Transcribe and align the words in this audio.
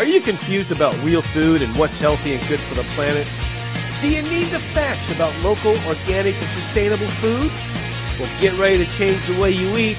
Are 0.00 0.06
you 0.06 0.22
confused 0.22 0.72
about 0.72 0.96
real 1.04 1.20
food 1.20 1.60
and 1.60 1.76
what's 1.76 2.00
healthy 2.00 2.32
and 2.32 2.48
good 2.48 2.58
for 2.58 2.74
the 2.74 2.84
planet? 2.94 3.28
Do 4.00 4.08
you 4.08 4.22
need 4.22 4.46
the 4.46 4.58
facts 4.58 5.10
about 5.14 5.38
local, 5.42 5.72
organic, 5.86 6.34
and 6.36 6.48
sustainable 6.48 7.06
food? 7.06 7.52
Well, 8.18 8.40
get 8.40 8.58
ready 8.58 8.82
to 8.82 8.90
change 8.92 9.26
the 9.26 9.38
way 9.38 9.50
you 9.50 9.76
eat. 9.76 9.98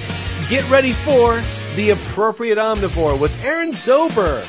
Get 0.49 0.67
ready 0.71 0.93
for 0.93 1.43
The 1.75 1.91
Appropriate 1.91 2.57
Omnivore 2.57 3.19
with 3.19 3.31
Aaron 3.43 3.73
Zober. 3.73 4.43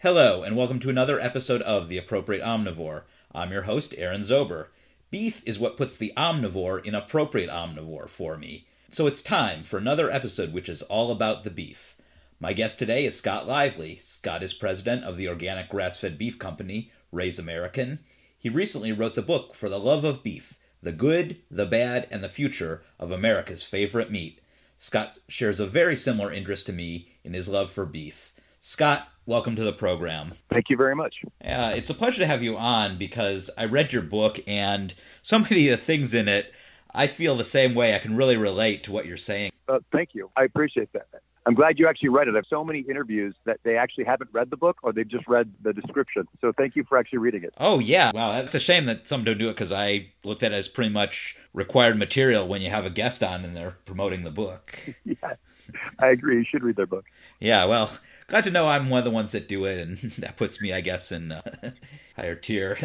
Hello, 0.00 0.42
and 0.42 0.58
welcome 0.58 0.78
to 0.80 0.90
another 0.90 1.18
episode 1.18 1.62
of 1.62 1.88
The 1.88 1.96
Appropriate 1.96 2.42
Omnivore. 2.42 3.04
I'm 3.34 3.50
your 3.50 3.62
host, 3.62 3.94
Aaron 3.96 4.20
Zober. 4.20 4.66
Beef 5.14 5.44
is 5.46 5.60
what 5.60 5.76
puts 5.76 5.96
the 5.96 6.12
omnivore 6.16 6.84
in 6.84 6.92
appropriate 6.92 7.48
omnivore 7.48 8.08
for 8.08 8.36
me. 8.36 8.66
So 8.90 9.06
it's 9.06 9.22
time 9.22 9.62
for 9.62 9.78
another 9.78 10.10
episode 10.10 10.52
which 10.52 10.68
is 10.68 10.82
all 10.82 11.12
about 11.12 11.44
the 11.44 11.52
beef. 11.52 11.96
My 12.40 12.52
guest 12.52 12.80
today 12.80 13.04
is 13.04 13.16
Scott 13.16 13.46
Lively. 13.46 14.00
Scott 14.02 14.42
is 14.42 14.52
president 14.52 15.04
of 15.04 15.16
the 15.16 15.28
organic 15.28 15.68
grass 15.68 16.00
fed 16.00 16.18
beef 16.18 16.36
company, 16.36 16.90
Raise 17.12 17.38
American. 17.38 18.00
He 18.36 18.48
recently 18.48 18.90
wrote 18.90 19.14
the 19.14 19.22
book 19.22 19.54
For 19.54 19.68
the 19.68 19.78
Love 19.78 20.02
of 20.02 20.24
Beef 20.24 20.58
The 20.82 20.90
Good, 20.90 21.36
the 21.48 21.64
Bad, 21.64 22.08
and 22.10 22.24
the 22.24 22.28
Future 22.28 22.82
of 22.98 23.12
America's 23.12 23.62
Favorite 23.62 24.10
Meat. 24.10 24.40
Scott 24.76 25.18
shares 25.28 25.60
a 25.60 25.66
very 25.68 25.94
similar 25.94 26.32
interest 26.32 26.66
to 26.66 26.72
me 26.72 27.06
in 27.22 27.34
his 27.34 27.48
love 27.48 27.70
for 27.70 27.86
beef. 27.86 28.33
Scott, 28.66 29.06
welcome 29.26 29.56
to 29.56 29.62
the 29.62 29.74
program. 29.74 30.32
Thank 30.50 30.70
you 30.70 30.76
very 30.78 30.96
much. 30.96 31.16
Uh, 31.44 31.74
it's 31.76 31.90
a 31.90 31.94
pleasure 31.94 32.20
to 32.20 32.26
have 32.26 32.42
you 32.42 32.56
on 32.56 32.96
because 32.96 33.50
I 33.58 33.66
read 33.66 33.92
your 33.92 34.00
book 34.00 34.40
and 34.46 34.94
so 35.20 35.38
many 35.38 35.68
of 35.68 35.78
the 35.78 35.84
things 35.84 36.14
in 36.14 36.28
it, 36.28 36.50
I 36.90 37.06
feel 37.06 37.36
the 37.36 37.44
same 37.44 37.74
way. 37.74 37.94
I 37.94 37.98
can 37.98 38.16
really 38.16 38.38
relate 38.38 38.82
to 38.84 38.92
what 38.92 39.04
you're 39.04 39.18
saying. 39.18 39.52
Uh, 39.68 39.80
thank 39.92 40.14
you. 40.14 40.30
I 40.34 40.44
appreciate 40.44 40.90
that. 40.94 41.08
I'm 41.46 41.54
glad 41.54 41.78
you 41.78 41.88
actually 41.88 42.08
read 42.08 42.26
it. 42.26 42.32
I 42.32 42.36
have 42.36 42.46
so 42.48 42.64
many 42.64 42.80
interviews 42.80 43.34
that 43.44 43.58
they 43.64 43.76
actually 43.76 44.04
haven't 44.04 44.30
read 44.32 44.48
the 44.48 44.56
book 44.56 44.78
or 44.82 44.92
they've 44.92 45.08
just 45.08 45.28
read 45.28 45.52
the 45.62 45.74
description. 45.74 46.26
So 46.40 46.52
thank 46.56 46.74
you 46.74 46.84
for 46.84 46.96
actually 46.96 47.18
reading 47.18 47.44
it. 47.44 47.52
Oh, 47.58 47.80
yeah. 47.80 48.12
Wow. 48.14 48.32
That's 48.32 48.54
a 48.54 48.60
shame 48.60 48.86
that 48.86 49.06
some 49.08 49.24
don't 49.24 49.36
do 49.36 49.48
it 49.48 49.52
because 49.52 49.70
I 49.70 50.08
looked 50.24 50.42
at 50.42 50.52
it 50.52 50.56
as 50.56 50.68
pretty 50.68 50.90
much 50.90 51.36
required 51.52 51.98
material 51.98 52.48
when 52.48 52.62
you 52.62 52.70
have 52.70 52.86
a 52.86 52.90
guest 52.90 53.22
on 53.22 53.44
and 53.44 53.54
they're 53.54 53.76
promoting 53.84 54.24
the 54.24 54.30
book. 54.30 54.78
yeah, 55.04 55.34
I 55.98 56.08
agree. 56.08 56.38
You 56.38 56.44
should 56.44 56.62
read 56.62 56.76
their 56.76 56.86
book. 56.86 57.04
Yeah, 57.40 57.64
well, 57.66 57.90
glad 58.26 58.44
to 58.44 58.50
know 58.50 58.68
I'm 58.68 58.88
one 58.88 58.98
of 58.98 59.04
the 59.04 59.10
ones 59.10 59.32
that 59.32 59.48
do 59.48 59.64
it, 59.66 59.78
and 59.78 59.96
that 60.18 60.36
puts 60.36 60.60
me, 60.60 60.72
I 60.72 60.80
guess, 60.80 61.12
in 61.12 61.32
uh, 61.32 61.42
higher 62.16 62.34
tier. 62.34 62.76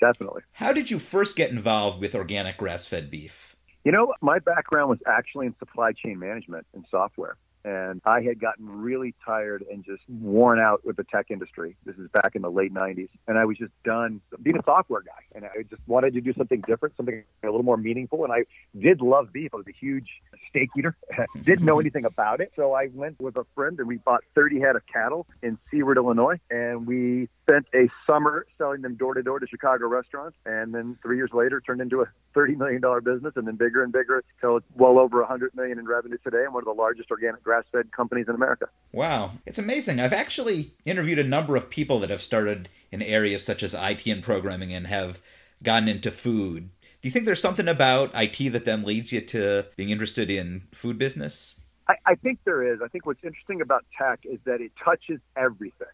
Definitely. 0.00 0.42
How 0.52 0.72
did 0.72 0.90
you 0.90 0.98
first 0.98 1.36
get 1.36 1.50
involved 1.50 2.00
with 2.00 2.14
organic 2.14 2.58
grass 2.58 2.86
fed 2.86 3.10
beef? 3.10 3.56
You 3.84 3.92
know, 3.92 4.14
my 4.20 4.38
background 4.40 4.90
was 4.90 4.98
actually 5.06 5.46
in 5.46 5.54
supply 5.58 5.92
chain 5.92 6.18
management 6.18 6.66
and 6.74 6.84
software. 6.90 7.36
And 7.66 8.00
I 8.04 8.22
had 8.22 8.38
gotten 8.38 8.80
really 8.80 9.12
tired 9.24 9.64
and 9.68 9.84
just 9.84 10.02
worn 10.08 10.60
out 10.60 10.86
with 10.86 10.94
the 10.94 11.02
tech 11.02 11.32
industry. 11.32 11.76
This 11.84 11.96
is 11.96 12.08
back 12.12 12.36
in 12.36 12.42
the 12.42 12.50
late 12.50 12.72
90s. 12.72 13.08
And 13.26 13.36
I 13.36 13.44
was 13.44 13.58
just 13.58 13.72
done 13.84 14.20
being 14.40 14.56
a 14.56 14.62
software 14.64 15.02
guy. 15.02 15.24
And 15.34 15.44
I 15.44 15.64
just 15.68 15.82
wanted 15.88 16.14
to 16.14 16.20
do 16.20 16.32
something 16.34 16.62
different, 16.64 16.96
something 16.96 17.24
a 17.42 17.46
little 17.46 17.64
more 17.64 17.76
meaningful. 17.76 18.22
And 18.22 18.32
I 18.32 18.44
did 18.78 19.00
love 19.00 19.32
beef. 19.32 19.50
I 19.52 19.56
was 19.56 19.66
a 19.66 19.72
huge 19.72 20.06
steak 20.48 20.68
eater, 20.78 20.96
didn't 21.42 21.66
know 21.66 21.80
anything 21.80 22.04
about 22.04 22.40
it. 22.40 22.52
So 22.54 22.72
I 22.72 22.88
went 22.94 23.20
with 23.20 23.36
a 23.36 23.44
friend 23.56 23.80
and 23.80 23.88
we 23.88 23.96
bought 23.96 24.22
30 24.36 24.60
head 24.60 24.76
of 24.76 24.86
cattle 24.86 25.26
in 25.42 25.58
Seward, 25.68 25.96
Illinois. 25.96 26.38
And 26.48 26.86
we 26.86 27.28
spent 27.48 27.66
a 27.74 27.88
summer 28.06 28.46
selling 28.58 28.82
them 28.82 28.96
door 28.96 29.14
to 29.14 29.22
door 29.22 29.38
to 29.38 29.46
Chicago 29.46 29.86
restaurants. 29.86 30.36
And 30.44 30.74
then 30.74 30.98
three 31.02 31.16
years 31.16 31.30
later, 31.32 31.60
turned 31.60 31.80
into 31.80 32.02
a 32.02 32.06
$30 32.34 32.56
million 32.56 32.82
business 33.04 33.34
and 33.36 33.46
then 33.46 33.56
bigger 33.56 33.82
and 33.82 33.92
bigger 33.92 34.22
until 34.36 34.56
it's 34.56 34.66
well 34.74 34.98
over 34.98 35.18
a 35.18 35.24
100 35.24 35.54
million 35.54 35.78
in 35.78 35.86
revenue 35.86 36.18
today 36.24 36.44
and 36.44 36.52
one 36.52 36.62
of 36.62 36.66
the 36.66 36.72
largest 36.72 37.10
organic 37.10 37.42
grass 37.42 37.64
fed 37.70 37.92
companies 37.92 38.26
in 38.28 38.34
America. 38.34 38.66
Wow. 38.92 39.32
It's 39.46 39.58
amazing. 39.58 40.00
I've 40.00 40.12
actually 40.12 40.72
interviewed 40.84 41.18
a 41.18 41.24
number 41.24 41.56
of 41.56 41.70
people 41.70 42.00
that 42.00 42.10
have 42.10 42.22
started 42.22 42.68
in 42.90 43.02
areas 43.02 43.44
such 43.44 43.62
as 43.62 43.74
IT 43.74 44.06
and 44.06 44.22
programming 44.22 44.72
and 44.72 44.86
have 44.88 45.22
gotten 45.62 45.88
into 45.88 46.10
food. 46.10 46.70
Do 47.00 47.08
you 47.08 47.10
think 47.10 47.26
there's 47.26 47.40
something 47.40 47.68
about 47.68 48.10
IT 48.14 48.52
that 48.52 48.64
then 48.64 48.82
leads 48.82 49.12
you 49.12 49.20
to 49.20 49.66
being 49.76 49.90
interested 49.90 50.30
in 50.30 50.62
food 50.72 50.98
business? 50.98 51.54
I, 51.88 51.94
I 52.04 52.14
think 52.16 52.40
there 52.44 52.72
is. 52.72 52.80
I 52.82 52.88
think 52.88 53.06
what's 53.06 53.22
interesting 53.22 53.60
about 53.60 53.84
tech 53.96 54.20
is 54.24 54.40
that 54.44 54.60
it 54.60 54.72
touches 54.82 55.20
everything, 55.36 55.86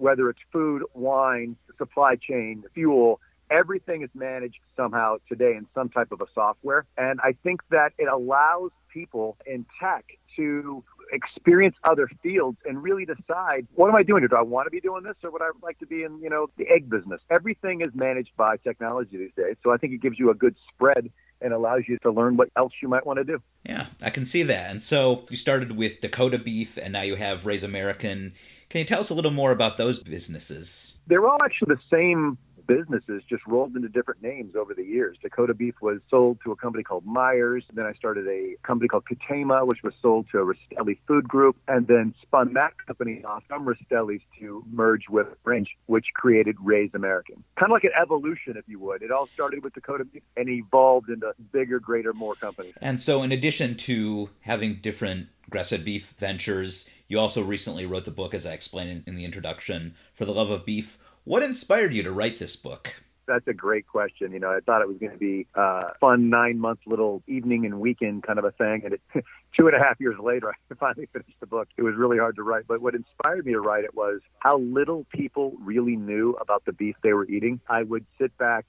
whether 0.00 0.30
it's 0.30 0.40
food, 0.52 0.82
wine, 0.94 1.56
supply 1.78 2.16
chain, 2.16 2.64
fuel. 2.74 3.20
Everything 3.50 4.02
is 4.02 4.10
managed 4.14 4.60
somehow 4.76 5.16
today 5.28 5.56
in 5.56 5.66
some 5.74 5.88
type 5.88 6.12
of 6.12 6.20
a 6.20 6.26
software. 6.34 6.86
And 6.96 7.20
I 7.22 7.34
think 7.42 7.60
that 7.70 7.92
it 7.98 8.08
allows 8.08 8.70
people 8.92 9.36
in 9.44 9.66
tech 9.80 10.04
to 10.36 10.84
experience 11.12 11.74
other 11.82 12.08
fields 12.22 12.58
and 12.64 12.82
really 12.82 13.04
decide 13.04 13.66
what 13.74 13.88
am 13.88 13.96
I 13.96 14.04
doing? 14.04 14.24
Do 14.26 14.36
I 14.36 14.42
want 14.42 14.66
to 14.66 14.70
be 14.70 14.80
doing 14.80 15.02
this 15.02 15.16
or 15.24 15.30
would 15.30 15.42
I 15.42 15.50
like 15.62 15.78
to 15.80 15.86
be 15.86 16.04
in, 16.04 16.20
you 16.22 16.30
know, 16.30 16.48
the 16.56 16.68
egg 16.68 16.88
business? 16.88 17.20
Everything 17.30 17.80
is 17.80 17.88
managed 17.94 18.30
by 18.36 18.56
technology 18.58 19.16
these 19.16 19.32
days. 19.36 19.56
So 19.62 19.72
I 19.72 19.76
think 19.76 19.92
it 19.92 20.00
gives 20.00 20.18
you 20.18 20.30
a 20.30 20.34
good 20.34 20.54
spread 20.72 21.10
and 21.40 21.52
allows 21.52 21.82
you 21.88 21.98
to 22.02 22.10
learn 22.10 22.36
what 22.36 22.50
else 22.56 22.72
you 22.82 22.88
might 22.88 23.06
want 23.06 23.18
to 23.18 23.24
do. 23.24 23.42
Yeah, 23.64 23.86
I 24.02 24.10
can 24.10 24.26
see 24.26 24.42
that. 24.44 24.70
And 24.70 24.82
so 24.82 25.26
you 25.30 25.36
started 25.36 25.76
with 25.76 26.00
Dakota 26.00 26.38
Beef 26.38 26.76
and 26.76 26.92
now 26.92 27.02
you 27.02 27.16
have 27.16 27.46
Raise 27.46 27.64
American. 27.64 28.34
Can 28.70 28.78
you 28.78 28.84
tell 28.84 29.00
us 29.00 29.10
a 29.10 29.14
little 29.14 29.32
more 29.32 29.50
about 29.50 29.76
those 29.76 30.00
businesses? 30.00 30.94
They're 31.08 31.26
all 31.26 31.42
actually 31.44 31.74
the 31.74 31.80
same 31.90 32.38
businesses 32.70 33.22
just 33.28 33.44
rolled 33.46 33.74
into 33.74 33.88
different 33.88 34.22
names 34.22 34.54
over 34.54 34.74
the 34.74 34.84
years. 34.84 35.16
Dakota 35.22 35.54
Beef 35.54 35.74
was 35.80 35.98
sold 36.08 36.38
to 36.44 36.52
a 36.52 36.56
company 36.56 36.84
called 36.84 37.04
Myers. 37.04 37.64
Then 37.72 37.84
I 37.84 37.92
started 37.94 38.28
a 38.28 38.54
company 38.62 38.86
called 38.86 39.04
Katema, 39.10 39.66
which 39.66 39.82
was 39.82 39.92
sold 40.00 40.26
to 40.30 40.38
a 40.38 40.44
Rastelli 40.44 40.98
Food 41.08 41.28
Group, 41.28 41.56
and 41.66 41.88
then 41.88 42.14
spun 42.22 42.52
that 42.54 42.72
company 42.86 43.24
off 43.24 43.42
from 43.48 43.66
Rastelli's 43.66 44.22
to 44.38 44.64
merge 44.70 45.08
with 45.08 45.26
Range, 45.44 45.68
which 45.86 46.06
created 46.14 46.56
Raise 46.62 46.90
American. 46.94 47.42
Kind 47.58 47.72
of 47.72 47.74
like 47.74 47.84
an 47.84 47.90
evolution, 48.00 48.56
if 48.56 48.64
you 48.68 48.78
would. 48.78 49.02
It 49.02 49.10
all 49.10 49.28
started 49.34 49.64
with 49.64 49.74
Dakota 49.74 50.04
Beef 50.04 50.22
and 50.36 50.48
evolved 50.48 51.08
into 51.08 51.32
bigger, 51.52 51.80
greater, 51.80 52.12
more 52.12 52.36
companies. 52.36 52.74
And 52.80 53.02
so, 53.02 53.22
in 53.22 53.32
addition 53.32 53.76
to 53.78 54.30
having 54.42 54.76
different 54.76 55.28
grass-fed 55.50 55.84
beef 55.84 56.14
ventures, 56.16 56.88
you 57.08 57.18
also 57.18 57.42
recently 57.42 57.84
wrote 57.84 58.04
the 58.04 58.12
book, 58.12 58.32
as 58.32 58.46
I 58.46 58.52
explained 58.52 59.02
in 59.06 59.16
the 59.16 59.24
introduction, 59.24 59.96
For 60.14 60.24
the 60.24 60.32
Love 60.32 60.50
of 60.50 60.64
Beef 60.64 60.98
what 61.30 61.44
inspired 61.44 61.94
you 61.94 62.02
to 62.02 62.10
write 62.10 62.38
this 62.38 62.56
book? 62.56 62.92
That's 63.28 63.46
a 63.46 63.54
great 63.54 63.86
question. 63.86 64.32
You 64.32 64.40
know, 64.40 64.50
I 64.50 64.58
thought 64.66 64.82
it 64.82 64.88
was 64.88 64.96
going 64.98 65.12
to 65.12 65.16
be 65.16 65.46
a 65.54 65.94
fun 66.00 66.28
nine 66.28 66.58
month 66.58 66.80
little 66.86 67.22
evening 67.28 67.64
and 67.64 67.78
weekend 67.78 68.24
kind 68.24 68.40
of 68.40 68.44
a 68.44 68.50
thing. 68.50 68.82
And 68.84 68.94
it, 68.94 69.00
two 69.56 69.68
and 69.68 69.76
a 69.76 69.78
half 69.78 70.00
years 70.00 70.16
later, 70.20 70.52
I 70.72 70.74
finally 70.74 71.08
finished 71.12 71.38
the 71.38 71.46
book. 71.46 71.68
It 71.76 71.82
was 71.82 71.94
really 71.94 72.18
hard 72.18 72.34
to 72.34 72.42
write. 72.42 72.64
But 72.66 72.82
what 72.82 72.96
inspired 72.96 73.46
me 73.46 73.52
to 73.52 73.60
write 73.60 73.84
it 73.84 73.94
was 73.94 74.22
how 74.40 74.58
little 74.58 75.06
people 75.14 75.54
really 75.62 75.94
knew 75.94 76.36
about 76.40 76.64
the 76.64 76.72
beef 76.72 76.96
they 77.04 77.12
were 77.12 77.26
eating. 77.26 77.60
I 77.68 77.84
would 77.84 78.04
sit 78.18 78.36
back 78.36 78.66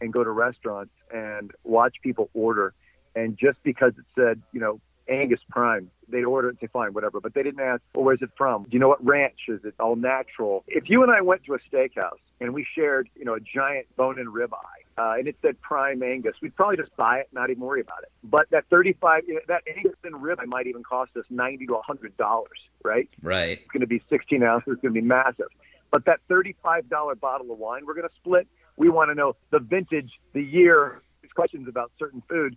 and 0.00 0.12
go 0.12 0.22
to 0.22 0.30
restaurants 0.30 0.94
and 1.12 1.50
watch 1.64 1.96
people 2.00 2.30
order. 2.32 2.74
And 3.16 3.36
just 3.36 3.58
because 3.64 3.94
it 3.98 4.04
said, 4.14 4.40
you 4.52 4.60
know, 4.60 4.80
Angus 5.08 5.40
Prime. 5.50 5.90
They'd 6.08 6.24
order 6.24 6.48
it 6.48 6.52
and 6.52 6.58
say, 6.60 6.66
fine, 6.72 6.92
whatever. 6.92 7.20
But 7.20 7.34
they 7.34 7.42
didn't 7.42 7.60
ask, 7.60 7.82
well, 7.94 8.04
where's 8.04 8.22
it 8.22 8.30
from? 8.36 8.64
Do 8.64 8.70
you 8.72 8.78
know 8.78 8.88
what 8.88 9.04
ranch? 9.04 9.40
Is 9.48 9.64
it 9.64 9.74
all 9.80 9.96
natural? 9.96 10.64
If 10.68 10.88
you 10.88 11.02
and 11.02 11.10
I 11.10 11.20
went 11.20 11.44
to 11.44 11.54
a 11.54 11.58
steakhouse 11.58 12.18
and 12.40 12.52
we 12.52 12.66
shared, 12.74 13.08
you 13.16 13.24
know, 13.24 13.34
a 13.34 13.40
giant 13.40 13.86
bone-in 13.96 14.26
ribeye, 14.26 14.58
uh, 14.96 15.14
and 15.18 15.26
it 15.26 15.36
said 15.42 15.60
Prime 15.60 16.02
Angus, 16.02 16.36
we'd 16.40 16.54
probably 16.54 16.76
just 16.76 16.94
buy 16.96 17.18
it, 17.18 17.28
not 17.32 17.50
even 17.50 17.62
worry 17.62 17.80
about 17.80 18.02
it. 18.02 18.12
But 18.22 18.50
that 18.50 18.64
35, 18.70 19.24
you 19.26 19.34
know, 19.34 19.40
that 19.48 19.62
Angus 19.74 19.94
and 20.04 20.14
ribeye 20.16 20.46
might 20.46 20.66
even 20.66 20.82
cost 20.82 21.16
us 21.16 21.24
90 21.30 21.66
to 21.66 21.72
100 21.74 22.16
dollars, 22.16 22.58
right? 22.84 23.08
Right. 23.22 23.58
It's 23.58 23.70
going 23.72 23.80
to 23.80 23.86
be 23.86 24.02
16 24.08 24.42
ounces. 24.42 24.74
It's 24.74 24.82
going 24.82 24.94
to 24.94 25.00
be 25.00 25.06
massive. 25.06 25.48
But 25.90 26.04
that 26.06 26.20
$35 26.28 26.88
bottle 27.20 27.52
of 27.52 27.58
wine 27.58 27.86
we're 27.86 27.94
going 27.94 28.08
to 28.08 28.14
split, 28.16 28.48
we 28.76 28.88
want 28.88 29.10
to 29.10 29.14
know 29.14 29.36
the 29.50 29.60
vintage, 29.60 30.10
the 30.32 30.42
year, 30.42 31.00
these 31.22 31.32
questions 31.32 31.68
about 31.68 31.92
certain 31.98 32.22
food. 32.28 32.56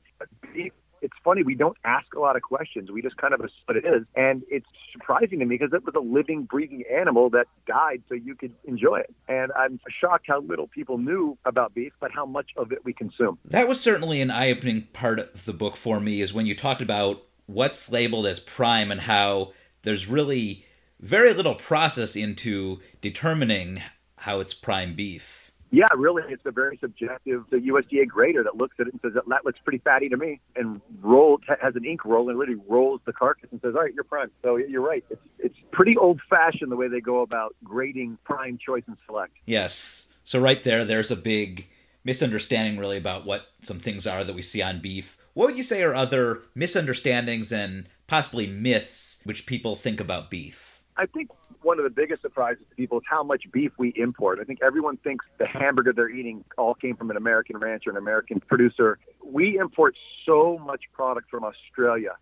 Beef 0.53 0.73
it's 1.01 1.13
funny 1.23 1.43
we 1.43 1.55
don't 1.55 1.77
ask 1.83 2.13
a 2.15 2.19
lot 2.19 2.35
of 2.35 2.41
questions. 2.41 2.91
We 2.91 3.01
just 3.01 3.17
kind 3.17 3.33
of 3.33 3.39
assume 3.41 3.51
what 3.65 3.77
it 3.77 3.85
is. 3.85 4.03
And 4.15 4.43
it's 4.49 4.65
surprising 4.91 5.39
to 5.39 5.45
me 5.45 5.57
because 5.57 5.73
it 5.73 5.85
was 5.85 5.95
a 5.95 5.99
living 5.99 6.43
breathing 6.43 6.83
animal 6.91 7.29
that 7.31 7.47
died 7.67 8.03
so 8.09 8.15
you 8.15 8.35
could 8.35 8.53
enjoy 8.65 8.99
it. 8.99 9.13
And 9.27 9.51
i'm 9.53 9.79
shocked 10.01 10.25
how 10.27 10.41
little 10.41 10.67
people 10.67 10.97
knew 10.97 11.37
about 11.45 11.73
beef 11.73 11.93
but 11.99 12.11
how 12.11 12.25
much 12.25 12.51
of 12.57 12.71
it 12.71 12.83
we 12.83 12.93
consume. 12.93 13.37
That 13.45 13.67
was 13.67 13.79
certainly 13.79 14.21
an 14.21 14.31
eye-opening 14.31 14.87
part 14.93 15.19
of 15.19 15.45
the 15.45 15.53
book 15.53 15.77
for 15.77 15.99
me 15.99 16.21
is 16.21 16.33
when 16.33 16.45
you 16.45 16.55
talked 16.55 16.81
about 16.81 17.23
what's 17.45 17.91
labeled 17.91 18.25
as 18.27 18.39
prime 18.39 18.91
and 18.91 19.01
how 19.01 19.53
there's 19.83 20.07
really 20.07 20.65
very 20.99 21.33
little 21.33 21.55
process 21.55 22.15
into 22.15 22.79
determining 23.01 23.81
how 24.17 24.39
it's 24.39 24.53
prime 24.53 24.95
beef 24.95 25.46
yeah, 25.71 25.87
really, 25.95 26.23
it's 26.29 26.45
a 26.45 26.51
very 26.51 26.77
subjective 26.77 27.43
the 27.49 27.57
USDA 27.57 28.07
grader 28.07 28.43
that 28.43 28.55
looks 28.55 28.75
at 28.79 28.87
it 28.87 28.93
and 28.93 29.01
says 29.01 29.11
that 29.15 29.45
looks 29.45 29.59
pretty 29.63 29.79
fatty 29.79 30.09
to 30.09 30.17
me, 30.17 30.39
and 30.55 30.81
rolls 31.01 31.41
has 31.61 31.75
an 31.75 31.83
ink 31.83 32.05
roll 32.05 32.29
and 32.29 32.37
literally 32.37 32.61
rolls 32.67 33.01
the 33.05 33.13
carcass 33.13 33.49
and 33.51 33.59
says, 33.61 33.75
"All 33.75 33.81
right, 33.81 33.93
you're 33.93 34.03
prime." 34.03 34.31
So 34.43 34.55
you're 34.55 34.81
right. 34.81 35.03
It's 35.09 35.21
it's 35.39 35.57
pretty 35.71 35.97
old 35.97 36.21
fashioned 36.29 36.71
the 36.71 36.77
way 36.77 36.87
they 36.87 37.01
go 37.01 37.21
about 37.21 37.55
grading 37.63 38.17
prime, 38.23 38.57
choice, 38.57 38.83
and 38.87 38.97
select. 39.05 39.33
Yes. 39.45 40.13
So 40.23 40.39
right 40.39 40.61
there, 40.63 40.85
there's 40.85 41.11
a 41.11 41.15
big 41.15 41.67
misunderstanding 42.03 42.77
really 42.79 42.97
about 42.97 43.25
what 43.25 43.47
some 43.61 43.79
things 43.79 44.07
are 44.07 44.23
that 44.23 44.35
we 44.35 44.41
see 44.41 44.61
on 44.61 44.79
beef. 44.81 45.17
What 45.33 45.47
would 45.47 45.57
you 45.57 45.63
say 45.63 45.83
are 45.83 45.93
other 45.93 46.43
misunderstandings 46.55 47.51
and 47.51 47.87
possibly 48.07 48.47
myths 48.47 49.21
which 49.25 49.45
people 49.45 49.75
think 49.75 49.99
about 49.99 50.29
beef? 50.29 50.66
I 50.97 51.05
think 51.05 51.29
one 51.61 51.77
of 51.77 51.83
the 51.83 51.91
biggest 51.91 52.21
surprises 52.23 52.63
to 52.69 52.75
people 52.75 52.97
is 52.97 53.03
how 53.07 53.23
much 53.23 53.43
beef 53.51 53.71
we 53.77 53.93
import. 53.95 54.39
I 54.41 54.45
think 54.45 54.59
everyone 54.63 54.97
thinks 54.97 55.25
the 55.37 55.45
hamburger 55.45 55.93
they're 55.93 56.09
eating 56.09 56.43
all 56.57 56.73
came 56.73 56.95
from 56.95 57.11
an 57.11 57.17
American 57.17 57.57
rancher, 57.57 57.89
an 57.91 57.97
American 57.97 58.39
producer. 58.39 58.97
We 59.23 59.57
import 59.59 59.95
so 60.25 60.57
much 60.57 60.81
product 60.93 61.29
from 61.29 61.43
Australia. 61.43 62.15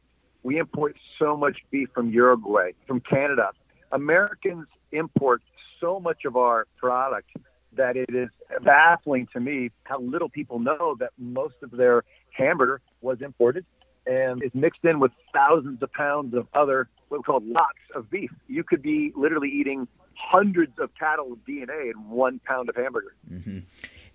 We 0.44 0.60
import 0.60 0.96
so 1.18 1.38
much 1.38 1.58
beef 1.72 1.90
from 1.94 2.10
Uruguay, 2.10 2.72
from 2.86 3.00
Canada. 3.00 3.52
Americans 3.92 4.68
import 4.92 5.42
so 5.80 6.00
much 6.00 6.26
of 6.26 6.36
our 6.36 6.68
product 6.78 7.30
that 7.76 7.96
it 7.96 8.14
is 8.14 8.30
baffling 8.64 9.28
to 9.34 9.40
me 9.40 9.72
how 9.84 10.00
little 10.00 10.30
people 10.30 10.60
know 10.60 10.96
that 11.00 11.12
most 11.18 11.56
of 11.62 11.72
their 11.72 12.04
hamburger 12.32 12.82
was 13.02 13.22
imported 13.22 13.66
and 14.06 14.44
is 14.44 14.52
mixed 14.54 14.84
in 14.84 15.00
with 15.00 15.12
thousands 15.34 15.82
of 15.82 15.92
pounds 15.94 16.34
of 16.34 16.48
other 16.54 16.88
what 17.10 17.20
we 17.20 17.24
call 17.24 17.42
lots 17.44 17.78
of 17.94 18.10
beef. 18.10 18.32
You 18.48 18.64
could 18.64 18.82
be 18.82 19.12
literally 19.16 19.50
eating 19.50 19.88
hundreds 20.16 20.78
of 20.80 20.90
cattle 20.98 21.38
DNA 21.48 21.92
in 21.92 22.10
one 22.10 22.40
pound 22.40 22.70
of 22.70 22.76
hamburger. 22.76 23.14
Mm-hmm. 23.32 23.60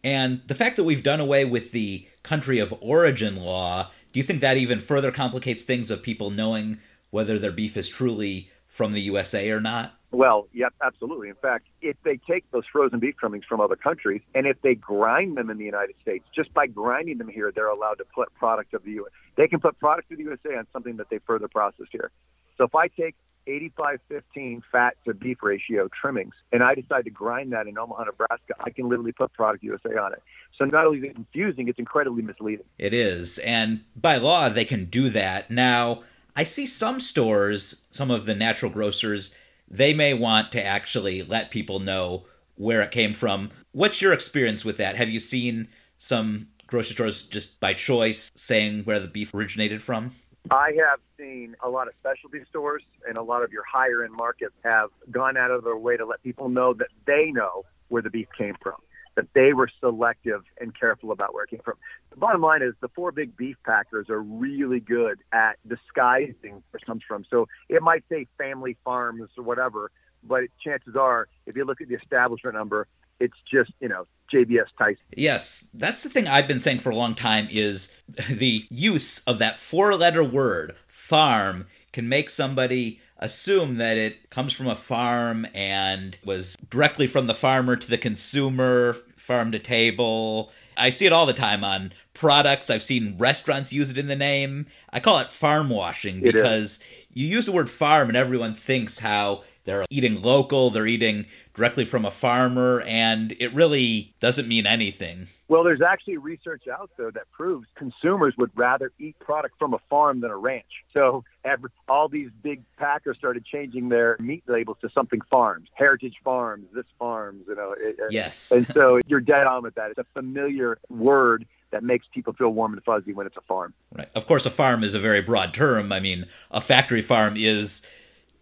And 0.03 0.43
the 0.47 0.55
fact 0.55 0.77
that 0.77 0.85
we've 0.85 1.03
done 1.03 1.21
away 1.21 1.45
with 1.45 1.73
the 1.73 2.07
country 2.23 2.59
of 2.59 2.75
origin 2.81 3.37
law, 3.37 3.91
do 4.13 4.19
you 4.19 4.25
think 4.25 4.41
that 4.41 4.57
even 4.57 4.81
further 4.81 5.11
complicates 5.11 5.63
things 5.63 5.91
of 5.91 6.03
people 6.03 6.31
knowing 6.31 6.79
whether 7.11 7.39
their 7.39 7.53
beef 7.53 7.77
is 7.77 7.89
truly 7.89 8.51
from 8.71 8.93
the 8.93 9.01
USA 9.03 9.51
or 9.51 9.61
not? 9.61 9.95
Well, 10.13 10.49
yep, 10.53 10.73
absolutely. 10.83 11.29
In 11.29 11.35
fact, 11.37 11.67
if 11.83 11.97
they 12.05 12.19
take 12.29 12.51
those 12.51 12.65
frozen 12.73 12.99
beef 12.99 13.17
trimmings 13.17 13.45
from 13.49 13.61
other 13.61 13.77
countries 13.77 14.23
and 14.35 14.47
if 14.47 14.61
they 14.63 14.75
grind 14.75 15.37
them 15.37 15.51
in 15.51 15.59
the 15.59 15.65
United 15.65 15.95
States, 16.03 16.25
just 16.35 16.53
by 16.55 16.67
grinding 16.67 17.19
them 17.19 17.29
here, 17.29 17.53
they're 17.55 17.69
allowed 17.69 17.95
to 17.97 18.05
put 18.05 18.33
product 18.35 18.75
of 18.75 18.83
the 18.85 18.93
U.S. 18.93 19.13
They 19.37 19.47
can 19.47 19.61
put 19.61 19.79
product 19.79 20.11
of 20.11 20.19
the 20.19 20.25
USA 20.25 20.57
on 20.57 20.67
something 20.73 20.97
that 20.97 21.11
they 21.11 21.19
further 21.27 21.49
processed 21.49 21.91
here. 21.93 22.11
So 22.59 22.65
if 22.65 22.75
I 22.75 22.89
take 22.89 23.15
85-15 23.47 24.63
fat 24.71 24.97
to 25.07 25.15
beef 25.15 25.39
ratio 25.43 25.89
trimmings 26.01 26.35
and 26.53 26.63
I 26.63 26.75
decide 26.75 27.05
to 27.05 27.11
grind 27.11 27.53
that 27.53 27.67
in 27.67 27.79
Omaha, 27.79 28.05
Nebraska, 28.05 28.55
I 28.59 28.71
can 28.71 28.89
literally 28.89 29.13
put 29.13 29.33
product 29.33 29.63
USA 29.63 29.97
on 29.97 30.13
it. 30.13 30.23
So 30.59 30.65
not 30.65 30.87
only 30.87 30.99
is 30.99 31.05
it 31.05 31.15
confusing, 31.15 31.69
it's 31.69 31.79
incredibly 31.79 32.23
misleading. 32.23 32.67
It 32.79 32.93
is. 32.93 33.39
And 33.39 33.85
by 33.97 34.17
law, 34.17 34.49
they 34.49 34.65
can 34.65 34.87
do 34.87 35.09
that. 35.11 35.51
Now, 35.51 36.03
I 36.37 36.43
see 36.45 36.67
some 36.67 37.01
stores, 37.01 37.87
some 37.91 38.11
of 38.11 38.27
the 38.27 38.35
natural 38.35 38.71
grocers, 38.71 39.35
they 39.69 39.95
may 39.95 40.15
want 40.15 40.53
to 40.53 40.65
actually 40.65 41.23
let 41.23 41.51
people 41.51 41.79
know 41.79 42.25
where 42.57 42.83
it 42.83 42.91
came 42.91 43.15
from. 43.15 43.51
What's 43.73 44.03
your 44.03 44.13
experience 44.13 44.65
with 44.65 44.77
that? 44.79 44.97
Have 44.97 45.09
you 45.09 45.21
seen 45.21 45.69
some 45.99 46.49
grocery 46.67 46.95
stores 46.95 47.23
just 47.23 47.61
by 47.61 47.75
choice 47.75 48.31
saying 48.35 48.85
where 48.85 49.01
the 49.01 49.09
beef 49.09 49.33
originated 49.35 49.83
from? 49.83 50.13
I 50.51 50.73
have 50.79 51.01
seen 51.19 51.55
a 51.63 51.69
lot 51.69 51.87
of 51.87 51.95
specialty 52.01 52.41
stores 52.49 52.83
and 53.09 53.17
a 53.17 53.23
lot 53.23 53.43
of 53.43 53.53
your 53.53 53.65
higher 53.71 54.05
end 54.05 54.15
markets 54.15 54.55
have 54.65 54.91
gone 55.11 55.37
out 55.37 55.51
of 55.51 55.65
their 55.65 55.77
way 55.77 55.97
to 55.97 56.07
let 56.07 56.23
people 56.23 56.49
know 56.49 56.75
that 56.75 56.89
they 57.07 57.31
know 57.31 57.65
where 57.89 58.03
the 58.03 58.11
beef 58.11 58.29
came 58.37 58.57
from 58.63 58.77
that 59.21 59.29
they 59.35 59.53
were 59.53 59.69
selective 59.81 60.43
and 60.61 60.79
careful 60.79 61.13
about 61.13 61.35
where 61.35 61.45
it 61.45 61.51
came 61.51 61.61
from. 61.63 61.75
The 62.11 62.17
bottom 62.17 62.41
line 62.41 62.63
is 62.63 62.73
the 62.81 62.89
four 62.89 63.13
big 63.13 63.37
beef 63.37 63.57
packers 63.67 64.09
are 64.09 64.21
really 64.21 64.81
good 64.81 65.19
at 65.31 65.57
disguising 65.69 66.63
where 66.71 66.81
it 66.81 66.87
comes 66.87 67.03
from. 67.07 67.27
So 67.29 67.47
it 67.69 67.83
might 67.83 68.03
say 68.09 68.27
family 68.39 68.79
farms 68.83 69.29
or 69.37 69.45
whatever, 69.45 69.91
but 70.23 70.45
chances 70.65 70.97
are, 70.97 71.29
if 71.47 71.55
you 71.55 71.67
look 71.67 71.83
at 71.83 71.89
the 71.89 71.97
establishment 71.97 72.57
number, 72.57 72.87
it's 73.19 73.37
just, 73.53 73.73
you 73.81 73.89
know, 73.89 74.07
JBS 74.33 74.69
Tyson. 74.79 74.97
Yes, 75.15 75.69
that's 75.75 76.03
the 76.03 76.09
thing 76.09 76.27
I've 76.27 76.49
been 76.49 76.61
saying 76.61 76.81
for 76.81 76.89
a 76.89 76.97
long 76.97 77.15
time 77.15 77.47
is 77.51 77.95
the 78.31 78.65
use 78.71 79.19
of 79.25 79.39
that 79.39 79.59
four 79.59 79.95
letter 79.97 80.25
word, 80.25 80.75
farm, 80.89 81.67
can 81.93 82.09
make 82.09 82.31
somebody 82.31 83.01
assume 83.21 83.77
that 83.77 83.99
it 83.99 84.31
comes 84.31 84.53
from 84.53 84.67
a 84.67 84.75
farm 84.75 85.47
and 85.55 86.19
was 86.25 86.57
directly 86.71 87.07
from 87.07 87.27
the 87.27 87.35
farmer 87.35 87.77
to 87.77 87.89
the 87.89 87.99
consumer, 87.99 88.97
farm 89.31 89.53
to 89.53 89.61
table. 89.61 90.51
I 90.77 90.91
see 90.91 91.07
it 91.07 91.13
all 91.13 91.25
the 91.25 91.33
time 91.33 91.63
on 91.63 91.93
products. 92.15 92.69
I've 92.69 92.83
seen 92.83 93.15
restaurants 93.17 93.73
use 93.73 93.89
it 93.89 93.97
in 93.97 94.09
the 94.09 94.17
name. 94.17 94.67
I 94.93 94.99
call 94.99 95.21
it 95.21 95.31
farm 95.31 95.69
washing 95.69 96.21
because 96.21 96.81
you 97.15 97.29
use 97.29 97.47
the 97.47 97.53
word 97.53 97.71
farm 97.71 98.09
and 98.09 98.17
everyone 98.17 98.57
thinks 98.57 98.99
how 98.99 99.45
they're 99.65 99.85
eating 99.91 100.23
local, 100.23 100.71
they're 100.71 100.87
eating 100.87 101.27
directly 101.55 101.85
from 101.85 102.05
a 102.05 102.11
farmer, 102.11 102.81
and 102.83 103.33
it 103.39 103.53
really 103.55 104.15
doesn't 104.21 104.49
mean 104.49 104.67
anything. 104.67 105.27
Well, 105.49 105.63
there's 105.65 105.83
actually 105.83 106.17
research 106.17 106.69
out 106.69 106.91
there 106.97 107.11
that 107.11 107.31
proves 107.31 107.67
consumers 107.75 108.35
would 108.39 108.51
rather 108.55 108.93
eat 108.99 109.19
product 109.19 109.57
from 109.59 109.75
a 109.75 109.79
farm 109.91 110.21
than 110.21 110.31
a 110.31 110.37
ranch. 110.37 110.85
So 110.95 111.25
every, 111.45 111.71
all 111.89 112.09
these 112.09 112.31
big 112.43 112.63
packers 112.79 113.17
started 113.19 113.45
changing 113.45 113.89
their 113.91 114.17
meat 114.19 114.45
labels 114.47 114.79
to 114.81 114.89
something 114.91 115.21
farms, 115.31 115.69
Heritage 115.75 116.17
Farms, 116.25 116.67
this 116.73 116.87
farms, 116.99 117.45
you 117.47 117.55
know. 117.55 117.75
It, 117.79 117.97
yes. 118.11 118.53
And 118.53 118.67
so 118.69 119.01
you're 119.07 119.21
dead 119.21 119.47
on 119.47 119.63
with 119.63 119.75
that. 119.75 119.91
It's 119.91 119.99
a 119.99 120.07
familiar 120.15 120.79
word 120.89 121.47
that 121.71 121.85
makes 121.85 122.07
people 122.13 122.33
feel 122.33 122.51
warm 122.51 122.73
and 122.73 122.83
fuzzy 122.83 123.13
when 123.13 123.27
it's 123.27 123.37
a 123.37 123.43
farm. 123.43 123.75
Right. 123.93 124.09
Of 124.15 124.27
course, 124.27 124.47
a 124.47 124.51
farm 124.51 124.83
is 124.83 124.95
a 124.95 124.99
very 125.01 125.21
broad 125.21 125.55
term. 125.55 125.93
I 125.93 126.01
mean, 126.01 126.27
a 126.51 126.61
factory 126.61 127.03
farm 127.03 127.35
is 127.37 127.83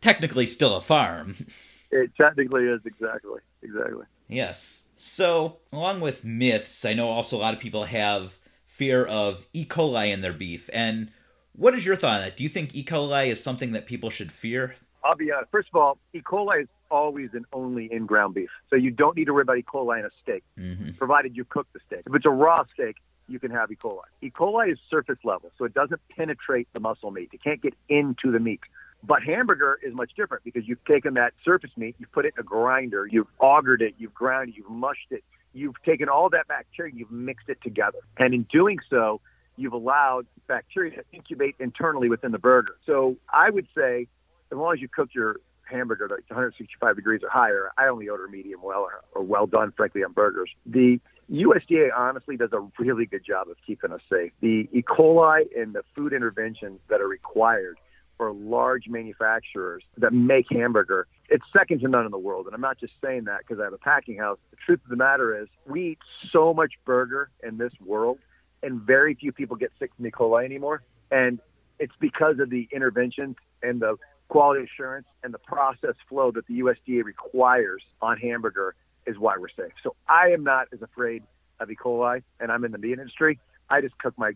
technically 0.00 0.46
still 0.46 0.76
a 0.76 0.80
farm. 0.80 1.34
It 1.90 2.10
technically 2.20 2.64
is 2.64 2.82
exactly, 2.84 3.40
exactly. 3.62 4.04
Yes. 4.28 4.88
So, 4.96 5.56
along 5.72 6.02
with 6.02 6.22
myths, 6.22 6.84
I 6.84 6.92
know 6.92 7.08
also 7.08 7.36
a 7.36 7.40
lot 7.40 7.54
of 7.54 7.60
people 7.60 7.84
have 7.84 8.38
fear 8.66 9.04
of 9.04 9.46
E. 9.52 9.64
coli 9.64 10.12
in 10.12 10.20
their 10.20 10.32
beef. 10.32 10.68
And 10.72 11.10
what 11.52 11.74
is 11.74 11.86
your 11.86 11.96
thought 11.96 12.16
on 12.16 12.20
that? 12.20 12.36
Do 12.36 12.42
you 12.42 12.48
think 12.48 12.74
E. 12.74 12.84
coli 12.84 13.28
is 13.28 13.42
something 13.42 13.72
that 13.72 13.86
people 13.86 14.10
should 14.10 14.30
fear? 14.30 14.74
I'll 15.02 15.16
be 15.16 15.32
honest. 15.32 15.50
First 15.50 15.68
of 15.72 15.80
all, 15.80 15.98
E. 16.12 16.20
coli 16.20 16.62
is 16.62 16.68
always 16.90 17.30
and 17.32 17.46
only 17.52 17.90
in 17.90 18.06
ground 18.06 18.34
beef. 18.34 18.50
So 18.70 18.76
you 18.76 18.90
don't 18.90 19.16
need 19.16 19.24
to 19.26 19.32
worry 19.32 19.42
about 19.42 19.58
E. 19.58 19.62
coli 19.62 20.00
in 20.00 20.04
a 20.04 20.10
steak, 20.22 20.44
mm-hmm. 20.58 20.90
provided 20.92 21.36
you 21.36 21.44
cook 21.44 21.66
the 21.72 21.80
steak. 21.86 22.02
If 22.06 22.14
it's 22.14 22.26
a 22.26 22.30
raw 22.30 22.64
steak, 22.74 22.96
you 23.28 23.38
can 23.38 23.50
have 23.50 23.70
E. 23.72 23.76
coli. 23.76 24.02
E. 24.22 24.30
coli 24.30 24.72
is 24.72 24.78
surface 24.90 25.18
level, 25.24 25.50
so 25.56 25.64
it 25.64 25.74
doesn't 25.74 26.00
penetrate 26.14 26.68
the 26.72 26.80
muscle 26.80 27.10
meat. 27.10 27.30
It 27.32 27.42
can't 27.42 27.62
get 27.62 27.74
into 27.88 28.30
the 28.30 28.40
meat. 28.40 28.60
But 29.02 29.22
hamburger 29.22 29.78
is 29.82 29.94
much 29.94 30.12
different 30.16 30.44
because 30.44 30.66
you've 30.66 30.84
taken 30.84 31.14
that 31.14 31.32
surface 31.44 31.70
meat, 31.76 31.94
you've 31.98 32.12
put 32.12 32.24
it 32.24 32.34
in 32.36 32.40
a 32.40 32.44
grinder, 32.44 33.06
you've 33.06 33.28
augered 33.40 33.80
it, 33.80 33.94
you've 33.98 34.14
ground 34.14 34.50
it, 34.50 34.56
you've 34.56 34.70
mushed 34.70 35.06
it, 35.10 35.22
you've 35.52 35.80
taken 35.84 36.08
all 36.08 36.28
that 36.31 36.48
bacteria, 36.48 36.93
you've 36.94 37.10
mixed 37.10 37.48
it 37.48 37.58
together. 37.62 37.98
And 38.17 38.34
in 38.34 38.43
doing 38.50 38.78
so, 38.90 39.20
you've 39.56 39.72
allowed 39.72 40.26
bacteria 40.46 40.96
to 40.96 41.05
incubate 41.12 41.55
internally 41.58 42.08
within 42.08 42.32
the 42.32 42.38
burger. 42.38 42.76
So 42.86 43.17
I 43.32 43.50
would 43.50 43.67
say, 43.76 44.08
as 44.50 44.58
long 44.58 44.72
as 44.72 44.81
you 44.81 44.88
cook 44.88 45.10
your 45.14 45.36
hamburger 45.64 46.08
to 46.08 46.14
165 46.14 46.96
degrees 46.96 47.20
or 47.22 47.28
higher, 47.28 47.70
I 47.76 47.86
only 47.88 48.08
order 48.08 48.26
medium 48.28 48.62
well 48.62 48.81
or, 48.81 49.02
or 49.14 49.22
well 49.22 49.46
done, 49.46 49.72
frankly, 49.76 50.02
on 50.02 50.12
burgers. 50.12 50.50
The 50.67 51.00
USDA 51.31 51.88
honestly 51.96 52.36
does 52.36 52.50
a 52.52 52.67
really 52.82 53.05
good 53.05 53.24
job 53.24 53.48
of 53.48 53.56
keeping 53.67 53.93
us 53.93 54.00
safe. 54.10 54.32
The 54.40 54.69
E. 54.72 54.82
coli 54.82 55.43
and 55.56 55.74
the 55.74 55.82
food 55.94 56.12
interventions 56.12 56.81
that 56.88 57.00
are 57.00 57.08
required 57.08 57.78
for 58.19 58.32
large 58.32 58.89
manufacturers 58.89 59.84
that 59.96 60.13
make 60.13 60.46
hamburger, 60.51 61.06
it's 61.31 61.44
second 61.56 61.81
to 61.81 61.89
none 61.89 62.05
in 62.05 62.10
the 62.10 62.19
world. 62.19 62.46
And 62.46 62.55
I'm 62.55 62.60
not 62.60 62.79
just 62.79 62.93
saying 63.03 63.25
that 63.25 63.39
because 63.39 63.60
I 63.60 63.65
have 63.65 63.72
a 63.72 63.79
packing 63.79 64.19
house. 64.19 64.39
The 64.51 64.56
truth 64.56 64.81
of 64.84 64.91
the 64.91 64.96
matter 64.96 65.41
is, 65.41 65.48
we 65.67 65.93
eat 65.93 65.98
so 66.31 66.53
much 66.53 66.72
burger 66.84 67.31
in 67.43 67.56
this 67.56 67.72
world, 67.82 68.19
and 68.63 68.82
very 68.82 69.15
few 69.15 69.32
people 69.32 69.56
get 69.56 69.70
sick 69.79 69.91
from 69.96 70.06
E. 70.06 70.10
coli 70.10 70.44
anymore. 70.44 70.82
And 71.10 71.39
it's 71.79 71.94
because 72.01 72.41
of 72.41 72.51
the 72.51 72.69
interventions 72.72 73.37
and 73.63 73.81
the 73.81 73.96
quality 74.29 74.65
assurance 74.65 75.06
and 75.22 75.32
the 75.32 75.39
process 75.39 75.94
flow 76.08 76.31
that 76.32 76.46
the 76.48 76.60
USDA 76.60 77.05
requires 77.05 77.82
on 78.03 78.19
hamburger 78.19 78.75
is 79.06 79.17
why 79.19 79.37
we're 79.39 79.48
safe. 79.48 79.72
So 79.82 79.94
I 80.08 80.31
am 80.31 80.44
not 80.44 80.67
as 80.72 80.82
afraid 80.82 81.22
of 81.60 81.70
E. 81.70 81.77
coli, 81.77 82.22
and 82.41 82.53
I'm 82.53 82.65
in 82.65 82.72
the 82.72 82.79
meat 82.79 82.98
industry. 82.98 83.39
I 83.70 83.81
just 83.81 83.96
cook 83.98 84.15
my 84.19 84.32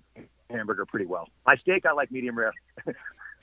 hamburger 0.51 0.87
pretty 0.87 1.07
well. 1.07 1.29
My 1.47 1.57
steak, 1.57 1.85
I 1.87 1.93
like 1.93 2.11
medium 2.11 2.39
rare. 2.39 2.53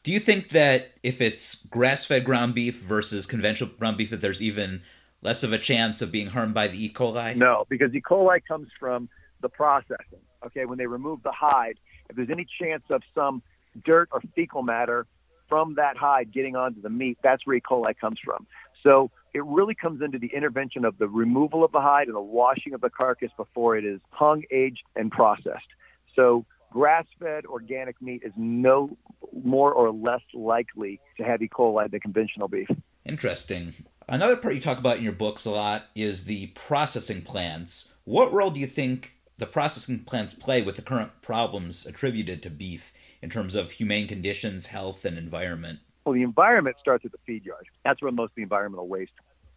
Do 0.03 0.11
you 0.11 0.19
think 0.19 0.49
that 0.49 0.91
if 1.03 1.21
it's 1.21 1.55
grass 1.65 2.05
fed 2.05 2.23
ground 2.23 2.55
beef 2.55 2.79
versus 2.79 3.25
conventional 3.25 3.69
ground 3.77 3.97
beef, 3.97 4.09
that 4.11 4.21
there's 4.21 4.41
even 4.41 4.81
less 5.21 5.43
of 5.43 5.51
a 5.51 5.57
chance 5.57 6.01
of 6.01 6.11
being 6.11 6.27
harmed 6.27 6.53
by 6.53 6.67
the 6.67 6.85
E. 6.85 6.91
coli? 6.91 7.35
No, 7.35 7.65
because 7.69 7.93
E. 7.93 8.01
coli 8.01 8.39
comes 8.47 8.69
from 8.79 9.09
the 9.41 9.49
processing. 9.49 10.19
Okay, 10.45 10.65
when 10.65 10.77
they 10.77 10.87
remove 10.87 11.21
the 11.23 11.31
hide, 11.31 11.77
if 12.09 12.15
there's 12.15 12.29
any 12.29 12.47
chance 12.59 12.83
of 12.89 13.01
some 13.13 13.41
dirt 13.85 14.07
or 14.11 14.21
fecal 14.35 14.63
matter 14.63 15.05
from 15.49 15.75
that 15.75 15.97
hide 15.97 16.31
getting 16.31 16.55
onto 16.55 16.81
the 16.81 16.89
meat, 16.89 17.17
that's 17.21 17.45
where 17.45 17.57
E. 17.57 17.61
coli 17.61 17.93
comes 17.99 18.19
from. 18.23 18.47
So 18.81 19.11
it 19.33 19.43
really 19.43 19.75
comes 19.75 20.01
into 20.01 20.17
the 20.17 20.31
intervention 20.33 20.85
of 20.85 20.97
the 20.97 21.07
removal 21.07 21.63
of 21.65 21.71
the 21.73 21.81
hide 21.81 22.07
and 22.07 22.15
the 22.15 22.21
washing 22.21 22.73
of 22.73 22.81
the 22.81 22.89
carcass 22.89 23.31
before 23.35 23.77
it 23.77 23.83
is 23.83 23.99
hung, 24.11 24.43
aged, 24.49 24.83
and 24.95 25.11
processed. 25.11 25.67
So 26.15 26.45
grass 26.71 27.05
fed 27.19 27.45
organic 27.45 28.01
meat 28.01 28.21
is 28.23 28.33
no 28.35 28.97
more 29.43 29.73
or 29.73 29.91
less 29.91 30.21
likely 30.33 30.99
to 31.17 31.23
have 31.23 31.41
E. 31.41 31.49
coli 31.49 31.89
than 31.89 31.99
conventional 31.99 32.47
beef. 32.47 32.69
Interesting. 33.05 33.73
Another 34.07 34.35
part 34.35 34.55
you 34.55 34.61
talk 34.61 34.79
about 34.79 34.97
in 34.97 35.03
your 35.03 35.13
books 35.13 35.45
a 35.45 35.51
lot 35.51 35.85
is 35.95 36.25
the 36.25 36.47
processing 36.47 37.21
plants. 37.21 37.93
What 38.05 38.33
role 38.33 38.51
do 38.51 38.59
you 38.59 38.67
think 38.67 39.13
the 39.37 39.45
processing 39.45 39.99
plants 39.99 40.33
play 40.33 40.61
with 40.61 40.75
the 40.75 40.81
current 40.81 41.11
problems 41.21 41.85
attributed 41.85 42.43
to 42.43 42.49
beef 42.49 42.93
in 43.21 43.29
terms 43.29 43.55
of 43.55 43.71
humane 43.71 44.07
conditions, 44.07 44.67
health, 44.67 45.05
and 45.05 45.17
environment? 45.17 45.79
Well, 46.05 46.15
the 46.15 46.23
environment 46.23 46.77
starts 46.79 47.05
at 47.05 47.11
the 47.11 47.19
feed 47.25 47.45
yard. 47.45 47.67
That's 47.85 48.01
where 48.01 48.11
most 48.11 48.31
of 48.31 48.35
the 48.35 48.43
environmental 48.43 48.87
waste 48.87 49.11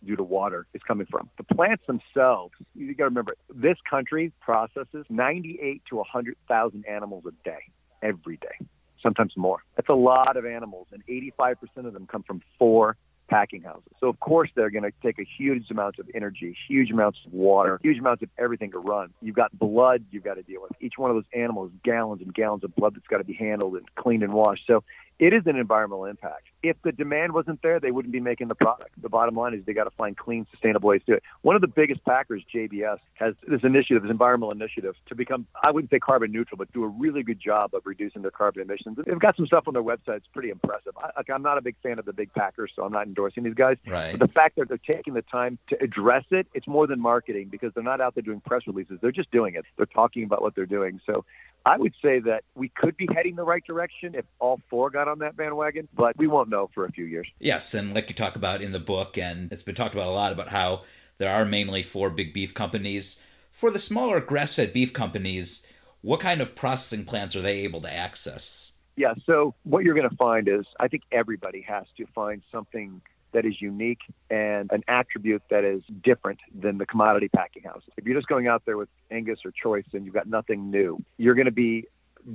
due 0.04 0.16
to 0.16 0.22
water 0.22 0.66
is 0.74 0.82
coming 0.86 1.06
from. 1.10 1.30
The 1.36 1.54
plants 1.54 1.84
themselves, 1.86 2.54
you 2.74 2.94
got 2.94 3.04
to 3.04 3.10
remember, 3.10 3.34
this 3.54 3.76
country 3.88 4.32
processes 4.40 5.06
98 5.08 5.82
to 5.90 5.96
100,000 5.96 6.84
animals 6.86 7.24
a 7.26 7.48
day, 7.48 7.64
every 8.02 8.36
day, 8.36 8.66
sometimes 9.02 9.32
more. 9.36 9.58
That's 9.76 9.88
a 9.88 9.94
lot 9.94 10.36
of 10.36 10.44
animals, 10.44 10.88
and 10.92 11.04
85% 11.06 11.86
of 11.86 11.92
them 11.92 12.06
come 12.06 12.22
from 12.22 12.42
four 12.58 12.96
packing 13.28 13.62
houses. 13.62 13.92
So 13.98 14.08
of 14.08 14.20
course 14.20 14.50
they're 14.54 14.68
going 14.68 14.82
to 14.82 14.92
take 15.02 15.18
a 15.18 15.26
huge 15.38 15.70
amount 15.70 15.98
of 15.98 16.06
energy, 16.14 16.54
huge 16.68 16.90
amounts 16.90 17.18
of 17.24 17.32
water, 17.32 17.80
huge 17.82 17.98
amounts 17.98 18.22
of 18.22 18.28
everything 18.38 18.72
to 18.72 18.78
run. 18.78 19.08
You've 19.22 19.36
got 19.36 19.58
blood 19.58 20.04
you've 20.10 20.24
got 20.24 20.34
to 20.34 20.42
deal 20.42 20.60
with. 20.60 20.72
Each 20.80 20.94
one 20.98 21.10
of 21.10 21.16
those 21.16 21.24
animals, 21.34 21.70
gallons 21.82 22.20
and 22.20 22.34
gallons 22.34 22.62
of 22.62 22.74
blood 22.76 22.94
that's 22.94 23.06
got 23.06 23.18
to 23.18 23.24
be 23.24 23.32
handled 23.32 23.76
and 23.76 23.94
cleaned 23.94 24.22
and 24.22 24.34
washed. 24.34 24.64
So 24.66 24.84
it 25.18 25.32
is 25.32 25.42
an 25.46 25.56
environmental 25.56 26.04
impact. 26.04 26.48
If 26.62 26.76
the 26.82 26.92
demand 26.92 27.32
wasn't 27.32 27.60
there, 27.62 27.80
they 27.80 27.90
wouldn't 27.90 28.12
be 28.12 28.20
making 28.20 28.48
the 28.48 28.54
product. 28.54 28.90
The 29.00 29.08
bottom 29.08 29.34
line 29.34 29.54
is 29.54 29.64
they 29.64 29.72
got 29.72 29.84
to 29.84 29.90
find 29.90 30.16
clean, 30.16 30.46
sustainable 30.50 30.88
ways 30.88 31.00
to 31.06 31.12
do 31.12 31.16
it. 31.16 31.22
One 31.42 31.56
of 31.56 31.62
the 31.62 31.68
biggest 31.68 32.04
packers, 32.04 32.42
JBS, 32.54 32.98
has 33.14 33.34
this 33.46 33.60
initiative, 33.62 34.02
this 34.02 34.10
environmental 34.10 34.52
initiative, 34.52 34.94
to 35.06 35.14
become, 35.14 35.46
I 35.62 35.70
wouldn't 35.70 35.90
say 35.90 35.98
carbon 35.98 36.32
neutral, 36.32 36.56
but 36.56 36.72
do 36.72 36.84
a 36.84 36.88
really 36.88 37.22
good 37.22 37.40
job 37.40 37.74
of 37.74 37.82
reducing 37.84 38.22
their 38.22 38.30
carbon 38.30 38.62
emissions. 38.62 38.98
They've 39.04 39.18
got 39.18 39.36
some 39.36 39.46
stuff 39.46 39.64
on 39.66 39.74
their 39.74 39.82
website. 39.82 40.18
It's 40.18 40.26
pretty 40.32 40.50
impressive. 40.50 40.92
I, 40.96 41.10
like, 41.16 41.30
I'm 41.30 41.42
not 41.42 41.58
a 41.58 41.62
big 41.62 41.76
fan 41.82 41.98
of 41.98 42.04
the 42.04 42.12
big 42.12 42.32
packers, 42.32 42.72
so 42.74 42.84
I'm 42.84 42.92
not 42.92 43.06
endorsing 43.06 43.42
these 43.42 43.54
guys. 43.54 43.76
Right. 43.86 44.18
But 44.18 44.26
the 44.26 44.32
fact 44.32 44.56
that 44.56 44.68
they're 44.68 44.78
taking 44.78 45.14
the 45.14 45.22
time 45.22 45.58
to 45.68 45.82
address 45.82 46.24
it, 46.30 46.46
it's 46.54 46.66
more 46.66 46.86
than 46.86 47.00
marketing 47.00 47.48
because 47.48 47.72
they're 47.74 47.82
not 47.82 48.00
out 48.00 48.14
there 48.14 48.22
doing 48.22 48.40
press 48.40 48.62
releases. 48.66 48.98
They're 49.00 49.12
just 49.12 49.30
doing 49.30 49.54
it. 49.54 49.64
They're 49.76 49.86
talking 49.86 50.24
about 50.24 50.42
what 50.42 50.54
they're 50.54 50.66
doing. 50.66 51.00
So 51.06 51.24
I 51.64 51.76
would 51.76 51.94
say 52.02 52.18
that 52.20 52.44
we 52.54 52.68
could 52.68 52.96
be 52.96 53.08
heading 53.14 53.36
the 53.36 53.44
right 53.44 53.64
direction 53.64 54.14
if 54.14 54.24
all 54.38 54.60
four 54.68 54.90
got 55.04 55.10
on 55.10 55.18
that 55.18 55.36
bandwagon, 55.36 55.88
but 55.94 56.16
we 56.16 56.26
won't 56.26 56.48
know 56.48 56.70
for 56.74 56.84
a 56.84 56.92
few 56.92 57.04
years. 57.04 57.26
Yes, 57.38 57.74
and 57.74 57.94
like 57.94 58.08
you 58.08 58.14
talk 58.14 58.36
about 58.36 58.62
in 58.62 58.72
the 58.72 58.78
book, 58.78 59.18
and 59.18 59.52
it's 59.52 59.62
been 59.62 59.74
talked 59.74 59.94
about 59.94 60.06
a 60.06 60.10
lot 60.10 60.32
about 60.32 60.48
how 60.48 60.82
there 61.18 61.32
are 61.32 61.44
mainly 61.44 61.82
four 61.82 62.10
big 62.10 62.32
beef 62.32 62.54
companies. 62.54 63.20
For 63.50 63.70
the 63.70 63.78
smaller 63.78 64.20
grass 64.20 64.54
fed 64.54 64.72
beef 64.72 64.92
companies, 64.92 65.66
what 66.02 66.20
kind 66.20 66.40
of 66.40 66.54
processing 66.54 67.04
plants 67.04 67.34
are 67.34 67.42
they 67.42 67.60
able 67.60 67.80
to 67.80 67.92
access? 67.92 68.72
Yeah, 68.96 69.14
so 69.26 69.54
what 69.64 69.84
you're 69.84 69.94
going 69.94 70.08
to 70.08 70.16
find 70.16 70.48
is 70.48 70.66
I 70.78 70.88
think 70.88 71.02
everybody 71.10 71.62
has 71.62 71.86
to 71.96 72.06
find 72.14 72.42
something 72.52 73.00
that 73.32 73.46
is 73.46 73.60
unique 73.60 74.00
and 74.30 74.70
an 74.72 74.82
attribute 74.88 75.42
that 75.50 75.64
is 75.64 75.82
different 76.04 76.38
than 76.54 76.76
the 76.76 76.84
commodity 76.84 77.28
packing 77.28 77.62
houses. 77.62 77.88
If 77.96 78.04
you're 78.04 78.16
just 78.16 78.28
going 78.28 78.46
out 78.46 78.62
there 78.66 78.76
with 78.76 78.90
Angus 79.10 79.38
or 79.44 79.50
Choice 79.50 79.86
and 79.94 80.04
you've 80.04 80.14
got 80.14 80.26
nothing 80.28 80.70
new, 80.70 81.02
you're 81.16 81.34
going 81.34 81.46
to 81.46 81.50
be 81.50 81.86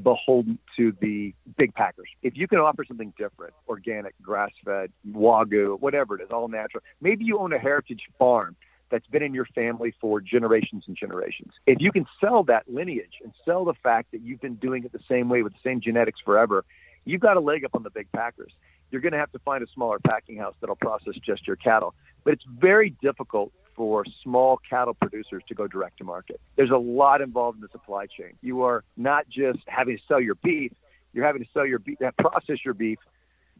beholden 0.03 0.59
to 0.75 0.93
the 1.01 1.33
big 1.57 1.73
packers. 1.73 2.09
If 2.23 2.35
you 2.35 2.47
can 2.47 2.59
offer 2.59 2.83
something 2.85 3.13
different, 3.17 3.53
organic, 3.67 4.13
grass 4.21 4.51
fed, 4.63 4.91
wagyu, 5.11 5.79
whatever 5.79 6.15
it 6.15 6.23
is, 6.23 6.29
all 6.31 6.47
natural, 6.47 6.83
maybe 7.01 7.25
you 7.25 7.39
own 7.39 7.53
a 7.53 7.59
heritage 7.59 8.01
farm 8.19 8.55
that's 8.89 9.07
been 9.07 9.23
in 9.23 9.33
your 9.33 9.45
family 9.45 9.93
for 9.99 10.21
generations 10.21 10.85
and 10.87 10.95
generations. 10.95 11.53
If 11.65 11.77
you 11.81 11.91
can 11.91 12.05
sell 12.21 12.43
that 12.43 12.63
lineage 12.67 13.19
and 13.23 13.33
sell 13.43 13.65
the 13.65 13.73
fact 13.83 14.11
that 14.11 14.21
you've 14.21 14.41
been 14.41 14.55
doing 14.55 14.83
it 14.83 14.91
the 14.91 14.99
same 15.09 15.29
way 15.29 15.43
with 15.43 15.53
the 15.53 15.59
same 15.63 15.81
genetics 15.81 16.19
forever, 16.23 16.63
you've 17.05 17.21
got 17.21 17.37
a 17.37 17.41
leg 17.41 17.65
up 17.65 17.75
on 17.75 17.83
the 17.83 17.89
big 17.89 18.11
packers. 18.13 18.51
You're 18.91 19.01
going 19.01 19.11
to 19.11 19.19
have 19.19 19.31
to 19.33 19.39
find 19.39 19.63
a 19.63 19.67
smaller 19.73 19.99
packing 19.99 20.37
house 20.37 20.55
that'll 20.61 20.77
process 20.77 21.15
just 21.15 21.45
your 21.45 21.57
cattle. 21.57 21.93
But 22.23 22.33
it's 22.33 22.45
very 22.59 22.91
difficult 23.01 23.51
for 23.77 24.03
small 24.23 24.59
cattle 24.69 24.95
producers 24.95 25.43
to 25.47 25.53
go 25.53 25.67
direct 25.67 25.99
to 25.99 26.03
market. 26.03 26.41
There's 26.57 26.71
a 26.71 26.77
lot 26.77 27.21
involved 27.21 27.57
in 27.57 27.61
the 27.61 27.69
supply 27.71 28.07
chain. 28.07 28.33
You 28.41 28.63
are 28.63 28.83
not 28.97 29.29
just 29.29 29.59
having 29.67 29.97
to 29.97 30.03
sell 30.07 30.19
your 30.19 30.35
beef, 30.35 30.73
you're 31.13 31.25
having 31.25 31.43
to 31.43 31.49
sell 31.53 31.65
your 31.65 31.79
beef, 31.79 32.01
uh, 32.01 32.11
process 32.17 32.57
your 32.65 32.73
beef, 32.73 32.97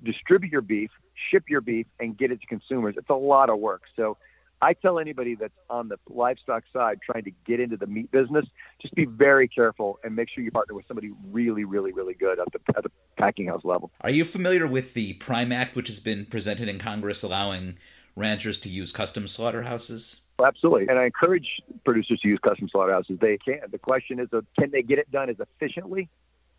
distribute 0.04 0.52
your 0.52 0.62
beef, 0.62 0.90
ship 1.32 1.44
your 1.48 1.62
beef, 1.62 1.86
and 2.00 2.18
get 2.18 2.32
it 2.32 2.42
to 2.42 2.48
consumers. 2.48 2.96
It's 2.98 3.10
a 3.10 3.16
lot 3.16 3.50
of 3.50 3.60
work. 3.60 3.84
So 3.96 4.18
I 4.62 4.74
tell 4.74 4.98
anybody 4.98 5.36
that's 5.36 5.54
on 5.70 5.88
the 5.88 5.98
livestock 6.10 6.64
side 6.74 7.00
trying 7.06 7.24
to 7.26 7.32
get 7.46 7.60
into 7.60 7.78
the 7.78 7.86
meat 7.86 8.10
business, 8.12 8.46
just 8.82 8.96
be 8.96 9.06
very 9.06 9.48
careful 9.48 10.00
and 10.04 10.16
make 10.16 10.30
sure 10.30 10.44
you 10.44 10.52
partner 10.52 10.74
with 10.74 10.88
somebody 10.88 11.12
really, 11.32 11.64
really, 11.64 11.92
really 11.94 12.16
good 12.16 12.40
at 12.40 12.48
the, 12.52 12.60
at 12.76 12.84
the 12.84 12.92
packing 13.18 13.48
house 13.48 13.64
level. 13.64 13.92
Are 14.02 14.10
you 14.10 14.26
familiar 14.26 14.66
with 14.66 14.96
the 14.96 15.14
Prime 15.14 15.52
Act, 15.52 15.76
which 15.76 15.88
has 15.90 16.00
been 16.00 16.26
presented 16.26 16.68
in 16.68 16.80
Congress 16.80 17.22
allowing 17.22 17.78
ranchers 18.18 18.60
to 18.62 18.70
use 18.70 18.92
custom 18.92 19.28
slaughterhouses? 19.28 20.22
Absolutely. 20.44 20.88
And 20.90 21.00
I 21.00 21.06
encourage 21.06 21.48
producers 21.86 22.20
to 22.22 22.28
use 22.28 22.40
custom 22.46 22.68
slaughterhouses. 22.70 23.18
They 23.20 23.38
can. 23.38 23.62
The 23.72 23.78
question 23.78 24.20
is, 24.20 24.28
uh, 24.34 24.42
can 24.60 24.72
they 24.72 24.82
get 24.82 25.00
it 25.00 25.10
done 25.12 25.30
as 25.30 25.38
efficiently 25.40 26.10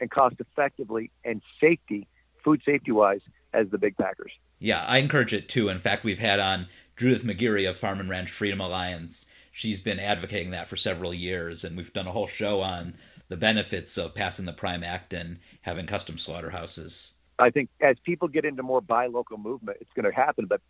and 0.01 0.11
cost 0.11 0.37
effectively 0.39 1.11
and 1.25 1.43
safety, 1.61 2.09
food 2.45 2.63
safety 2.65 2.93
wise, 2.93 3.21
as 3.53 3.69
the 3.71 3.79
big 3.79 3.97
packers? 3.97 4.33
Yeah, 4.59 4.85
I 4.87 4.99
encourage 4.99 5.33
it 5.33 5.49
too. 5.49 5.69
In 5.69 5.79
fact, 5.79 6.05
we've 6.05 6.19
had 6.19 6.41
on 6.41 6.67
Judith 6.97 7.23
McGeary 7.23 7.69
of 7.69 7.77
Farm 7.77 8.01
and 8.01 8.09
Ranch 8.09 8.31
Freedom 8.31 8.61
Alliance. 8.61 9.27
She's 9.53 9.81
been 9.81 10.01
advocating 10.01 10.51
that 10.51 10.69
for 10.69 10.77
several 10.77 11.15
years, 11.15 11.65
and 11.65 11.77
we've 11.77 11.93
done 11.93 12.07
a 12.07 12.13
whole 12.13 12.27
show 12.27 12.61
on 12.61 12.95
the 13.29 13.37
benefits 13.37 13.97
of 13.97 14.15
passing 14.15 14.47
the 14.47 14.53
Prime 14.53 14.83
Act 14.83 15.13
and 15.13 15.39
having 15.63 15.87
custom 15.87 16.19
slaughterhouses. 16.19 17.15
I 17.39 17.51
think 17.51 17.69
as 17.81 17.97
people 18.05 18.27
get 18.27 18.45
into 18.45 18.63
more 18.63 18.81
buy 18.81 19.07
local 19.07 19.39
movement, 19.39 19.79
it's 19.81 19.93
going 19.95 20.11
to 20.11 20.17
happen, 20.17 20.47
but 20.47 20.61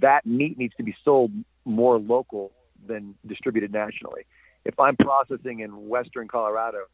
that 0.00 0.24
meat 0.26 0.58
needs 0.58 0.74
to 0.76 0.82
be 0.82 0.94
sold 1.04 1.30
more 1.64 1.98
local 1.98 2.52
than 2.86 3.14
distributed 3.26 3.72
nationally. 3.72 4.22
If 4.64 4.78
I'm 4.78 4.96
processing 4.96 5.60
in 5.60 5.88
Western 5.88 6.28
Colorado, 6.28 6.84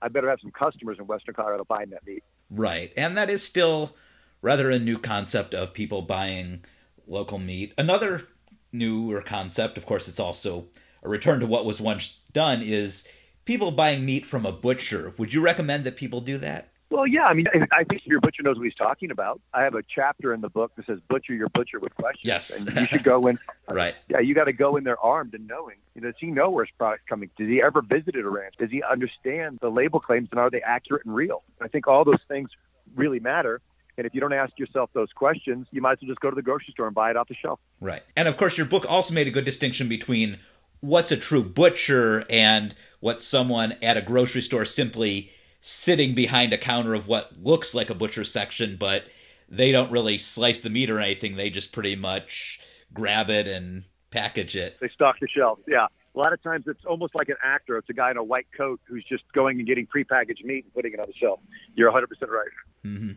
I 0.00 0.08
better 0.08 0.28
have 0.28 0.40
some 0.40 0.50
customers 0.50 0.98
in 0.98 1.06
Western 1.06 1.34
Colorado 1.34 1.64
buying 1.64 1.90
that 1.90 2.06
meat. 2.06 2.22
Right. 2.50 2.92
And 2.96 3.16
that 3.16 3.30
is 3.30 3.42
still 3.42 3.96
rather 4.42 4.70
a 4.70 4.78
new 4.78 4.98
concept 4.98 5.54
of 5.54 5.74
people 5.74 6.02
buying 6.02 6.64
local 7.06 7.38
meat. 7.38 7.72
Another 7.76 8.28
newer 8.72 9.22
concept, 9.22 9.76
of 9.78 9.86
course, 9.86 10.08
it's 10.08 10.20
also 10.20 10.66
a 11.02 11.08
return 11.08 11.40
to 11.40 11.46
what 11.46 11.64
was 11.64 11.80
once 11.80 12.18
done, 12.32 12.62
is 12.62 13.06
people 13.44 13.70
buying 13.72 14.04
meat 14.04 14.26
from 14.26 14.44
a 14.44 14.52
butcher. 14.52 15.14
Would 15.18 15.32
you 15.32 15.40
recommend 15.40 15.84
that 15.84 15.96
people 15.96 16.20
do 16.20 16.38
that? 16.38 16.70
Well, 16.90 17.06
yeah. 17.06 17.24
I 17.24 17.34
mean, 17.34 17.46
I 17.72 17.84
think 17.84 18.02
your 18.06 18.20
butcher 18.20 18.42
knows 18.42 18.56
what 18.56 18.64
he's 18.64 18.74
talking 18.74 19.10
about. 19.10 19.40
I 19.52 19.62
have 19.62 19.74
a 19.74 19.82
chapter 19.94 20.32
in 20.32 20.40
the 20.40 20.48
book 20.48 20.72
that 20.76 20.86
says 20.86 20.98
"Butcher 21.08 21.34
your 21.34 21.48
butcher 21.50 21.78
with 21.78 21.94
questions." 21.94 22.24
Yes, 22.24 22.66
and 22.66 22.76
you 22.76 22.86
should 22.86 23.04
go 23.04 23.26
in. 23.26 23.38
right. 23.68 23.94
Yeah, 24.08 24.20
you 24.20 24.34
got 24.34 24.44
to 24.44 24.52
go 24.54 24.76
in 24.76 24.84
there 24.84 24.98
armed 24.98 25.34
and 25.34 25.46
knowing. 25.46 25.76
You 25.94 26.00
know, 26.00 26.08
does 26.08 26.18
he 26.18 26.28
know 26.28 26.50
where 26.50 26.64
his 26.64 26.72
product's 26.78 27.06
coming? 27.08 27.30
Does 27.36 27.48
he 27.48 27.60
ever 27.60 27.82
visited 27.82 28.24
a 28.24 28.28
ranch? 28.28 28.54
Does 28.58 28.70
he 28.70 28.82
understand 28.82 29.58
the 29.60 29.68
label 29.68 30.00
claims 30.00 30.28
and 30.30 30.40
are 30.40 30.50
they 30.50 30.62
accurate 30.62 31.04
and 31.04 31.14
real? 31.14 31.42
I 31.60 31.68
think 31.68 31.86
all 31.86 32.04
those 32.04 32.22
things 32.26 32.48
really 32.94 33.20
matter. 33.20 33.60
And 33.98 34.06
if 34.06 34.14
you 34.14 34.20
don't 34.20 34.32
ask 34.32 34.56
yourself 34.58 34.90
those 34.94 35.12
questions, 35.12 35.66
you 35.72 35.82
might 35.82 35.94
as 35.94 35.98
well 36.02 36.08
just 36.08 36.20
go 36.20 36.30
to 36.30 36.36
the 36.36 36.42
grocery 36.42 36.72
store 36.72 36.86
and 36.86 36.94
buy 36.94 37.10
it 37.10 37.16
off 37.16 37.28
the 37.28 37.34
shelf. 37.34 37.58
Right. 37.80 38.02
And 38.16 38.28
of 38.28 38.36
course, 38.36 38.56
your 38.56 38.66
book 38.66 38.86
also 38.88 39.12
made 39.12 39.26
a 39.26 39.32
good 39.32 39.44
distinction 39.44 39.88
between 39.88 40.38
what's 40.80 41.10
a 41.10 41.16
true 41.16 41.42
butcher 41.42 42.24
and 42.30 42.76
what 43.00 43.24
someone 43.24 43.74
at 43.82 43.96
a 43.96 44.02
grocery 44.02 44.40
store 44.40 44.64
simply 44.64 45.32
sitting 45.60 46.14
behind 46.14 46.52
a 46.52 46.58
counter 46.58 46.94
of 46.94 47.08
what 47.08 47.32
looks 47.42 47.74
like 47.74 47.90
a 47.90 47.94
butcher 47.94 48.24
section, 48.24 48.76
but 48.78 49.04
they 49.48 49.72
don't 49.72 49.90
really 49.90 50.18
slice 50.18 50.60
the 50.60 50.70
meat 50.70 50.90
or 50.90 51.00
anything. 51.00 51.36
They 51.36 51.50
just 51.50 51.72
pretty 51.72 51.96
much 51.96 52.60
grab 52.92 53.30
it 53.30 53.48
and 53.48 53.84
package 54.10 54.56
it. 54.56 54.76
They 54.80 54.88
stock 54.88 55.16
the 55.20 55.28
shelves. 55.28 55.62
Yeah. 55.66 55.86
A 56.14 56.18
lot 56.18 56.32
of 56.32 56.42
times 56.42 56.64
it's 56.66 56.84
almost 56.84 57.14
like 57.14 57.28
an 57.28 57.36
actor. 57.42 57.76
It's 57.76 57.88
a 57.90 57.92
guy 57.92 58.10
in 58.10 58.16
a 58.16 58.24
white 58.24 58.46
coat 58.56 58.80
who's 58.84 59.04
just 59.08 59.24
going 59.32 59.58
and 59.58 59.66
getting 59.66 59.86
prepackaged 59.86 60.44
meat 60.44 60.64
and 60.64 60.74
putting 60.74 60.94
it 60.94 61.00
on 61.00 61.06
the 61.06 61.12
shelf. 61.14 61.40
You're 61.74 61.92
100% 61.92 62.06
right. 62.28 62.48
Mm-hmm. 62.84 63.12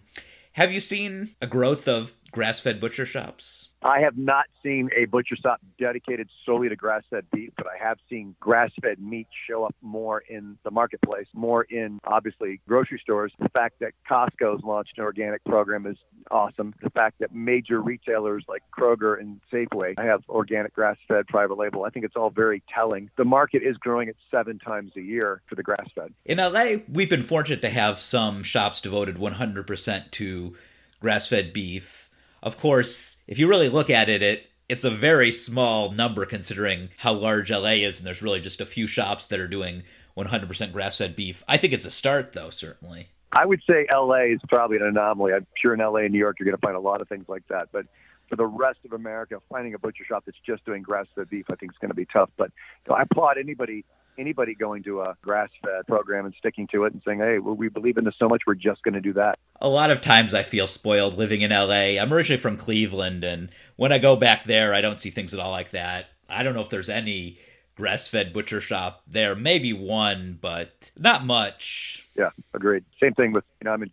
Have 0.53 0.71
you 0.71 0.79
seen 0.79 1.29
a 1.41 1.47
growth 1.47 1.87
of 1.87 2.13
grass 2.31 2.59
fed 2.59 2.79
butcher 2.79 3.05
shops? 3.05 3.69
I 3.83 4.01
have 4.01 4.17
not 4.17 4.45
seen 4.61 4.89
a 4.95 5.05
butcher 5.05 5.35
shop 5.35 5.59
dedicated 5.79 6.29
solely 6.45 6.69
to 6.69 6.75
grass 6.75 7.03
fed 7.09 7.25
beef, 7.31 7.51
but 7.57 7.65
I 7.65 7.83
have 7.83 7.97
seen 8.09 8.35
grass 8.39 8.71
fed 8.81 8.99
meat 8.99 9.27
show 9.47 9.63
up 9.63 9.75
more 9.81 10.19
in 10.19 10.57
the 10.63 10.71
marketplace, 10.71 11.25
more 11.33 11.63
in 11.63 11.99
obviously 12.03 12.61
grocery 12.67 12.99
stores. 13.01 13.33
The 13.39 13.49
fact 13.49 13.79
that 13.79 13.93
Costco's 14.09 14.63
launched 14.63 14.97
an 14.97 15.03
organic 15.03 15.43
program 15.45 15.87
is 15.87 15.97
awesome. 16.29 16.75
The 16.81 16.91
fact 16.91 17.19
that 17.19 17.33
major 17.33 17.81
retailers 17.81 18.45
like 18.47 18.61
Kroger 18.77 19.19
and 19.19 19.41
Safeway 19.51 19.99
have 19.99 20.21
organic 20.29 20.73
grass 20.75 20.97
fed 21.07 21.27
private 21.27 21.57
label, 21.57 21.83
I 21.83 21.89
think 21.89 22.05
it's 22.05 22.15
all 22.15 22.29
very 22.29 22.61
telling. 22.73 23.09
The 23.17 23.25
market 23.25 23.63
is 23.63 23.77
growing 23.77 24.09
at 24.09 24.15
seven 24.29 24.59
times 24.59 24.91
a 24.95 25.01
year 25.01 25.41
for 25.47 25.55
the 25.55 25.63
grass 25.63 25.87
fed. 25.95 26.13
In 26.25 26.37
LA, 26.37 26.83
we've 26.87 27.09
been 27.09 27.23
fortunate 27.23 27.63
to 27.63 27.69
have 27.69 27.97
some 27.97 28.43
shops 28.43 28.79
devoted 28.79 29.15
100% 29.15 30.11
to 30.11 30.55
grass 30.99 31.27
fed 31.27 31.51
beef 31.51 32.00
of 32.43 32.59
course, 32.59 33.23
if 33.27 33.39
you 33.39 33.47
really 33.47 33.69
look 33.69 33.89
at 33.89 34.09
it, 34.09 34.21
it 34.21 34.47
it's 34.69 34.85
a 34.85 34.89
very 34.89 35.31
small 35.31 35.91
number 35.91 36.25
considering 36.25 36.89
how 36.97 37.13
large 37.13 37.51
LA 37.51 37.71
is, 37.71 37.99
and 37.99 38.07
there's 38.07 38.21
really 38.21 38.39
just 38.39 38.61
a 38.61 38.65
few 38.65 38.87
shops 38.87 39.25
that 39.25 39.39
are 39.39 39.47
doing 39.47 39.83
100% 40.17 40.71
grass 40.71 40.97
fed 40.97 41.15
beef. 41.15 41.43
I 41.47 41.57
think 41.57 41.73
it's 41.73 41.85
a 41.85 41.91
start, 41.91 42.31
though, 42.31 42.49
certainly. 42.49 43.09
I 43.33 43.45
would 43.45 43.61
say 43.69 43.85
LA 43.91 44.33
is 44.33 44.39
probably 44.47 44.77
an 44.77 44.83
anomaly. 44.83 45.33
I'm 45.33 45.47
sure 45.61 45.73
in 45.73 45.79
LA 45.79 45.99
and 45.99 46.11
New 46.11 46.19
York 46.19 46.37
you're 46.39 46.45
going 46.45 46.57
to 46.57 46.65
find 46.65 46.75
a 46.75 46.81
lot 46.81 47.01
of 47.01 47.09
things 47.09 47.25
like 47.27 47.47
that. 47.49 47.69
But 47.71 47.85
for 48.29 48.35
the 48.37 48.45
rest 48.45 48.79
of 48.85 48.93
America, 48.93 49.39
finding 49.49 49.73
a 49.73 49.79
butcher 49.79 50.05
shop 50.05 50.23
that's 50.25 50.37
just 50.45 50.65
doing 50.65 50.81
grass 50.81 51.05
fed 51.15 51.29
beef, 51.29 51.45
I 51.49 51.55
think 51.55 51.73
is 51.73 51.77
going 51.79 51.89
to 51.89 51.95
be 51.95 52.05
tough. 52.05 52.29
But 52.37 52.51
you 52.85 52.91
know, 52.91 52.95
I 52.95 53.03
applaud 53.03 53.37
anybody 53.37 53.83
anybody 54.21 54.55
going 54.55 54.83
to 54.83 55.01
a 55.01 55.17
grass-fed 55.21 55.87
program 55.87 56.25
and 56.25 56.33
sticking 56.37 56.67
to 56.67 56.85
it 56.85 56.93
and 56.93 57.01
saying, 57.05 57.19
"Hey, 57.19 57.39
well, 57.39 57.55
we 57.55 57.67
believe 57.67 57.97
in 57.97 58.05
this 58.05 58.15
so 58.17 58.29
much, 58.29 58.43
we're 58.47 58.53
just 58.53 58.83
going 58.83 58.93
to 58.93 59.01
do 59.01 59.13
that." 59.13 59.39
A 59.59 59.67
lot 59.67 59.91
of 59.91 59.99
times, 59.99 60.33
I 60.33 60.43
feel 60.43 60.67
spoiled 60.67 61.17
living 61.17 61.41
in 61.41 61.51
LA. 61.51 61.99
I'm 61.99 62.13
originally 62.13 62.39
from 62.39 62.55
Cleveland, 62.55 63.23
and 63.23 63.49
when 63.75 63.91
I 63.91 63.97
go 63.97 64.15
back 64.15 64.45
there, 64.45 64.73
I 64.73 64.81
don't 64.81 65.01
see 65.01 65.09
things 65.09 65.33
at 65.33 65.39
all 65.39 65.51
like 65.51 65.71
that. 65.71 66.09
I 66.29 66.43
don't 66.43 66.53
know 66.53 66.61
if 66.61 66.69
there's 66.69 66.89
any 66.89 67.37
grass-fed 67.75 68.31
butcher 68.31 68.61
shop 68.61 69.01
there. 69.07 69.35
Maybe 69.35 69.73
one, 69.73 70.37
but 70.39 70.91
not 70.97 71.25
much. 71.25 72.07
Yeah, 72.15 72.29
agreed. 72.53 72.85
Same 73.01 73.13
thing 73.13 73.31
with 73.33 73.43
you 73.59 73.65
know 73.65 73.71
I'm 73.73 73.83
in 73.83 73.91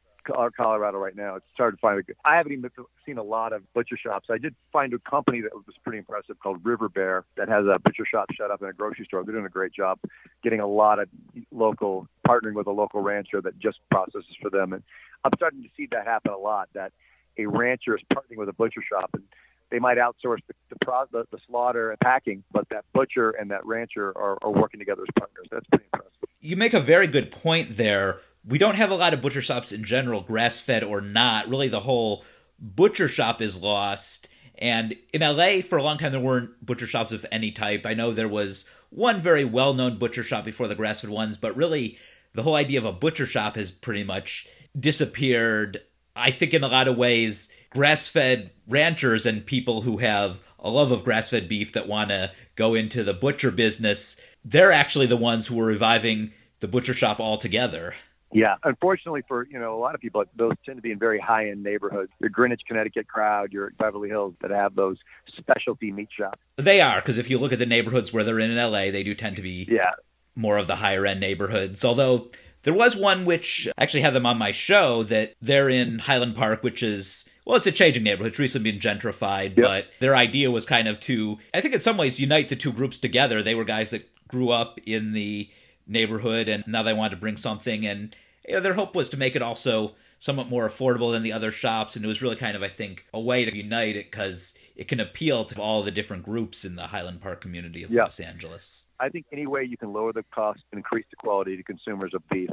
Colorado 0.57 0.99
right 0.99 1.17
now. 1.17 1.37
It's 1.37 1.47
hard 1.57 1.75
to 1.75 1.81
find. 1.81 1.99
A, 2.01 2.29
I 2.29 2.37
haven't 2.37 2.53
even 2.53 2.71
seen 3.07 3.19
a 3.19 3.23
lot 3.23 3.53
of 3.53 3.63
butcher 3.75 3.97
shops. 3.97 4.29
I 4.31 4.39
did 4.39 4.55
find 4.73 4.93
a 4.95 4.99
company 4.99 5.41
that 5.41 5.55
was 5.55 5.65
pretty 5.83 5.99
impressive 5.99 6.39
called 6.41 6.65
River 6.65 6.89
Bear 6.89 7.25
that 7.37 7.49
has 7.49 7.65
a 7.67 7.79
butcher 7.79 8.05
shop 8.07 8.31
shut 8.33 8.51
up 8.51 8.63
in 8.63 8.69
a 8.69 8.73
grocery 8.73 9.05
store. 9.05 9.25
They're 9.25 9.35
doing 9.35 9.47
a 9.47 9.51
great 9.51 9.73
job 9.73 9.99
getting 10.43 10.61
a 10.61 10.67
lot 10.67 10.99
of 10.99 11.09
local, 11.51 12.09
partnering 12.27 12.55
with 12.55 12.67
a 12.67 12.73
local 12.73 13.01
rancher 13.01 13.41
that 13.41 13.59
just 13.59 13.79
processes 13.91 14.37
for 14.41 14.51
them. 14.51 14.73
And 14.73 14.83
I'm 15.25 15.33
starting 15.37 15.63
to 15.63 15.69
see 15.77 15.89
that 15.91 16.07
happen 16.07 16.33
a 16.33 16.39
lot. 16.39 16.69
That 16.75 16.93
a 17.39 17.47
rancher 17.47 17.97
is 17.97 18.03
partnering 18.13 18.37
with 18.39 18.49
a 18.49 18.55
butcher 18.55 18.83
shop 18.83 19.11
and 19.15 19.23
they 19.71 19.79
might 19.79 19.99
outsource 19.99 20.41
the 20.49 20.55
the, 20.71 21.07
the, 21.13 21.25
the 21.31 21.39
slaughter 21.47 21.91
and 21.91 22.01
packing, 22.01 22.43
but 22.53 22.69
that 22.71 22.85
butcher 22.93 23.31
and 23.31 23.51
that 23.51 23.65
rancher 23.67 24.09
are, 24.17 24.39
are 24.43 24.51
working 24.51 24.81
together 24.81 25.03
as 25.03 25.09
partners. 25.19 25.47
That's 25.51 25.67
pretty 25.69 25.85
impressive. 25.93 26.13
You 26.41 26.57
make 26.57 26.75
a 26.75 26.81
very 26.81 27.07
good 27.07 27.31
point 27.31 27.77
there 27.77 28.21
we 28.47 28.59
don't 28.59 28.77
have 28.77 28.91
a 28.91 28.97
lot 28.97 29.15
of 29.15 29.21
butcher 29.21 29.43
shops 29.43 29.73
in 29.73 29.85
general, 29.85 30.21
grass 30.21 30.61
fed 30.61 30.85
or 30.85 31.01
not. 31.01 31.49
Really, 31.49 31.69
the 31.69 31.81
whole 31.81 32.25
butcher 32.59 33.09
shop 33.09 33.41
is 33.41 33.61
lost. 33.61 34.29
And 34.59 34.97
in 35.13 35.21
LA, 35.21 35.61
for 35.61 35.79
a 35.79 35.83
long 35.83 35.99
time, 35.99 36.13
there 36.13 36.21
weren't 36.21 36.65
butcher 36.65 36.87
shops 36.87 37.13
of 37.13 37.25
any 37.31 37.53
type. 37.53 37.87
I 37.87 37.95
know 37.95 38.13
there 38.13 38.29
was 38.29 38.65
one 38.91 39.19
very 39.21 39.45
well 39.45 39.75
known 39.75 39.99
butcher 39.99 40.23
shop 40.23 40.45
before 40.45 40.69
the 40.69 40.75
grass 40.75 41.01
fed 41.01 41.11
ones, 41.11 41.37
but 41.37 41.57
really, 41.57 41.99
the 42.35 42.43
whole 42.43 42.57
idea 42.57 42.79
of 42.79 42.85
a 42.85 42.93
butcher 42.93 43.27
shop 43.27 43.57
has 43.57 43.71
pretty 43.71 44.05
much 44.05 44.47
disappeared. 44.79 45.83
I 46.17 46.31
think 46.31 46.53
in 46.53 46.65
a 46.65 46.69
lot 46.69 46.89
of 46.89 46.97
ways, 46.97 47.51
grass 47.71 48.09
fed 48.09 48.51
ranchers 48.67 49.27
and 49.27 49.47
people 49.47 49.83
who 49.83 49.99
have 49.99 50.43
a 50.59 50.71
love 50.71 50.91
of 50.91 51.05
grass 51.05 51.31
fed 51.31 51.49
beef 51.49 51.73
that 51.73 51.87
want 51.87 52.11
to 52.11 52.33
go 52.57 52.75
into 52.75 53.05
the 53.05 53.15
butcher 53.15 53.51
business, 53.51 54.21
they're 54.45 54.73
actually 54.73 55.07
the 55.07 55.17
ones 55.17 55.47
who 55.47 55.61
are 55.61 55.67
reviving 55.67 56.33
the 56.61 56.69
butcher 56.69 56.95
shop 56.95 57.21
altogether. 57.21 57.95
Yeah, 58.33 58.57
unfortunately 58.63 59.23
for 59.27 59.47
you 59.47 59.59
know 59.59 59.75
a 59.75 59.81
lot 59.81 59.95
of 59.95 60.01
people, 60.01 60.25
those 60.37 60.53
tend 60.67 60.77
to 60.77 60.83
be 60.83 60.93
in 60.93 60.99
very 60.99 61.19
high 61.19 61.49
end 61.49 61.63
neighborhoods. 61.63 62.11
Your 62.21 62.31
Greenwich, 62.31 62.63
Connecticut 62.67 63.09
crowd, 63.09 63.53
your 63.53 63.71
Beverly 63.79 64.09
Hills 64.09 64.35
that 64.43 64.51
have 64.51 64.75
those 64.75 64.99
specialty 65.37 65.91
meat 65.93 66.09
shops. 66.17 66.39
They 66.57 66.81
are 66.81 67.01
because 67.01 67.19
if 67.19 67.31
you 67.31 67.39
look 67.39 67.53
at 67.53 67.59
the 67.59 67.67
neighborhoods 67.67 68.13
where 68.13 68.25
they're 68.25 68.39
in 68.39 68.51
in 68.51 68.59
LA, 68.59 68.91
they 68.91 69.03
do 69.03 69.15
tend 69.15 69.37
to 69.37 69.43
be 69.43 69.67
yeah 69.71 69.93
more 70.37 70.57
of 70.57 70.67
the 70.67 70.77
higher 70.77 71.05
end 71.05 71.21
neighborhoods. 71.21 71.85
Although 71.85 72.31
there 72.63 72.75
was 72.75 72.95
one 72.95 73.25
which 73.25 73.69
actually 73.77 74.03
had 74.03 74.15
them 74.15 74.27
on 74.27 74.39
my 74.39 74.53
show 74.53 75.03
that 75.05 75.35
they're 75.41 75.69
in 75.69 75.99
Highland 75.99 76.37
Park, 76.37 76.63
which 76.63 76.83
is 76.83 77.25
well, 77.45 77.57
it's 77.57 77.67
a 77.67 77.73
changing 77.73 78.03
neighborhood. 78.03 78.33
It's 78.33 78.39
recently 78.39 78.71
been 78.71 78.81
gentrified, 78.81 79.57
yep. 79.57 79.67
but 79.67 79.87
their 80.01 80.15
idea 80.15 80.51
was 80.51 80.67
kind 80.67 80.87
of 80.87 81.01
to, 81.01 81.39
I 81.55 81.63
think, 81.63 81.73
in 81.73 81.81
some 81.81 81.97
ways, 81.97 82.21
unite 82.21 82.51
the 82.51 82.57
two 82.57 82.73
groups 82.73 82.99
together. 82.99 83.43
They 83.43 83.55
were 83.55 83.65
guys 83.65 83.89
that 83.91 84.07
grew 84.29 84.51
up 84.51 84.79
in 84.85 85.13
the 85.13 85.49
neighborhood, 85.89 86.49
and 86.49 86.65
now 86.67 86.83
they 86.83 86.93
wanted 86.93 87.11
to 87.11 87.21
bring 87.21 87.37
something. 87.37 87.87
And 87.87 88.15
you 88.47 88.55
know, 88.55 88.61
their 88.61 88.75
hope 88.75 88.95
was 88.95 89.09
to 89.11 89.17
make 89.17 89.35
it 89.35 89.43
also 89.43 89.95
somewhat 90.21 90.49
more 90.49 90.69
affordable 90.69 91.13
than 91.13 91.23
the 91.23 91.33
other 91.33 91.51
shops, 91.51 91.97
and 91.97 92.05
it 92.05 92.09
was 92.09 92.23
really 92.23 92.37
kind 92.37 92.57
of, 92.57 92.63
I 92.63 92.69
think, 92.69 93.07
a 93.15 93.21
way 93.21 93.45
to 93.45 93.57
unite 93.57 93.97
it 93.97 94.11
because 94.11 94.55
it 94.75 94.89
can 94.89 95.01
appeal 95.01 95.45
to 95.45 95.61
all 95.61 95.83
the 95.83 95.91
different 95.91 96.25
groups 96.25 96.65
in 96.65 96.77
the 96.77 96.89
Highland 96.89 97.21
Park 97.21 97.41
community 97.41 97.83
of 97.85 97.91
yeah. 97.91 98.03
Los 98.03 98.19
Angeles. 98.21 98.87
I 98.99 99.09
think 99.09 99.27
any 99.33 99.47
way 99.47 99.65
you 99.65 99.77
can 99.77 99.93
lower 99.93 100.13
the 100.13 100.25
cost 100.35 100.61
and 100.73 100.79
increase 100.79 101.07
the 101.11 101.17
quality 101.17 101.57
to 101.57 101.63
consumers 101.63 102.15
of 102.15 102.23
beef 102.29 102.51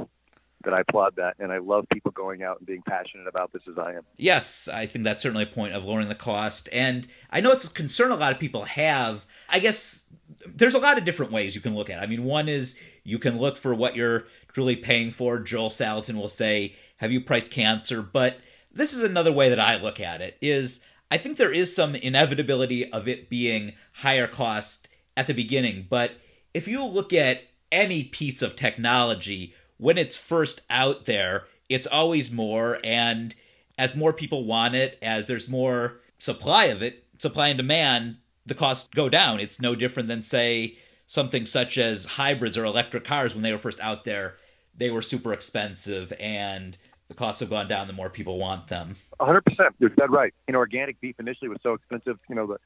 that 0.64 0.74
I 0.74 0.80
applaud 0.80 1.16
that, 1.16 1.36
and 1.38 1.52
I 1.52 1.58
love 1.58 1.86
people 1.92 2.10
going 2.10 2.42
out 2.42 2.58
and 2.58 2.66
being 2.66 2.82
passionate 2.82 3.26
about 3.28 3.52
this 3.52 3.62
as 3.70 3.78
I 3.78 3.94
am. 3.94 4.02
Yes, 4.16 4.68
I 4.68 4.86
think 4.86 5.04
that's 5.04 5.22
certainly 5.22 5.44
a 5.44 5.46
point 5.46 5.74
of 5.74 5.84
lowering 5.84 6.08
the 6.08 6.14
cost, 6.14 6.68
and 6.72 7.06
I 7.30 7.40
know 7.40 7.52
it's 7.52 7.64
a 7.64 7.70
concern 7.70 8.10
a 8.10 8.16
lot 8.16 8.32
of 8.32 8.38
people 8.38 8.64
have. 8.64 9.26
I 9.48 9.60
guess 9.60 10.04
there's 10.44 10.74
a 10.74 10.78
lot 10.78 10.98
of 10.98 11.04
different 11.04 11.32
ways 11.32 11.54
you 11.54 11.60
can 11.60 11.74
look 11.74 11.88
at 11.88 11.98
it. 11.98 12.02
I 12.02 12.06
mean, 12.06 12.24
one 12.24 12.48
is 12.48 12.78
you 13.06 13.18
can 13.18 13.38
look 13.38 13.56
for 13.56 13.74
what 13.74 13.96
you're 13.96 14.26
truly 14.52 14.76
paying 14.76 15.10
for. 15.10 15.38
Joel 15.38 15.70
Salatin 15.70 16.16
will 16.16 16.28
say, 16.28 16.74
"Have 16.96 17.12
you 17.12 17.20
priced 17.20 17.50
cancer?" 17.50 18.02
But 18.02 18.40
this 18.72 18.92
is 18.92 19.02
another 19.02 19.32
way 19.32 19.48
that 19.48 19.60
I 19.60 19.76
look 19.76 20.00
at 20.00 20.20
it. 20.20 20.36
Is 20.40 20.84
I 21.10 21.18
think 21.18 21.36
there 21.36 21.52
is 21.52 21.74
some 21.74 21.94
inevitability 21.94 22.90
of 22.90 23.06
it 23.08 23.30
being 23.30 23.74
higher 23.94 24.26
cost 24.26 24.88
at 25.16 25.26
the 25.26 25.34
beginning, 25.34 25.86
but 25.88 26.12
if 26.52 26.66
you 26.66 26.84
look 26.84 27.12
at 27.12 27.44
any 27.70 28.04
piece 28.04 28.42
of 28.42 28.56
technology 28.56 29.54
when 29.78 29.98
it's 29.98 30.16
first 30.16 30.62
out 30.70 31.04
there, 31.04 31.44
it's 31.68 31.86
always 31.86 32.30
more 32.30 32.78
and 32.82 33.34
as 33.78 33.94
more 33.94 34.12
people 34.12 34.44
want 34.44 34.74
it, 34.74 34.98
as 35.02 35.26
there's 35.26 35.48
more 35.48 36.00
supply 36.18 36.66
of 36.66 36.82
it, 36.82 37.04
supply 37.18 37.48
and 37.48 37.58
demand, 37.58 38.18
the 38.46 38.54
costs 38.54 38.88
go 38.94 39.08
down. 39.08 39.40
It's 39.40 39.60
no 39.60 39.74
different 39.74 40.08
than, 40.08 40.22
say, 40.22 40.78
something 41.06 41.46
such 41.46 41.78
as 41.78 42.04
hybrids 42.04 42.58
or 42.58 42.64
electric 42.64 43.04
cars 43.04 43.34
when 43.34 43.42
they 43.42 43.52
were 43.52 43.58
first 43.58 43.80
out 43.80 44.04
there. 44.04 44.36
They 44.76 44.90
were 44.90 45.02
super 45.02 45.32
expensive, 45.32 46.12
and 46.20 46.76
the 47.08 47.14
costs 47.14 47.40
have 47.40 47.50
gone 47.50 47.68
down 47.68 47.86
the 47.86 47.92
more 47.92 48.10
people 48.10 48.38
want 48.38 48.68
them. 48.68 48.96
100%. 49.20 49.42
You're 49.78 49.90
dead 49.90 50.10
right. 50.10 50.34
You 50.46 50.52
know, 50.52 50.58
organic 50.58 51.00
beef 51.00 51.16
initially 51.18 51.48
was 51.48 51.58
so 51.62 51.72
expensive. 51.72 52.18
You 52.28 52.34
know, 52.34 52.46
the 52.46 52.58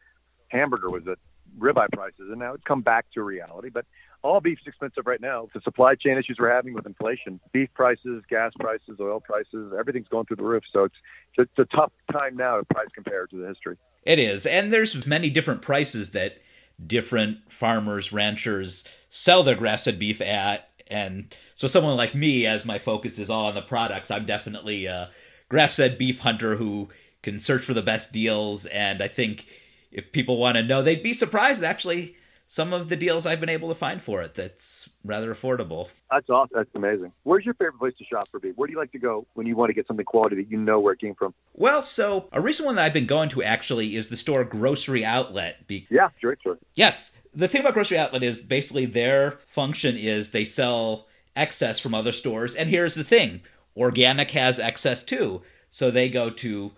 hamburger 0.49 0.91
was 0.91 1.07
at 1.07 1.19
ribeye 1.59 1.91
prices, 1.93 2.29
and 2.31 2.39
now 2.39 2.55
it's 2.55 2.65
come 2.65 2.83
back 2.83 3.07
to 3.15 3.23
reality. 3.23 3.69
But 3.69 3.87
all 4.23 4.41
beef's 4.41 4.63
expensive 4.67 5.07
right 5.07 5.21
now. 5.21 5.49
The 5.55 5.61
supply 5.61 5.95
chain 5.95 6.19
issues 6.19 6.37
we're 6.39 6.55
having 6.55 6.75
with 6.75 6.87
inflation, 6.87 7.41
beef 7.53 7.69
prices, 7.75 8.23
gas 8.29 8.53
prices, 8.59 8.99
oil 9.01 9.21
prices, 9.21 9.73
everything's 9.79 10.09
going 10.09 10.27
through 10.27 10.37
the 10.37 10.45
roof. 10.45 10.65
So 10.73 10.85
it's 10.85 10.97
it's 11.39 11.59
a 11.59 11.77
tough 11.77 11.93
time 12.13 12.37
now 12.37 12.59
to 12.59 12.65
price 12.65 12.89
compare 12.95 13.27
to 13.27 13.37
the 13.37 13.47
history. 13.47 13.77
It 14.05 14.19
is, 14.19 14.47
and 14.47 14.73
there's 14.73 15.07
many 15.07 15.31
different 15.31 15.63
prices 15.63 16.11
that 16.13 16.39
different 16.87 17.53
farmers, 17.53 18.13
ranchers 18.13 18.85
sell 19.11 19.43
their 19.43 19.57
grass-fed 19.57 19.99
beef 19.99 20.21
at, 20.21 20.69
and 20.89 21.35
so 21.55 21.69
someone 21.69 21.97
like 21.97 22.15
me, 22.15 22.47
as 22.47 22.65
my 22.65 22.79
focus 22.79 23.19
is 23.19 23.31
all 23.31 23.47
on 23.47 23.55
the 23.55 23.63
products, 23.63 24.11
I'm 24.11 24.27
definitely 24.27 24.87
a 24.87 25.11
grass-fed 25.49 25.99
beef 25.99 26.21
hunter 26.21 26.57
who 26.57 26.89
can 27.23 27.39
search 27.39 27.65
for 27.65 27.75
the 27.75 27.83
best 27.83 28.13
deals, 28.13 28.67
and 28.67 29.03
I 29.03 29.09
think 29.09 29.47
if 29.93 30.13
people 30.13 30.39
want 30.39 30.57
to 30.57 30.63
know, 30.63 30.83
they'd 30.83 31.03
be 31.03 31.15
surprised 31.15 31.63
actually 31.63 32.17
some 32.51 32.73
of 32.73 32.89
the 32.89 32.97
deals 32.97 33.27
I've 33.27 33.39
been 33.39 33.49
able 33.49 33.69
to 33.69 33.77
find 33.77 34.03
for 34.03 34.23
it 34.23 34.35
that's 34.35 34.91
rather 35.05 35.33
affordable. 35.33 35.89
That's 36.11 36.29
awesome. 36.29 36.51
That's 36.57 36.69
amazing. 36.75 37.13
Where's 37.23 37.45
your 37.45 37.55
favorite 37.55 37.79
place 37.79 37.95
to 37.99 38.05
shop 38.05 38.27
for 38.29 38.41
beef? 38.41 38.57
Where 38.57 38.67
do 38.67 38.73
you 38.73 38.79
like 38.79 38.91
to 38.91 38.99
go 38.99 39.25
when 39.35 39.47
you 39.47 39.55
want 39.55 39.71
to 39.71 39.73
get 39.73 39.87
something 39.87 40.05
quality 40.05 40.35
that 40.35 40.51
you 40.51 40.59
know 40.59 40.81
where 40.81 40.95
it 40.95 41.01
came 41.01 41.15
from? 41.15 41.33
Well, 41.55 41.83
so 41.83 42.29
a 42.33 42.41
recent 42.41 42.67
one 42.67 42.75
that 42.75 42.85
I've 42.85 42.93
been 42.93 43.07
going 43.07 43.29
to 43.31 43.43
actually 43.45 43.95
is 43.95 44.09
the 44.09 44.17
store 44.17 44.43
Grocery 44.43 45.05
Outlet. 45.05 45.69
Be- 45.69 45.87
yeah, 45.91 46.09
great 46.21 46.41
store. 46.41 46.59
Yes. 46.75 47.13
The 47.33 47.47
thing 47.47 47.61
about 47.61 47.75
Grocery 47.75 47.99
Outlet 47.99 48.25
is 48.25 48.43
basically 48.43 48.85
their 48.85 49.39
function 49.47 49.97
is 49.97 50.33
they 50.33 50.45
sell 50.45 51.07
excess 51.37 51.79
from 51.79 51.95
other 51.95 52.11
stores. 52.11 52.57
And 52.57 52.69
here's 52.69 52.97
the 52.97 53.05
thing 53.05 53.43
organic 53.77 54.33
has 54.33 54.59
excess 54.59 55.05
too. 55.05 55.43
So 55.71 55.93
they 55.93 56.11
go 56.11 56.31
to 56.31 56.73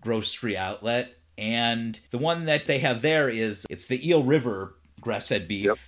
Grocery 0.00 0.56
Outlet. 0.56 1.16
And 1.36 2.00
the 2.10 2.18
one 2.18 2.46
that 2.46 2.66
they 2.66 2.78
have 2.78 3.02
there 3.02 3.28
is 3.28 3.66
it's 3.68 3.84
the 3.84 4.08
Eel 4.08 4.24
River 4.24 4.74
grass-fed 5.00 5.48
beef. 5.48 5.64
Yep. 5.64 5.78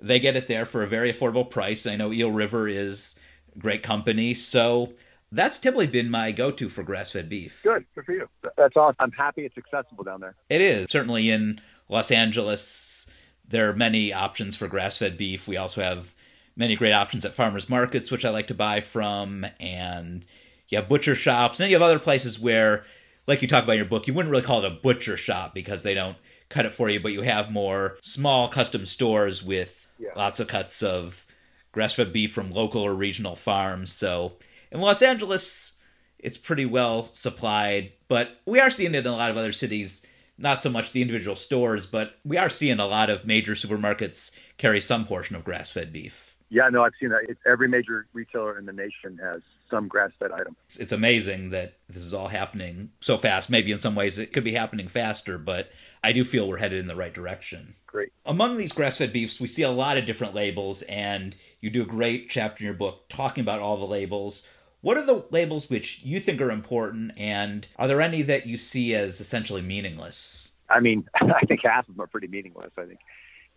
They 0.00 0.20
get 0.20 0.36
it 0.36 0.46
there 0.46 0.64
for 0.64 0.82
a 0.82 0.86
very 0.86 1.12
affordable 1.12 1.48
price. 1.48 1.86
I 1.86 1.96
know 1.96 2.12
Eel 2.12 2.30
River 2.30 2.68
is 2.68 3.16
great 3.58 3.82
company, 3.82 4.34
so 4.34 4.92
that's 5.32 5.58
typically 5.58 5.88
been 5.88 6.10
my 6.10 6.32
go-to 6.32 6.68
for 6.68 6.82
grass-fed 6.82 7.28
beef. 7.28 7.60
Good, 7.62 7.84
good 7.94 8.04
for 8.04 8.12
you. 8.12 8.28
That's 8.56 8.76
awesome. 8.76 8.96
I'm 9.00 9.12
happy 9.12 9.44
it's 9.44 9.58
accessible 9.58 10.04
down 10.04 10.20
there. 10.20 10.36
It 10.48 10.60
is 10.60 10.86
certainly 10.88 11.30
in 11.30 11.60
Los 11.88 12.10
Angeles. 12.10 13.06
There 13.46 13.68
are 13.68 13.74
many 13.74 14.12
options 14.12 14.56
for 14.56 14.68
grass-fed 14.68 15.18
beef. 15.18 15.48
We 15.48 15.56
also 15.56 15.82
have 15.82 16.14
many 16.56 16.76
great 16.76 16.92
options 16.92 17.24
at 17.24 17.34
farmers 17.34 17.68
markets, 17.68 18.10
which 18.10 18.24
I 18.24 18.30
like 18.30 18.46
to 18.48 18.54
buy 18.54 18.80
from, 18.80 19.46
and 19.58 20.24
you 20.68 20.78
have 20.78 20.88
butcher 20.88 21.14
shops, 21.14 21.60
and 21.60 21.70
you 21.70 21.76
have 21.76 21.82
other 21.82 21.98
places 21.98 22.38
where, 22.38 22.84
like 23.26 23.42
you 23.42 23.48
talk 23.48 23.64
about 23.64 23.72
in 23.72 23.78
your 23.78 23.86
book, 23.86 24.06
you 24.06 24.14
wouldn't 24.14 24.30
really 24.30 24.44
call 24.44 24.64
it 24.64 24.72
a 24.72 24.74
butcher 24.74 25.16
shop 25.16 25.54
because 25.54 25.82
they 25.82 25.94
don't 25.94 26.16
cut 26.48 26.66
it 26.66 26.72
for 26.72 26.88
you, 26.88 27.00
but 27.00 27.12
you 27.12 27.22
have 27.22 27.50
more 27.50 27.98
small 28.02 28.48
custom 28.48 28.86
stores 28.86 29.42
with 29.42 29.86
yeah. 29.98 30.10
lots 30.16 30.40
of 30.40 30.48
cuts 30.48 30.82
of 30.82 31.26
grass 31.72 31.94
fed 31.94 32.12
beef 32.12 32.32
from 32.32 32.50
local 32.50 32.82
or 32.82 32.94
regional 32.94 33.36
farms. 33.36 33.92
So 33.92 34.34
in 34.72 34.80
Los 34.80 35.02
Angeles, 35.02 35.74
it's 36.18 36.38
pretty 36.38 36.66
well 36.66 37.02
supplied, 37.04 37.92
but 38.08 38.40
we 38.46 38.60
are 38.60 38.70
seeing 38.70 38.94
it 38.94 39.06
in 39.06 39.12
a 39.12 39.16
lot 39.16 39.30
of 39.30 39.36
other 39.36 39.52
cities. 39.52 40.04
Not 40.40 40.62
so 40.62 40.70
much 40.70 40.92
the 40.92 41.02
individual 41.02 41.36
stores, 41.36 41.86
but 41.86 42.18
we 42.24 42.36
are 42.36 42.48
seeing 42.48 42.78
a 42.78 42.86
lot 42.86 43.10
of 43.10 43.24
major 43.24 43.52
supermarkets 43.52 44.30
carry 44.56 44.80
some 44.80 45.04
portion 45.04 45.34
of 45.34 45.44
grass 45.44 45.70
fed 45.70 45.92
beef. 45.92 46.36
Yeah, 46.48 46.68
no, 46.70 46.82
I've 46.84 46.92
seen 47.00 47.10
that. 47.10 47.22
It's, 47.28 47.40
every 47.46 47.68
major 47.68 48.06
retailer 48.12 48.58
in 48.58 48.64
the 48.64 48.72
nation 48.72 49.18
has 49.22 49.42
some 49.70 49.88
grass 49.88 50.10
fed 50.18 50.32
item. 50.32 50.56
It's 50.78 50.92
amazing 50.92 51.50
that 51.50 51.74
this 51.88 52.02
is 52.02 52.14
all 52.14 52.28
happening 52.28 52.90
so 53.00 53.16
fast. 53.16 53.50
Maybe 53.50 53.72
in 53.72 53.78
some 53.78 53.94
ways 53.94 54.18
it 54.18 54.32
could 54.32 54.44
be 54.44 54.52
happening 54.52 54.88
faster, 54.88 55.38
but 55.38 55.70
I 56.02 56.12
do 56.12 56.24
feel 56.24 56.48
we're 56.48 56.58
headed 56.58 56.80
in 56.80 56.88
the 56.88 56.96
right 56.96 57.12
direction. 57.12 57.74
Great. 57.86 58.12
Among 58.24 58.56
these 58.56 58.72
grass 58.72 58.98
fed 58.98 59.12
beefs, 59.12 59.40
we 59.40 59.46
see 59.46 59.62
a 59.62 59.70
lot 59.70 59.96
of 59.96 60.06
different 60.06 60.34
labels, 60.34 60.82
and 60.82 61.34
you 61.60 61.70
do 61.70 61.82
a 61.82 61.86
great 61.86 62.28
chapter 62.28 62.62
in 62.62 62.66
your 62.66 62.74
book 62.74 63.08
talking 63.08 63.42
about 63.42 63.60
all 63.60 63.76
the 63.76 63.86
labels. 63.86 64.46
What 64.80 64.96
are 64.96 65.04
the 65.04 65.24
labels 65.30 65.68
which 65.68 66.02
you 66.04 66.20
think 66.20 66.40
are 66.40 66.50
important, 66.50 67.12
and 67.16 67.66
are 67.76 67.88
there 67.88 68.00
any 68.00 68.22
that 68.22 68.46
you 68.46 68.56
see 68.56 68.94
as 68.94 69.20
essentially 69.20 69.62
meaningless? 69.62 70.52
I 70.68 70.80
mean, 70.80 71.08
I 71.14 71.44
think 71.46 71.62
half 71.64 71.88
of 71.88 71.96
them 71.96 72.04
are 72.04 72.06
pretty 72.06 72.28
meaningless. 72.28 72.70
I 72.76 72.84
think 72.84 73.00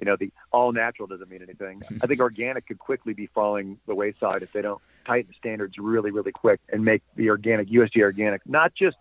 you 0.02 0.06
know, 0.06 0.18
the 0.20 0.32
all 0.52 0.72
natural 0.72 1.08
doesn't 1.08 1.30
mean 1.30 1.44
anything. 1.44 1.82
I 2.02 2.08
think 2.08 2.20
organic 2.20 2.68
could 2.68 2.80
quickly 2.80 3.14
be 3.14 3.28
falling 3.28 3.78
the 3.88 3.96
wayside 3.96 4.42
if 4.42 4.52
they 4.52 4.62
don't 4.62 4.82
tighten 5.06 5.34
standards 5.38 5.76
really, 5.78 6.12
really 6.12 6.32
quick 6.32 6.60
and 6.70 6.84
make 6.84 7.04
the 7.16 7.30
organic, 7.30 7.70
USDA 7.70 8.02
organic, 8.02 8.42
not 8.48 8.74
just 8.74 8.98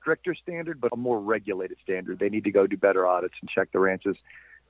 stricter 0.00 0.34
standard, 0.34 0.80
but 0.80 0.90
a 0.92 0.96
more 0.96 1.18
regulated 1.18 1.76
standard. 1.82 2.20
They 2.20 2.28
need 2.28 2.44
to 2.44 2.52
go 2.52 2.66
do 2.66 2.76
better 2.76 3.06
audits 3.06 3.34
and 3.40 3.50
check 3.50 3.72
the 3.72 3.80
ranches. 3.80 4.16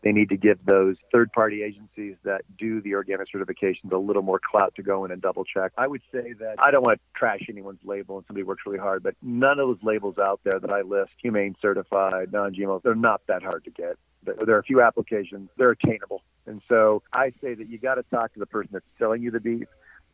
They 0.03 0.13
need 0.13 0.29
to 0.31 0.37
give 0.37 0.65
those 0.65 0.97
third 1.13 1.33
party 1.33 1.63
agencies 1.63 2.17
that 2.25 2.43
do 2.59 2.81
the 2.83 2.95
organic 2.95 3.27
certifications 3.35 3.91
a 3.91 3.97
little 3.97 4.23
more 4.23 4.39
clout 4.39 4.75
to 4.77 4.83
go 4.83 5.05
in 5.05 5.11
and 5.11 5.21
double 5.21 5.45
check. 5.45 5.73
I 5.79 5.87
would 5.87 6.03
say 6.13 6.35
that 6.41 6.57
I 6.59 6.71
don't 6.71 6.83
want 6.83 7.01
to 7.01 7.19
trash 7.19 7.41
anyone's 7.49 7.81
label 7.85 8.19
and 8.19 8.27
somebody 8.27 8.45
works 8.45 8.63
really 8.67 8.79
hard, 8.79 9.03
but 9.03 9.15
none 9.23 9.59
of 9.59 9.69
those 9.69 9.83
labels 9.83 10.19
out 10.19 10.41
there 10.45 10.61
that 10.61 10.71
I 10.71 10.83
list, 10.83 11.13
humane 11.23 11.57
certified, 11.61 12.33
non 12.33 12.55
GMO, 12.55 12.83
they're 12.83 12.95
not 12.95 13.23
that 13.29 13.43
hard 13.43 13.65
to 13.65 13.71
get. 13.71 13.97
There 14.25 14.55
are 14.55 14.59
a 14.59 14.65
few 14.65 14.81
applications, 14.83 15.51
they're 15.57 15.71
attainable. 15.71 16.23
And 16.47 16.61
so 16.69 17.03
I 17.13 17.33
say 17.41 17.55
that 17.55 17.69
you 17.69 17.79
got 17.79 17.95
to 17.97 18.03
talk 18.05 18.33
to 18.35 18.39
the 18.39 18.47
person 18.47 18.71
that's 18.73 18.85
selling 18.99 19.23
you 19.23 19.31
the 19.31 19.41
beef. 19.41 19.67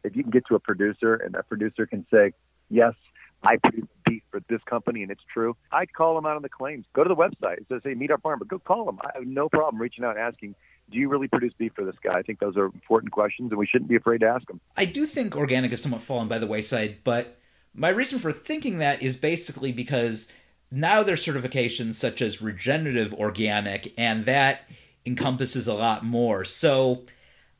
If 0.04 0.16
you 0.16 0.22
can 0.22 0.30
get 0.30 0.46
to 0.46 0.54
a 0.54 0.60
producer 0.60 1.14
and 1.14 1.34
that 1.34 1.48
producer 1.48 1.86
can 1.86 2.06
say, 2.10 2.32
yes, 2.68 2.94
I 3.42 3.56
produce 3.56 3.88
beef 4.04 4.22
for 4.30 4.40
this 4.48 4.60
company 4.64 5.02
and 5.02 5.10
it's 5.10 5.22
true, 5.32 5.56
I'd 5.72 5.92
call 5.92 6.14
them 6.14 6.26
out 6.26 6.36
on 6.36 6.42
the 6.42 6.48
claims. 6.48 6.86
Go 6.92 7.04
to 7.04 7.08
the 7.08 7.16
website. 7.16 7.66
So 7.68 7.80
say, 7.82 7.94
meet 7.94 8.10
our 8.10 8.18
farmer. 8.18 8.44
go 8.44 8.58
call 8.58 8.84
them. 8.84 8.98
I 9.02 9.10
have 9.14 9.26
no 9.26 9.48
problem 9.48 9.80
reaching 9.80 10.04
out 10.04 10.16
and 10.16 10.20
asking, 10.20 10.54
do 10.90 10.98
you 10.98 11.08
really 11.08 11.28
produce 11.28 11.52
beef 11.56 11.72
for 11.74 11.84
this 11.84 11.96
guy? 12.02 12.18
I 12.18 12.22
think 12.22 12.40
those 12.40 12.56
are 12.56 12.66
important 12.66 13.12
questions 13.12 13.50
and 13.50 13.58
we 13.58 13.66
shouldn't 13.66 13.88
be 13.88 13.96
afraid 13.96 14.18
to 14.20 14.26
ask 14.26 14.46
them. 14.46 14.60
I 14.76 14.84
do 14.84 15.06
think 15.06 15.36
organic 15.36 15.70
has 15.70 15.82
somewhat 15.82 16.02
fallen 16.02 16.28
by 16.28 16.38
the 16.38 16.46
wayside, 16.46 16.98
but 17.04 17.38
my 17.72 17.88
reason 17.88 18.18
for 18.18 18.32
thinking 18.32 18.78
that 18.78 19.02
is 19.02 19.16
basically 19.16 19.72
because 19.72 20.30
now 20.70 21.02
there's 21.02 21.24
certifications 21.24 21.96
such 21.96 22.22
as 22.22 22.42
regenerative 22.42 23.12
organic, 23.14 23.92
and 23.98 24.24
that 24.24 24.68
encompasses 25.04 25.66
a 25.66 25.74
lot 25.74 26.04
more. 26.04 26.44
So 26.44 27.04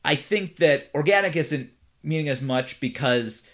I 0.03 0.15
think 0.15 0.57
that 0.57 0.89
organic 0.95 1.35
isn't 1.35 1.71
meaning 2.03 2.29
as 2.29 2.41
much 2.41 2.79
because 2.79 3.47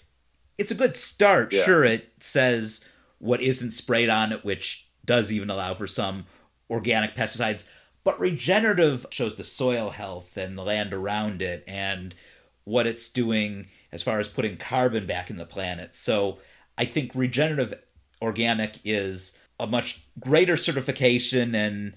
it's 0.57 0.71
a 0.71 0.75
good 0.75 0.97
start. 0.97 1.53
Yeah. 1.53 1.63
Sure, 1.63 1.83
it 1.83 2.11
says 2.19 2.83
what 3.19 3.41
isn't 3.41 3.71
sprayed 3.71 4.09
on 4.09 4.31
it, 4.31 4.45
which 4.45 4.87
does 5.05 5.31
even 5.31 5.49
allow 5.49 5.73
for 5.73 5.87
some 5.87 6.25
organic 6.69 7.15
pesticides. 7.15 7.65
But 8.03 8.19
regenerative 8.19 9.05
shows 9.09 9.35
the 9.35 9.43
soil 9.43 9.89
health 9.89 10.37
and 10.37 10.57
the 10.57 10.63
land 10.63 10.93
around 10.93 11.41
it 11.41 11.63
and 11.67 12.15
what 12.63 12.87
it's 12.87 13.09
doing 13.09 13.67
as 13.91 14.03
far 14.03 14.19
as 14.19 14.27
putting 14.27 14.57
carbon 14.57 15.05
back 15.05 15.29
in 15.29 15.37
the 15.37 15.45
planet. 15.45 15.95
So 15.95 16.39
I 16.77 16.85
think 16.85 17.11
regenerative 17.15 17.73
organic 18.21 18.79
is 18.83 19.37
a 19.59 19.67
much 19.67 20.05
greater 20.19 20.57
certification 20.57 21.55
and 21.55 21.93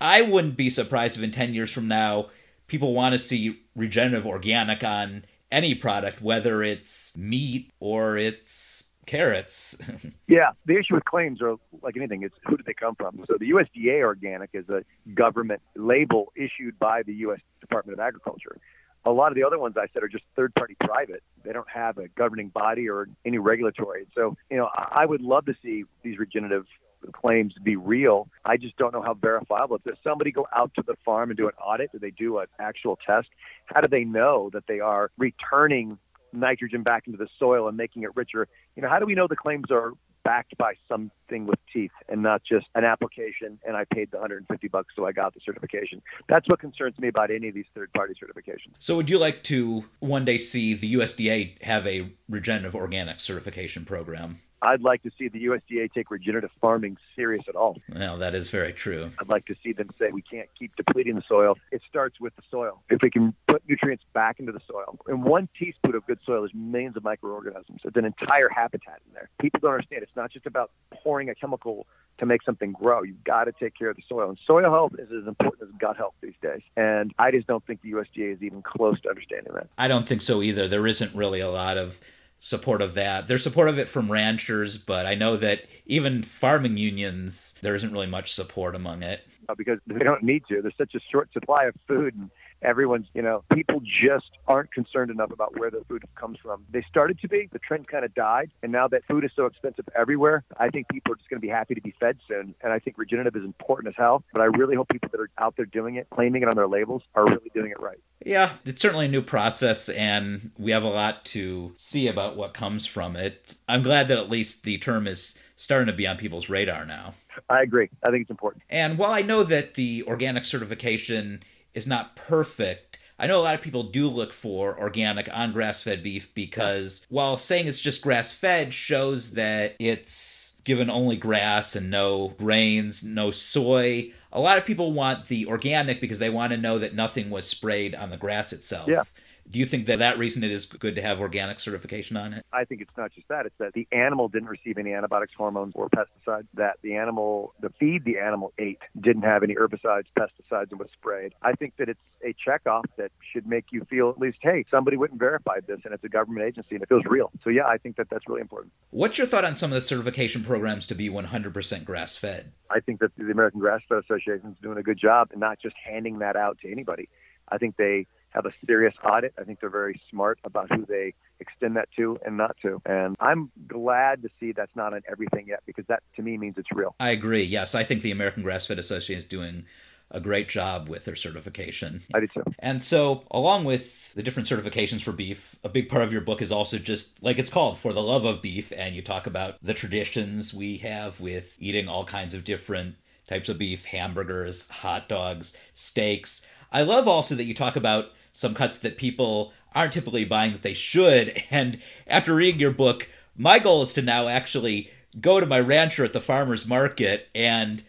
I 0.00 0.22
wouldn't 0.22 0.56
be 0.56 0.70
surprised 0.70 1.16
if 1.16 1.22
in 1.22 1.30
10 1.30 1.54
years 1.54 1.72
from 1.72 1.88
now 1.88 2.28
people 2.66 2.94
want 2.94 3.14
to 3.14 3.18
see 3.18 3.60
regenerative 3.74 4.26
organic 4.26 4.84
on 4.84 5.24
any 5.50 5.74
product 5.74 6.20
whether 6.20 6.62
it's 6.62 7.16
meat 7.16 7.70
or 7.80 8.16
it's 8.16 8.84
carrots. 9.08 9.76
yeah, 10.28 10.50
the 10.66 10.76
issue 10.76 10.94
with 10.94 11.04
claims 11.04 11.40
are 11.40 11.56
like 11.82 11.96
anything, 11.96 12.22
it's 12.22 12.36
who 12.46 12.56
did 12.56 12.66
they 12.66 12.74
come 12.74 12.94
from? 12.94 13.24
So 13.26 13.36
the 13.40 13.50
USDA 13.50 14.02
organic 14.02 14.50
is 14.52 14.68
a 14.68 14.84
government 15.14 15.62
label 15.74 16.32
issued 16.36 16.78
by 16.78 17.02
the 17.02 17.14
US 17.14 17.40
Department 17.60 17.98
of 17.98 18.04
Agriculture. 18.04 18.58
A 19.04 19.10
lot 19.10 19.32
of 19.32 19.36
the 19.36 19.44
other 19.44 19.58
ones 19.58 19.76
I 19.78 19.86
said 19.94 20.02
are 20.02 20.08
just 20.08 20.24
third 20.36 20.54
party 20.54 20.76
private. 20.80 21.22
They 21.42 21.52
don't 21.52 21.70
have 21.70 21.96
a 21.96 22.08
governing 22.08 22.48
body 22.48 22.88
or 22.88 23.08
any 23.24 23.38
regulatory. 23.38 24.06
So, 24.14 24.36
you 24.50 24.58
know, 24.58 24.68
I 24.74 25.06
would 25.06 25.22
love 25.22 25.46
to 25.46 25.54
see 25.62 25.84
these 26.02 26.18
regenerative 26.18 26.66
claims 27.12 27.54
to 27.54 27.60
be 27.60 27.76
real. 27.76 28.28
I 28.44 28.56
just 28.56 28.76
don't 28.76 28.92
know 28.92 29.02
how 29.02 29.14
verifiable. 29.14 29.78
Does 29.84 29.96
somebody 30.02 30.30
go 30.30 30.46
out 30.54 30.72
to 30.74 30.82
the 30.82 30.94
farm 31.04 31.30
and 31.30 31.36
do 31.36 31.46
an 31.46 31.54
audit? 31.54 31.92
Do 31.92 31.98
they 31.98 32.10
do 32.10 32.38
an 32.38 32.46
actual 32.58 32.98
test? 33.06 33.28
How 33.66 33.80
do 33.80 33.88
they 33.88 34.04
know 34.04 34.50
that 34.52 34.64
they 34.66 34.80
are 34.80 35.10
returning 35.18 35.98
nitrogen 36.32 36.82
back 36.82 37.06
into 37.06 37.18
the 37.18 37.28
soil 37.38 37.68
and 37.68 37.76
making 37.76 38.02
it 38.02 38.14
richer? 38.14 38.48
You 38.76 38.82
know, 38.82 38.88
how 38.88 38.98
do 38.98 39.06
we 39.06 39.14
know 39.14 39.26
the 39.28 39.36
claims 39.36 39.70
are 39.70 39.92
backed 40.24 40.58
by 40.58 40.74
something 40.86 41.46
with 41.46 41.58
teeth 41.72 41.90
and 42.08 42.22
not 42.22 42.42
just 42.44 42.66
an 42.74 42.84
application 42.84 43.58
and 43.66 43.76
I 43.76 43.84
paid 43.84 44.10
the 44.10 44.18
150 44.18 44.68
bucks 44.68 44.92
so 44.94 45.06
I 45.06 45.12
got 45.12 45.32
the 45.32 45.40
certification. 45.42 46.02
That's 46.28 46.46
what 46.48 46.60
concerns 46.60 46.98
me 46.98 47.08
about 47.08 47.30
any 47.30 47.48
of 47.48 47.54
these 47.54 47.64
third 47.74 47.90
party 47.94 48.12
certifications. 48.12 48.74
So 48.78 48.96
would 48.96 49.08
you 49.08 49.18
like 49.18 49.42
to 49.44 49.86
one 50.00 50.26
day 50.26 50.36
see 50.36 50.74
the 50.74 50.94
USDA 50.94 51.62
have 51.62 51.86
a 51.86 52.12
regenerative 52.28 52.74
organic 52.74 53.20
certification 53.20 53.86
program? 53.86 54.40
I'd 54.62 54.82
like 54.82 55.02
to 55.04 55.10
see 55.16 55.28
the 55.28 55.44
USDA 55.44 55.92
take 55.92 56.10
regenerative 56.10 56.50
farming 56.60 56.96
serious 57.14 57.44
at 57.48 57.54
all. 57.54 57.80
Well, 57.94 58.18
that 58.18 58.34
is 58.34 58.50
very 58.50 58.72
true. 58.72 59.10
I'd 59.20 59.28
like 59.28 59.46
to 59.46 59.54
see 59.62 59.72
them 59.72 59.90
say 59.98 60.10
we 60.10 60.22
can't 60.22 60.48
keep 60.58 60.74
depleting 60.76 61.14
the 61.14 61.22
soil. 61.28 61.56
It 61.70 61.82
starts 61.88 62.20
with 62.20 62.34
the 62.36 62.42
soil. 62.50 62.82
If 62.90 63.00
we 63.02 63.10
can 63.10 63.34
put 63.46 63.62
nutrients 63.68 64.04
back 64.14 64.40
into 64.40 64.52
the 64.52 64.60
soil, 64.68 64.98
in 65.08 65.22
one 65.22 65.48
teaspoon 65.58 65.94
of 65.94 66.06
good 66.06 66.18
soil, 66.26 66.40
there's 66.40 66.54
millions 66.54 66.96
of 66.96 67.04
microorganisms. 67.04 67.80
It's 67.84 67.96
an 67.96 68.04
entire 68.04 68.48
habitat 68.48 69.00
in 69.06 69.14
there. 69.14 69.30
People 69.40 69.60
don't 69.60 69.74
understand. 69.74 70.02
It's 70.02 70.16
not 70.16 70.32
just 70.32 70.46
about 70.46 70.70
pouring 70.90 71.28
a 71.28 71.34
chemical 71.34 71.86
to 72.18 72.26
make 72.26 72.42
something 72.42 72.72
grow. 72.72 73.02
You've 73.02 73.22
got 73.22 73.44
to 73.44 73.52
take 73.52 73.78
care 73.78 73.90
of 73.90 73.96
the 73.96 74.02
soil. 74.08 74.28
And 74.28 74.38
soil 74.44 74.70
health 74.70 74.92
is 74.98 75.08
as 75.12 75.28
important 75.28 75.68
as 75.68 75.74
gut 75.78 75.96
health 75.96 76.14
these 76.20 76.34
days. 76.42 76.62
And 76.76 77.14
I 77.18 77.30
just 77.30 77.46
don't 77.46 77.64
think 77.64 77.82
the 77.82 77.92
USDA 77.92 78.34
is 78.34 78.42
even 78.42 78.62
close 78.62 79.00
to 79.02 79.08
understanding 79.08 79.52
that. 79.54 79.68
I 79.78 79.86
don't 79.86 80.08
think 80.08 80.22
so 80.22 80.42
either. 80.42 80.66
There 80.66 80.86
isn't 80.86 81.14
really 81.14 81.40
a 81.40 81.50
lot 81.50 81.78
of 81.78 82.00
support 82.40 82.82
of 82.82 82.94
that. 82.94 83.26
There's 83.26 83.42
support 83.42 83.68
of 83.68 83.78
it 83.78 83.88
from 83.88 84.10
ranchers, 84.10 84.78
but 84.78 85.06
I 85.06 85.14
know 85.14 85.36
that 85.36 85.64
even 85.86 86.22
farming 86.22 86.76
unions, 86.76 87.54
there 87.62 87.74
isn't 87.74 87.92
really 87.92 88.06
much 88.06 88.32
support 88.32 88.74
among 88.74 89.02
it. 89.02 89.26
Uh, 89.48 89.54
because 89.56 89.78
they 89.86 89.98
don't 89.98 90.22
need 90.22 90.44
to. 90.48 90.60
There's 90.62 90.76
such 90.76 90.94
a 90.94 91.00
short 91.10 91.32
supply 91.32 91.64
of 91.64 91.74
food 91.86 92.14
and 92.14 92.30
everyone's, 92.62 93.06
you 93.14 93.22
know, 93.22 93.44
people 93.52 93.80
just 93.80 94.30
aren't 94.46 94.72
concerned 94.72 95.10
enough 95.10 95.30
about 95.30 95.58
where 95.58 95.70
the 95.70 95.82
food 95.88 96.04
comes 96.14 96.38
from. 96.42 96.64
They 96.70 96.84
started 96.88 97.20
to 97.20 97.28
be, 97.28 97.48
the 97.52 97.58
trend 97.58 97.88
kind 97.88 98.04
of 98.04 98.14
died. 98.14 98.50
And 98.62 98.72
now 98.72 98.88
that 98.88 99.04
food 99.06 99.24
is 99.24 99.30
so 99.36 99.46
expensive 99.46 99.88
everywhere, 99.96 100.44
I 100.58 100.68
think 100.70 100.88
people 100.88 101.12
are 101.12 101.16
just 101.16 101.28
going 101.30 101.40
to 101.40 101.46
be 101.46 101.50
happy 101.50 101.74
to 101.74 101.80
be 101.80 101.94
fed 101.98 102.18
soon. 102.26 102.54
And 102.62 102.72
I 102.72 102.78
think 102.78 102.98
regenerative 102.98 103.36
is 103.36 103.44
important 103.44 103.88
as 103.88 103.94
hell. 103.96 104.24
But 104.32 104.42
I 104.42 104.46
really 104.46 104.76
hope 104.76 104.88
people 104.88 105.08
that 105.12 105.20
are 105.20 105.30
out 105.38 105.56
there 105.56 105.66
doing 105.66 105.96
it, 105.96 106.08
claiming 106.10 106.42
it 106.42 106.48
on 106.48 106.56
their 106.56 106.68
labels, 106.68 107.02
are 107.14 107.24
really 107.24 107.50
doing 107.54 107.70
it 107.70 107.80
right. 107.80 107.98
Yeah, 108.24 108.52
it's 108.64 108.82
certainly 108.82 109.06
a 109.06 109.10
new 109.10 109.22
process, 109.22 109.88
and 109.88 110.50
we 110.58 110.72
have 110.72 110.82
a 110.82 110.88
lot 110.88 111.24
to 111.26 111.72
see 111.76 112.08
about 112.08 112.36
what 112.36 112.52
comes 112.52 112.86
from 112.86 113.14
it. 113.14 113.54
I'm 113.68 113.82
glad 113.82 114.08
that 114.08 114.18
at 114.18 114.28
least 114.28 114.64
the 114.64 114.76
term 114.78 115.06
is 115.06 115.38
starting 115.56 115.86
to 115.86 115.92
be 115.92 116.06
on 116.06 116.16
people's 116.16 116.48
radar 116.48 116.84
now. 116.84 117.14
I 117.48 117.62
agree. 117.62 117.88
I 118.02 118.10
think 118.10 118.22
it's 118.22 118.30
important. 118.30 118.64
And 118.68 118.98
while 118.98 119.12
I 119.12 119.22
know 119.22 119.44
that 119.44 119.74
the 119.74 120.04
organic 120.06 120.44
certification 120.44 121.42
is 121.78 121.86
not 121.86 122.14
perfect. 122.16 122.98
I 123.18 123.26
know 123.26 123.40
a 123.40 123.42
lot 123.42 123.54
of 123.54 123.62
people 123.62 123.84
do 123.84 124.08
look 124.08 124.32
for 124.32 124.78
organic 124.78 125.28
on 125.32 125.52
grass 125.52 125.82
fed 125.82 126.02
beef 126.02 126.32
because 126.34 127.06
while 127.08 127.36
saying 127.36 127.66
it's 127.66 127.80
just 127.80 128.02
grass 128.02 128.32
fed 128.32 128.74
shows 128.74 129.32
that 129.32 129.74
it's 129.78 130.54
given 130.64 130.90
only 130.90 131.16
grass 131.16 131.74
and 131.74 131.90
no 131.90 132.34
grains, 132.38 133.02
no 133.02 133.30
soy. 133.30 134.12
A 134.30 134.40
lot 134.40 134.58
of 134.58 134.66
people 134.66 134.92
want 134.92 135.26
the 135.28 135.46
organic 135.46 136.00
because 136.00 136.18
they 136.18 136.28
want 136.28 136.52
to 136.52 136.58
know 136.58 136.78
that 136.78 136.94
nothing 136.94 137.30
was 137.30 137.46
sprayed 137.46 137.94
on 137.94 138.10
the 138.10 138.18
grass 138.18 138.52
itself. 138.52 138.88
Yeah. 138.88 139.04
Do 139.50 139.58
you 139.58 139.66
think 139.66 139.86
that 139.86 140.00
that 140.00 140.18
reason 140.18 140.44
it 140.44 140.50
is 140.50 140.66
good 140.66 140.94
to 140.96 141.02
have 141.02 141.20
organic 141.20 141.58
certification 141.60 142.16
on 142.16 142.34
it? 142.34 142.44
I 142.52 142.64
think 142.64 142.82
it's 142.82 142.96
not 142.96 143.12
just 143.12 143.28
that. 143.28 143.46
It's 143.46 143.54
that 143.58 143.72
the 143.72 143.88
animal 143.92 144.28
didn't 144.28 144.48
receive 144.48 144.76
any 144.76 144.92
antibiotics, 144.92 145.32
hormones, 145.36 145.72
or 145.74 145.88
pesticides. 145.88 146.46
That 146.54 146.76
the 146.82 146.96
animal, 146.96 147.54
the 147.60 147.70
feed 147.80 148.04
the 148.04 148.18
animal 148.18 148.52
ate, 148.58 148.80
didn't 149.00 149.22
have 149.22 149.42
any 149.42 149.54
herbicides, 149.54 150.06
pesticides, 150.18 150.70
and 150.70 150.78
was 150.78 150.88
sprayed. 150.92 151.34
I 151.42 151.52
think 151.52 151.74
that 151.78 151.88
it's 151.88 152.00
a 152.22 152.34
checkoff 152.34 152.84
that 152.96 153.10
should 153.32 153.46
make 153.46 153.66
you 153.70 153.84
feel 153.88 154.10
at 154.10 154.18
least, 154.18 154.38
hey, 154.42 154.64
somebody 154.70 154.96
went 154.96 155.12
and 155.12 155.20
verified 155.20 155.64
this, 155.66 155.80
and 155.84 155.94
it's 155.94 156.04
a 156.04 156.08
government 156.08 156.46
agency, 156.46 156.74
and 156.74 156.82
it 156.82 156.88
feels 156.88 157.04
real. 157.06 157.30
So 157.42 157.50
yeah, 157.50 157.66
I 157.66 157.78
think 157.78 157.96
that 157.96 158.10
that's 158.10 158.28
really 158.28 158.42
important. 158.42 158.72
What's 158.90 159.18
your 159.18 159.26
thought 159.26 159.44
on 159.44 159.56
some 159.56 159.72
of 159.72 159.80
the 159.80 159.86
certification 159.86 160.44
programs 160.44 160.86
to 160.88 160.94
be 160.94 161.08
100% 161.08 161.84
grass 161.84 162.16
fed? 162.16 162.52
I 162.70 162.80
think 162.80 163.00
that 163.00 163.12
the 163.16 163.30
American 163.30 163.60
Grass 163.60 163.80
Fed 163.88 163.98
Association 163.98 164.50
is 164.50 164.56
doing 164.62 164.78
a 164.78 164.82
good 164.82 164.98
job 164.98 165.28
and 165.30 165.40
not 165.40 165.58
just 165.60 165.76
handing 165.82 166.18
that 166.18 166.36
out 166.36 166.58
to 166.60 166.70
anybody. 166.70 167.08
I 167.50 167.56
think 167.58 167.76
they 167.76 168.06
have 168.30 168.46
a 168.46 168.52
serious 168.66 168.94
audit. 169.04 169.34
I 169.38 169.44
think 169.44 169.60
they're 169.60 169.70
very 169.70 170.00
smart 170.10 170.38
about 170.44 170.72
who 170.72 170.84
they 170.86 171.14
extend 171.40 171.76
that 171.76 171.88
to 171.96 172.18
and 172.24 172.36
not 172.36 172.56
to. 172.62 172.80
And 172.84 173.16
I'm 173.20 173.50
glad 173.66 174.22
to 174.22 174.28
see 174.38 174.52
that's 174.52 174.74
not 174.74 174.94
on 174.94 175.02
everything 175.10 175.46
yet 175.48 175.62
because 175.66 175.84
that 175.88 176.02
to 176.16 176.22
me 176.22 176.36
means 176.36 176.56
it's 176.58 176.70
real. 176.72 176.94
I 177.00 177.10
agree. 177.10 177.42
Yes, 177.42 177.74
I 177.74 177.84
think 177.84 178.02
the 178.02 178.10
American 178.10 178.42
Grass 178.42 178.66
Fed 178.66 178.78
Association 178.78 179.18
is 179.18 179.24
doing 179.24 179.64
a 180.10 180.20
great 180.20 180.48
job 180.48 180.88
with 180.88 181.04
their 181.04 181.16
certification. 181.16 182.02
I 182.14 182.20
do 182.20 182.26
too. 182.28 182.42
And 182.58 182.82
so, 182.82 183.24
along 183.30 183.64
with 183.64 184.14
the 184.14 184.22
different 184.22 184.48
certifications 184.48 185.02
for 185.02 185.12
beef, 185.12 185.56
a 185.62 185.68
big 185.68 185.88
part 185.88 186.02
of 186.02 186.12
your 186.12 186.22
book 186.22 186.40
is 186.40 186.50
also 186.50 186.78
just 186.78 187.22
like 187.22 187.38
it's 187.38 187.50
called 187.50 187.78
For 187.78 187.92
the 187.92 188.02
Love 188.02 188.24
of 188.24 188.40
Beef. 188.40 188.72
And 188.74 188.94
you 188.94 189.02
talk 189.02 189.26
about 189.26 189.56
the 189.62 189.74
traditions 189.74 190.54
we 190.54 190.78
have 190.78 191.20
with 191.20 191.56
eating 191.58 191.88
all 191.88 192.04
kinds 192.04 192.32
of 192.32 192.44
different 192.44 192.96
types 193.26 193.48
of 193.48 193.58
beef 193.58 193.84
hamburgers, 193.84 194.68
hot 194.70 195.08
dogs, 195.08 195.56
steaks. 195.74 196.42
I 196.70 196.82
love 196.82 197.08
also 197.08 197.34
that 197.34 197.44
you 197.44 197.54
talk 197.54 197.76
about 197.76 198.06
some 198.32 198.54
cuts 198.54 198.78
that 198.78 198.98
people 198.98 199.52
aren't 199.74 199.92
typically 199.92 200.24
buying 200.24 200.52
that 200.52 200.62
they 200.62 200.74
should. 200.74 201.42
And 201.50 201.80
after 202.06 202.34
reading 202.34 202.60
your 202.60 202.72
book, 202.72 203.08
my 203.36 203.58
goal 203.58 203.82
is 203.82 203.92
to 203.94 204.02
now 204.02 204.28
actually 204.28 204.90
go 205.20 205.40
to 205.40 205.46
my 205.46 205.60
rancher 205.60 206.04
at 206.04 206.12
the 206.12 206.20
farmer's 206.20 206.66
market 206.66 207.28
and 207.34 207.82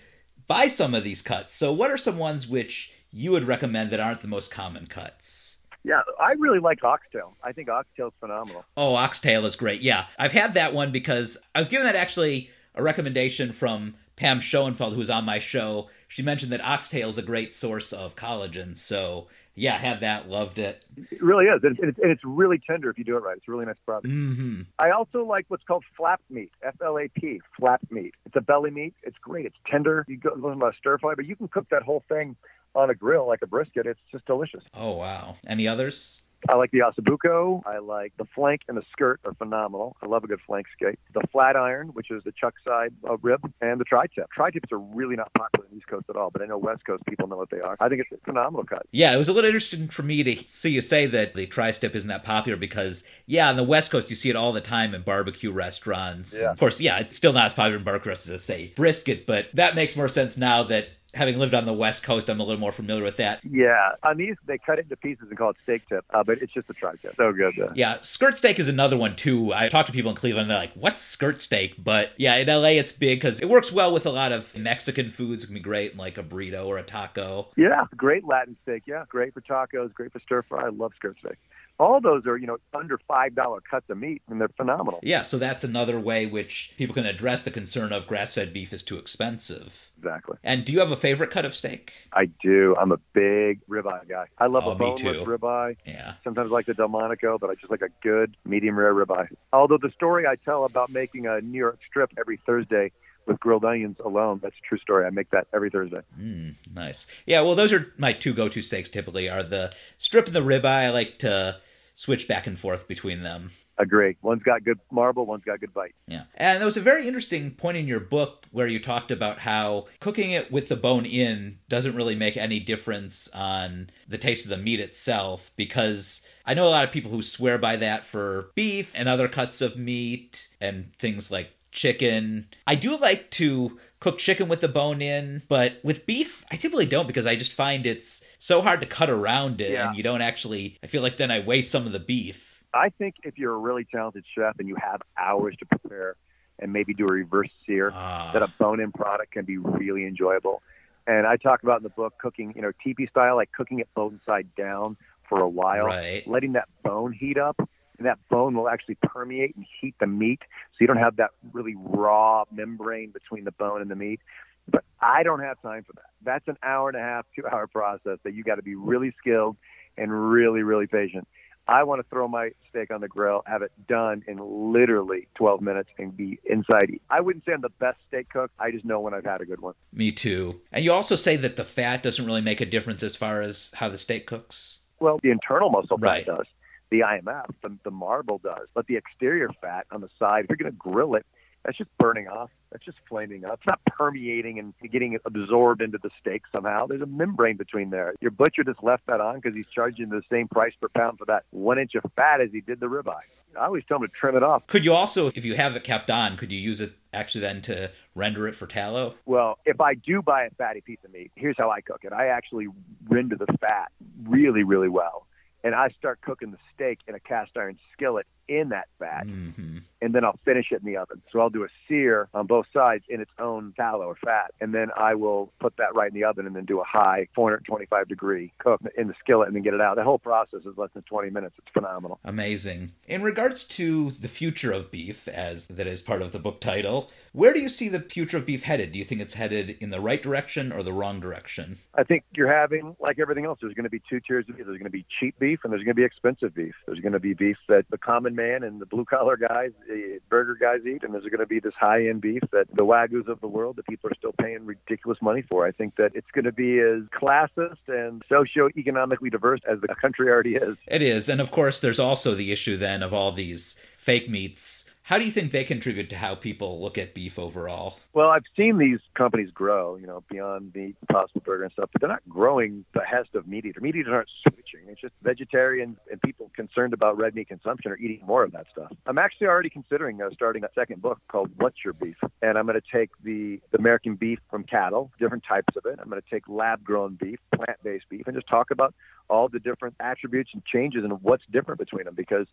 buy 0.48 0.68
some 0.68 0.94
of 0.94 1.04
these 1.04 1.22
cuts. 1.22 1.56
So, 1.56 1.72
what 1.74 1.92
are 1.92 1.98
some 1.98 2.18
ones 2.18 2.48
which 2.48 2.92
you 3.12 3.32
would 3.32 3.46
recommend 3.46 3.92
that 3.92 4.00
aren't 4.00 4.22
the 4.22 4.28
most 4.28 4.52
common 4.52 4.88
cuts? 4.88 5.58
Yeah, 5.84 6.02
I 6.20 6.34
really 6.34 6.60
like 6.60 6.84
oxtail. 6.84 7.36
I 7.44 7.52
think 7.52 7.70
oxtail 7.70 8.08
is 8.08 8.14
phenomenal. 8.20 8.66
Oh, 8.76 8.96
oxtail 8.96 9.46
is 9.46 9.56
great. 9.56 9.82
Yeah, 9.82 10.08
I've 10.18 10.34
had 10.34 10.54
that 10.54 10.74
one 10.74 10.92
because 10.92 11.38
I 11.56 11.60
was 11.60 11.70
given 11.70 11.86
that 11.86 11.96
actually 11.96 12.50
a 12.76 12.84
recommendation 12.84 13.52
from 13.52 13.96
Pam 14.20 14.42
Schoenfeld, 14.42 14.94
who 14.94 15.00
was 15.00 15.10
on 15.10 15.24
my 15.24 15.40
show. 15.40 15.88
She 16.10 16.22
mentioned 16.22 16.52
that 16.52 16.62
oxtail 16.62 17.08
is 17.08 17.18
a 17.18 17.22
great 17.22 17.54
source 17.54 17.94
of 17.94 18.18
collagen. 18.18 18.76
So, 18.76 19.28
yeah, 19.56 19.78
had 19.78 20.02
that, 20.02 20.28
loved 20.28 20.60
it. 20.60 20.84
It 21.10 21.24
really 21.24 21.46
is, 21.46 21.64
and 21.64 21.80
it's, 21.80 21.98
and 22.00 22.12
it's 22.12 22.24
really 22.26 22.60
tender 22.60 22.90
if 22.90 22.98
you 22.98 23.06
do 23.06 23.16
it 23.16 23.24
right. 23.24 23.38
It's 23.38 23.48
a 23.48 23.52
really 23.52 23.66
nice 23.66 23.78
product. 23.86 24.14
Mm-hmm. 24.14 24.64
I 24.78 24.92
also 24.92 25.24
like 25.24 25.46
what's 25.48 25.64
called 25.64 25.86
flap 25.96 26.20
meat, 26.30 26.52
F-L-A-P, 26.62 27.40
flap 27.58 27.80
meat. 27.90 28.14
It's 28.26 28.36
a 28.36 28.42
belly 28.42 28.72
meat. 28.72 28.94
It's 29.04 29.18
great. 29.22 29.46
It's 29.46 29.56
tender. 29.72 30.04
You 30.10 30.18
go 30.18 30.32
about 30.32 30.76
stir 30.76 30.98
fry, 30.98 31.16
but 31.16 31.26
you 31.26 31.38
can 31.38 31.48
cook 31.48 31.68
that 31.72 31.84
whole 31.84 32.04
thing 32.10 32.36
on 32.76 32.90
a 32.90 32.96
grill 32.96 33.26
like 33.26 33.42
a 33.42 33.48
brisket. 33.48 33.86
It's 33.86 34.00
just 34.12 34.26
delicious. 34.26 34.64
Oh 34.74 34.92
wow! 34.92 35.38
Any 35.48 35.68
others? 35.68 36.24
I 36.48 36.56
like 36.56 36.72
the 36.72 36.80
ossobuco. 36.80 37.62
I 37.66 37.80
like 37.80 38.14
the 38.18 38.26
flank 38.36 38.62
and 38.68 38.78
the 38.78 38.84
skirt 38.92 39.20
are 39.26 39.34
phenomenal. 39.34 39.98
I 40.02 40.06
love 40.06 40.24
a 40.24 40.28
good 40.28 40.40
flank 40.46 40.68
steak. 40.76 40.98
The 41.14 41.22
flat 41.32 41.56
iron, 41.56 41.90
which 41.90 42.12
is 42.12 42.24
the 42.24 42.32
chuck 42.32 42.54
side 42.66 42.94
uh, 43.08 43.18
rib, 43.18 43.42
and 43.62 43.80
the 43.80 43.84
tri-tip. 43.84 44.30
Tri-tips 44.32 44.72
are 44.72 44.80
really 44.80 45.16
not 45.16 45.34
popular 45.34 45.66
in 45.66 45.72
the 45.72 45.78
East 45.78 45.88
Coast 45.88 46.06
at 46.10 46.16
all, 46.16 46.30
but 46.30 46.42
I 46.42 46.46
know 46.46 46.58
West 46.58 46.86
Coast 46.86 47.04
people 47.06 47.28
know 47.28 47.38
what 47.38 47.50
they 47.50 47.60
are. 47.60 47.76
I 47.80 47.90
think 47.90 48.02
it's 48.02 48.12
a 48.12 48.26
phenomenal 48.26 48.64
cut. 48.64 48.86
Yeah, 48.92 49.14
it 49.14 49.18
was 49.18 49.28
a 49.28 49.34
little 49.34 49.50
interesting 49.50 49.88
for 49.90 50.04
me 50.04 50.24
to 50.24 50.36
see 50.48 50.72
you 50.72 50.82
say 50.82 51.06
that 51.08 51.34
the 51.34 51.46
tri-tip 51.46 51.96
isn't 51.96 52.08
that 52.10 52.24
popular 52.24 52.58
because, 52.58 53.04
yeah, 53.26 53.50
on 53.50 53.58
the 53.58 53.64
West 53.64 53.92
Coast 53.92 54.10
you 54.10 54.16
see 54.16 54.30
it 54.30 54.36
all 54.36 54.54
the 54.54 54.62
time 54.62 54.96
in 54.96 55.02
barbecue 55.02 55.52
restaurants. 55.52 56.36
Yeah. 56.40 56.52
Of 56.52 56.60
course, 56.60 56.80
yeah, 56.80 57.00
it's 57.00 57.16
still 57.16 57.34
not 57.34 57.46
as 57.46 57.54
popular 57.54 57.78
in 57.78 57.84
barbecue 57.84 58.12
restaurants 58.12 58.42
as 58.42 58.44
say 58.44 58.74
brisket, 58.76 59.26
but 59.26 59.48
that 59.54 59.76
makes 59.76 59.96
more 59.96 60.08
sense 60.08 60.38
now 60.38 60.64
that 60.64 60.90
having 61.14 61.38
lived 61.38 61.54
on 61.54 61.66
the 61.66 61.74
West 61.74 62.04
Coast, 62.04 62.30
I'm 62.30 62.40
a 62.40 62.44
little 62.44 62.60
more 62.60 62.72
familiar 62.72 63.04
with 63.04 63.18
that. 63.18 63.42
Yeah, 63.44 63.92
on 64.04 64.18
these 64.18 64.36
they 64.46 64.58
cut 64.58 64.80
it 64.80 64.84
into 64.84 64.96
pieces 64.98 65.28
and 65.30 65.38
call 65.38 65.52
it 65.52 65.58
steak 65.64 65.88
tip, 65.88 66.06
uh, 66.14 66.24
but 66.24 66.42
it's 66.42 66.54
just 66.54 66.70
a 66.70 66.74
tri-tip. 66.74 67.16
So 67.16 67.32
good. 67.32 67.60
Uh, 67.60 67.70
Yeah, 67.76 67.98
skirt 68.02 68.38
steak 68.38 68.60
is 68.60 68.68
another 68.68 68.98
one 68.98 69.16
too. 69.16 69.54
I 69.54 69.70
talked 69.70 69.88
to 69.88 69.94
people 69.94 70.12
in 70.12 70.18
Cleveland, 70.18 70.44
and 70.44 70.52
they're 70.52 70.58
like, 70.58 70.74
"What's 70.74 71.02
skirt 71.02 71.42
steak?" 71.42 71.76
But 71.84 72.12
yeah, 72.18 72.36
in 72.36 72.48
LA, 72.48 72.80
it's 72.80 72.92
big 72.92 73.20
because 73.20 73.40
it 73.40 73.50
works 73.50 73.72
well 73.72 73.94
with 73.94 74.06
a 74.06 74.12
lot 74.12 74.32
of 74.32 74.58
Mexican 74.58 75.10
foods. 75.10 75.44
It 75.44 75.48
can 75.48 75.56
be 75.56 75.60
great 75.60 75.94
in 75.94 75.98
like 75.98 76.18
a 76.18 76.24
burrito 76.24 76.66
or 76.66 76.78
a 76.78 76.84
taco. 76.84 77.50
Yeah, 77.56 77.82
great 77.96 78.26
Latin 78.26 78.58
steak. 78.64 78.84
Yeah, 78.86 79.06
great 79.10 79.34
for 79.34 79.42
tacos, 79.42 79.94
great 79.94 80.12
for 80.12 80.20
stir 80.20 80.44
fry. 80.44 80.66
I 80.66 80.70
love 80.70 80.94
skirt 80.96 81.18
steak. 81.20 81.38
All 81.80 82.02
those 82.02 82.26
are, 82.28 82.36
you 82.36 82.46
know, 82.46 82.58
under 82.74 82.98
five 83.08 83.36
dollar 83.36 83.62
cuts 83.62 83.90
of 83.90 83.98
meat, 83.98 84.22
and 84.30 84.42
they're 84.42 84.50
phenomenal. 84.50 85.00
Yeah, 85.02 85.22
so 85.22 85.38
that's 85.38 85.64
another 85.64 85.98
way 85.98 86.26
which 86.26 86.74
people 86.78 86.94
can 86.94 87.06
address 87.06 87.44
the 87.44 87.52
concern 87.52 87.94
of 87.94 88.06
grass-fed 88.06 88.54
beef 88.54 88.74
is 88.74 88.84
too 88.84 88.98
expensive. 88.98 89.89
Exactly. 90.00 90.38
And 90.44 90.64
do 90.64 90.72
you 90.72 90.80
have 90.80 90.92
a 90.92 90.96
favorite 90.96 91.30
cut 91.30 91.44
of 91.46 91.54
steak? 91.54 91.92
I 92.14 92.26
do. 92.42 92.76
I'm 92.80 92.92
a 92.94 92.98
big 93.14 93.60
ribeye 93.68 94.08
guy. 94.08 94.28
I 94.38 94.48
love 94.48 94.64
Oh, 94.66 94.72
a 94.72 94.76
boneless 94.76 95.28
ribeye. 95.28 95.76
Yeah. 95.86 96.14
Sometimes 96.24 96.52
I 96.52 96.54
like 96.54 96.66
the 96.68 96.74
Delmonico, 96.74 97.38
but 97.38 97.50
I 97.50 97.56
just 97.56 97.70
like 97.70 97.82
a 97.82 97.90
good 98.02 98.38
medium 98.46 98.78
rare 98.80 98.94
ribeye. 98.94 99.28
Although 99.52 99.78
the 99.82 99.92
story 99.92 100.26
I 100.26 100.36
tell 100.36 100.64
about 100.64 100.90
making 100.90 101.28
a 101.28 101.42
New 101.42 101.58
York 101.60 101.80
strip 101.88 102.12
every 102.18 102.38
Thursday 102.46 102.92
with 103.26 103.40
grilled 103.40 103.66
onions 103.66 103.98
alone, 104.04 104.40
that's 104.42 104.56
a 104.56 104.68
true 104.68 104.78
story. 104.80 105.06
I 105.06 105.10
make 105.10 105.30
that 105.32 105.48
every 105.54 105.70
Thursday. 105.70 106.02
Mm, 106.20 106.56
nice. 106.74 107.06
Yeah, 107.26 107.42
well, 107.42 107.56
those 107.56 107.74
are 107.74 107.94
my 107.98 108.14
two 108.14 108.34
go-to 108.34 108.62
steaks. 108.62 108.90
Typically, 108.90 109.30
are 109.30 109.44
the 109.44 109.74
strip 109.98 110.28
and 110.28 110.36
the 110.36 110.42
ribeye. 110.42 110.66
I 110.86 110.90
like 110.90 111.20
to 111.20 111.58
switch 111.96 112.28
back 112.28 112.48
and 112.48 112.58
forth 112.58 112.88
between 112.88 113.22
them. 113.24 113.52
Agree. 113.80 114.18
One's 114.22 114.44
got 114.44 114.66
good 114.66 114.78
marble, 114.92 115.26
one's 115.26 115.46
got 115.46 115.62
good 115.62 115.74
bite. 115.74 115.96
Yeah. 116.06 116.24
And 116.36 116.58
there 116.60 116.66
was 116.66 116.76
a 116.76 116.82
very 116.82 117.08
interesting 117.08 117.52
point 117.52 117.78
in 117.78 117.88
your 117.88 118.02
book 118.02 118.46
where 118.52 118.68
you 118.68 118.78
talked 118.80 119.10
about 119.10 119.40
how 119.40 119.86
cooking 120.02 120.32
it 120.32 120.52
with 120.52 120.68
the 120.68 120.76
bone 120.76 121.06
in 121.06 121.60
doesn't 121.70 121.96
really 121.96 122.16
make 122.16 122.36
any 122.36 122.60
difference 122.60 123.30
on 123.34 123.90
the 124.08 124.18
taste 124.18 124.44
of 124.44 124.50
the 124.50 124.58
meat 124.58 124.82
itself 124.82 125.52
because 125.56 126.28
I 126.46 126.54
know 126.56 126.66
a 126.66 126.70
lot 126.70 126.84
of 126.84 126.92
people 126.92 127.10
who 127.12 127.22
swear 127.22 127.58
by 127.58 127.78
that 127.78 128.04
for 128.04 128.52
beef 128.54 128.92
and 128.96 129.08
other 129.08 129.30
cuts 129.30 129.62
of 129.62 129.78
meat 129.78 130.50
and 130.60 130.92
things 130.98 131.32
like 131.32 131.52
chicken. 131.72 132.48
I 132.68 132.76
do 132.76 132.98
like 132.98 133.30
to 133.32 133.80
cook 134.02 134.18
chicken 134.18 134.50
with 134.50 134.60
the 134.60 134.68
bone 134.68 135.02
in, 135.02 135.44
but 135.48 135.80
with 135.84 136.06
beef, 136.06 136.44
I 136.52 136.56
typically 136.58 136.86
don't 136.86 137.08
because 137.08 137.26
I 137.26 137.36
just 137.36 137.54
find 137.54 137.86
it's 137.86 138.24
so 138.40 138.62
hard 138.62 138.82
to 138.82 138.88
cut 138.88 139.10
around 139.10 139.62
it 139.62 139.72
Yeah. 139.72 139.88
and 139.90 139.98
you 139.98 140.04
don't 140.04 140.22
actually 140.22 140.78
I 140.84 140.88
feel 140.88 141.02
like 141.02 141.16
then 141.18 141.32
I 141.32 141.40
waste 141.40 141.72
some 141.72 141.86
of 141.86 141.94
the 141.94 142.00
beef. 142.00 142.49
I 142.74 142.90
think 142.90 143.16
if 143.24 143.38
you're 143.38 143.54
a 143.54 143.58
really 143.58 143.86
talented 143.86 144.26
chef 144.36 144.60
and 144.60 144.68
you 144.68 144.76
have 144.76 145.02
hours 145.18 145.56
to 145.60 145.66
prepare 145.66 146.16
and 146.60 146.74
maybe 146.74 146.94
do 146.94 147.06
a 147.06 147.12
reverse 147.12 147.50
sear, 147.66 147.92
Ah. 147.96 148.32
that 148.34 148.42
a 148.44 148.48
bone-in 148.48 148.92
product 148.92 149.32
can 149.32 149.46
be 149.46 149.58
really 149.58 150.06
enjoyable. 150.06 150.62
And 151.08 151.26
I 151.26 151.38
talk 151.38 151.64
about 151.64 151.78
in 151.78 151.84
the 151.84 151.90
book 151.90 152.18
cooking, 152.20 152.54
you 152.56 152.62
know, 152.62 152.72
teepee 152.84 153.08
style, 153.08 153.36
like 153.36 153.52
cooking 153.52 153.80
it 153.80 153.88
bone 153.96 154.20
side 154.26 154.48
down 154.56 154.98
for 155.28 155.40
a 155.40 155.48
while, 155.50 155.86
Right. 155.86 156.28
letting 156.28 156.54
that 156.54 156.68
bone 156.84 157.14
heat 157.14 157.38
up, 157.38 157.56
and 157.60 158.06
that 158.08 158.20
bone 158.30 158.56
will 158.56 158.70
actually 158.70 158.96
permeate 158.96 159.56
and 159.56 159.66
heat 159.80 159.96
the 160.00 160.08
meat, 160.08 160.42
so 160.72 160.78
you 160.80 160.88
don't 160.88 160.98
have 160.98 161.16
that 161.16 161.32
really 161.54 161.76
raw 161.76 162.44
membrane 162.52 163.12
between 163.12 163.46
the 163.46 163.52
bone 163.52 163.82
and 163.82 163.90
the 163.90 163.96
meat. 163.96 164.20
But 164.68 164.84
I 165.02 165.24
don't 165.24 165.40
have 165.40 165.60
time 165.62 165.84
for 165.84 165.94
that. 165.94 166.06
That's 166.22 166.48
an 166.48 166.58
hour 166.62 166.90
and 166.90 166.98
a 166.98 167.02
half, 167.02 167.26
two 167.36 167.48
hour 167.48 167.66
process 167.68 168.20
that 168.24 168.34
you 168.34 168.44
got 168.44 168.56
to 168.56 168.62
be 168.62 168.76
really 168.76 169.12
skilled 169.18 169.58
and 169.98 170.30
really, 170.32 170.62
really 170.62 170.88
patient. 170.88 171.28
I 171.70 171.84
want 171.84 172.00
to 172.02 172.10
throw 172.10 172.28
my 172.28 172.50
steak 172.70 172.90
on 172.92 173.02
the 173.02 173.08
grill, 173.08 173.44
have 173.46 173.62
it 173.62 173.72
done 173.88 174.24
in 174.28 174.38
literally 174.74 175.28
12 175.36 175.62
minutes, 175.62 175.90
and 176.00 176.16
be 176.18 176.40
inside. 176.44 177.00
I 177.10 177.22
wouldn't 177.22 177.46
say 177.46 177.54
I'm 177.54 177.62
the 177.62 177.70
best 177.70 177.98
steak 178.08 178.30
cook. 178.30 178.50
I 178.60 178.72
just 178.72 178.86
know 178.86 179.00
when 179.00 179.14
I've 179.14 179.24
had 179.26 179.42
a 179.42 179.46
good 179.46 179.62
one. 179.62 179.76
Me 179.94 180.12
too. 180.12 180.62
And 180.72 180.84
you 180.84 180.92
also 180.92 181.16
say 181.16 181.36
that 181.38 181.56
the 181.58 181.64
fat 181.64 182.02
doesn't 182.02 182.26
really 182.26 182.42
make 182.42 182.60
a 182.60 182.66
difference 182.66 183.04
as 183.04 183.16
far 183.16 183.42
as 183.42 183.72
how 183.76 183.88
the 183.88 183.98
steak 184.00 184.26
cooks. 184.26 184.80
Well, 185.00 185.20
the 185.22 185.30
internal 185.32 185.70
muscle 185.70 185.98
fat 185.98 186.06
Right. 186.06 186.26
does. 186.26 186.46
The 186.92 187.02
IMF, 187.02 187.46
the, 187.62 187.78
the 187.84 187.92
marble 187.92 188.40
does. 188.44 188.68
But 188.74 188.88
the 188.88 188.96
exterior 188.96 189.50
fat 189.62 189.86
on 189.92 190.02
the 190.02 190.10
side, 190.18 190.46
if 190.46 190.50
you're 190.50 190.58
going 190.58 190.72
to 190.72 190.78
grill 190.78 191.14
it, 191.14 191.26
that's 191.64 191.78
just 191.78 191.90
burning 191.98 192.28
off. 192.28 192.50
That's 192.72 192.86
just 192.86 192.98
flaming 193.08 193.46
up. 193.46 193.56
It's 193.56 193.68
not 193.68 193.80
permeating 193.86 194.60
and 194.60 194.74
getting 194.92 195.18
absorbed 195.26 195.82
into 195.82 195.98
the 196.02 196.10
steak 196.20 196.44
somehow. 196.52 196.88
There's 196.88 197.02
a 197.02 197.06
membrane 197.08 197.58
between 197.58 197.90
there. 197.90 198.14
Your 198.22 198.32
butcher 198.32 198.64
just 198.64 198.84
left 198.84 199.08
that 199.08 199.20
on 199.20 199.36
because 199.36 199.56
he's 199.56 199.66
charging 199.74 200.10
the 200.10 200.22
same 200.32 200.48
price 200.48 200.74
per 200.80 200.88
pound 200.90 201.18
for 201.18 201.26
that 201.26 201.44
one 201.52 201.80
inch 201.80 201.96
of 201.96 202.04
fat 202.16 202.42
as 202.42 202.52
he 202.52 202.62
did 202.62 202.80
the 202.80 202.86
ribeye. 202.86 203.20
I 203.60 203.66
always 203.66 203.84
tell 203.88 203.98
him 203.98 204.04
to 204.04 204.10
trim 204.10 204.36
it 204.36 204.44
off. 204.44 204.68
Could 204.68 204.86
you 204.86 204.94
also, 204.94 205.28
if 205.28 205.44
you 205.44 205.56
have 205.56 205.76
it 205.76 205.84
kept 205.84 206.10
on, 206.10 206.38
could 206.38 206.52
you 206.52 206.60
use 206.60 206.80
it 206.80 206.94
actually 207.12 207.42
then 207.42 207.62
to 207.64 207.92
render 208.14 208.48
it 208.48 208.56
for 208.56 208.68
tallow? 208.68 209.16
Well, 209.26 209.58
if 209.66 209.82
I 209.82 209.96
do 209.96 210.22
buy 210.22 210.44
a 210.44 210.52
fatty 210.52 210.82
piece 210.82 211.00
of 211.04 211.12
meat, 211.12 211.32
here's 211.36 211.56
how 211.58 211.72
I 211.72 211.82
cook 211.82 212.02
it. 212.04 212.14
I 212.14 212.28
actually 212.28 212.68
render 213.08 213.36
the 213.36 213.48
fat 213.60 213.92
really, 214.24 214.64
really 214.64 214.90
well. 214.90 215.26
And 215.64 215.76
I 215.76 215.90
start 215.90 216.22
cooking 216.22 216.52
the 216.52 216.58
steak 216.74 217.00
in 217.08 217.16
a 217.16 217.20
cast 217.20 217.52
iron 217.58 217.78
skillet 217.92 218.28
in 218.50 218.70
that 218.70 218.88
fat. 219.00 219.26
hmm 219.26 219.80
and 220.02 220.14
then 220.14 220.24
I'll 220.24 220.40
finish 220.46 220.68
it 220.72 220.82
in 220.82 220.86
the 220.86 220.98
oven. 220.98 221.22
So 221.32 221.40
I'll 221.40 221.50
do 221.50 221.64
a 221.64 221.68
sear 221.88 222.30
on 222.34 222.48
both 222.48 222.66
sides 222.74 223.04
in 223.10 223.22
its 223.22 223.32
own 223.40 223.74
tallow 223.76 224.06
or 224.06 224.16
fat, 224.16 224.52
and 224.62 224.74
then 224.74 224.90
I 224.96 225.16
will 225.16 225.52
put 225.60 225.76
that 225.78 225.94
right 225.94 226.10
in 226.10 226.14
the 226.14 226.24
oven 226.26 226.46
and 226.46 226.56
then 226.56 226.66
do 226.66 226.80
a 226.80 226.84
high 226.84 227.28
425 227.36 228.08
degree 228.08 228.54
cook 228.60 228.82
in 228.98 229.08
the 229.08 229.14
skillet 229.20 229.48
and 229.48 229.56
then 229.56 229.64
get 229.64 229.74
it 229.74 229.82
out. 229.82 229.96
The 229.98 230.04
whole 230.04 230.20
process 230.20 230.62
is 230.66 230.78
less 230.78 230.90
than 230.94 231.04
20 231.04 231.30
minutes. 231.30 231.56
It's 231.58 231.68
phenomenal. 231.74 232.20
Amazing. 232.24 232.94
In 233.08 233.24
regards 233.24 233.66
to 233.70 234.12
the 234.12 234.28
future 234.28 234.72
of 234.72 234.92
beef, 234.92 235.28
as 235.28 235.68
that 235.68 235.88
is 235.88 236.02
part 236.02 236.22
of 236.22 236.32
the 236.32 236.40
book 236.40 236.62
title, 236.62 237.10
where 237.34 237.54
do 237.54 237.60
you 237.60 237.70
see 237.70 237.90
the 237.90 238.00
future 238.00 238.38
of 238.38 238.46
beef 238.46 238.64
headed? 238.64 238.92
Do 238.92 239.00
you 239.00 239.06
think 239.06 239.22
it's 239.22 239.34
headed 239.34 239.78
in 239.80 239.90
the 239.90 240.00
right 240.00 240.22
direction 240.22 240.72
or 240.72 240.84
the 240.84 240.94
wrong 240.94 241.20
direction? 241.20 241.78
I 241.96 242.04
think 242.04 242.24
you're 242.34 242.52
having, 242.52 242.96
like 243.00 243.20
everything 243.20 243.46
else, 243.46 243.60
there's 243.62 243.74
going 243.74 243.84
to 243.84 243.90
be 243.90 244.02
two 244.10 244.20
tiers 244.20 244.46
of 244.50 244.56
beef. 244.56 244.66
There's 244.66 244.78
going 244.78 244.86
to 244.86 244.90
be 244.90 245.06
cheap 245.20 245.38
beef 245.40 245.60
and 245.64 245.72
there's 245.74 245.84
going 245.84 245.96
to 245.96 246.00
be 246.00 246.04
expensive 246.06 246.56
beef. 246.56 246.76
There's 246.86 247.00
going 247.00 247.14
to 247.14 247.20
be 247.20 247.34
beef 247.34 247.58
that 247.68 247.86
the 247.90 247.98
common 247.98 248.36
man 248.40 248.64
and 248.64 248.80
the 248.80 248.86
blue 248.86 249.06
collar 249.06 249.38
guys, 249.38 249.72
the 249.88 250.20
burger 250.30 250.56
guys 250.56 250.80
eat, 250.86 251.04
and 251.04 251.14
there's 251.14 251.26
going 251.26 251.40
to 251.40 251.46
be 251.46 251.60
this 251.60 251.74
high 251.80 252.08
end 252.08 252.22
beef 252.22 252.42
that 252.52 252.68
the 252.74 252.86
wagyus 252.86 253.28
of 253.28 253.42
the 253.42 253.48
world 253.48 253.76
that 253.76 253.88
people 253.88 254.10
are 254.10 254.16
still 254.16 254.34
paying 254.42 254.66
ridiculous 254.66 255.20
money 255.22 255.44
for. 255.50 255.66
I 255.66 255.72
think 255.72 255.96
that 255.98 256.12
it's 256.16 256.32
going 256.32 256.46
to 256.46 256.52
be 256.52 256.80
as 256.80 257.04
classist 257.22 257.84
and 257.88 258.24
socioeconomically 258.30 259.32
diverse 259.32 259.62
as 259.70 259.82
the 259.82 259.96
country 259.96 260.30
already 260.30 260.56
is. 260.56 260.78
It 260.88 261.02
is. 261.02 261.30
And 261.30 261.42
of 261.42 261.52
course, 261.52 261.80
there's 261.80 262.00
also 262.00 262.34
the 262.34 262.52
issue 262.52 262.78
then 262.78 263.04
of 263.04 263.14
all 263.14 263.32
these 263.32 263.80
fake 263.98 264.30
meats. 264.30 264.86
How 265.04 265.18
do 265.18 265.26
you 265.26 265.32
think 265.32 265.52
they 265.52 265.64
contribute 265.64 266.10
to 266.12 266.18
how 266.18 266.36
people 266.36 266.80
look 266.80 266.96
at 266.96 267.16
beef 267.16 267.40
overall? 267.40 267.98
Well, 268.20 268.32
I've 268.32 268.44
seen 268.58 268.80
these 268.80 269.00
companies 269.16 269.50
grow, 269.50 269.96
you 269.96 270.06
know, 270.06 270.26
beyond 270.30 270.74
meat, 270.76 270.98
Impossible 271.08 271.40
Burger 271.46 271.64
and 271.64 271.72
stuff, 271.72 271.90
but 271.94 272.02
they're 272.02 272.10
not 272.10 272.22
growing 272.28 272.84
the 272.94 273.00
hest 273.00 273.30
of 273.34 273.48
meat 273.48 273.64
eater. 273.64 273.80
Meat 273.80 273.96
eaters 273.96 274.12
aren't 274.12 274.28
switching. 274.42 274.90
It's 274.90 275.00
just 275.00 275.14
vegetarians 275.24 275.96
and 276.12 276.22
people 276.22 276.52
concerned 276.54 276.92
about 276.92 277.18
red 277.18 277.34
meat 277.34 277.48
consumption 277.48 277.94
are 277.94 277.98
eating 277.98 278.20
more 278.28 278.44
of 278.44 278.52
that 278.52 278.66
stuff. 278.74 278.92
I'm 279.06 279.18
actually 279.18 279.48
already 279.48 279.70
considering 279.70 280.22
uh, 280.22 280.32
starting 280.34 280.66
a 280.66 280.70
second 280.76 281.02
book 281.02 281.22
called 281.30 281.50
What's 281.60 281.78
Your 281.86 281.94
Beef? 281.94 282.18
And 282.42 282.58
I'm 282.58 282.66
going 282.66 282.78
to 282.78 282.98
take 282.98 283.10
the, 283.24 283.62
the 283.72 283.78
American 283.78 284.16
beef 284.16 284.40
from 284.52 284.66
cattle, 284.66 285.12
different 285.18 285.46
types 285.48 285.74
of 285.78 285.86
it. 285.86 285.98
I'm 286.02 286.10
going 286.10 286.22
to 286.22 286.30
take 286.30 286.44
lab 286.50 286.84
grown 286.84 287.16
beef, 287.16 287.40
plant 287.56 287.82
based 287.86 288.10
beef, 288.10 288.28
and 288.28 288.36
just 288.36 288.50
talk 288.50 288.70
about 288.70 288.94
all 289.30 289.48
the 289.48 289.60
different 289.60 289.96
attributes 290.02 290.50
and 290.54 290.66
changes 290.66 291.06
and 291.06 291.22
what's 291.22 291.44
different 291.52 291.80
between 291.80 292.04
them 292.04 292.16
because 292.16 292.48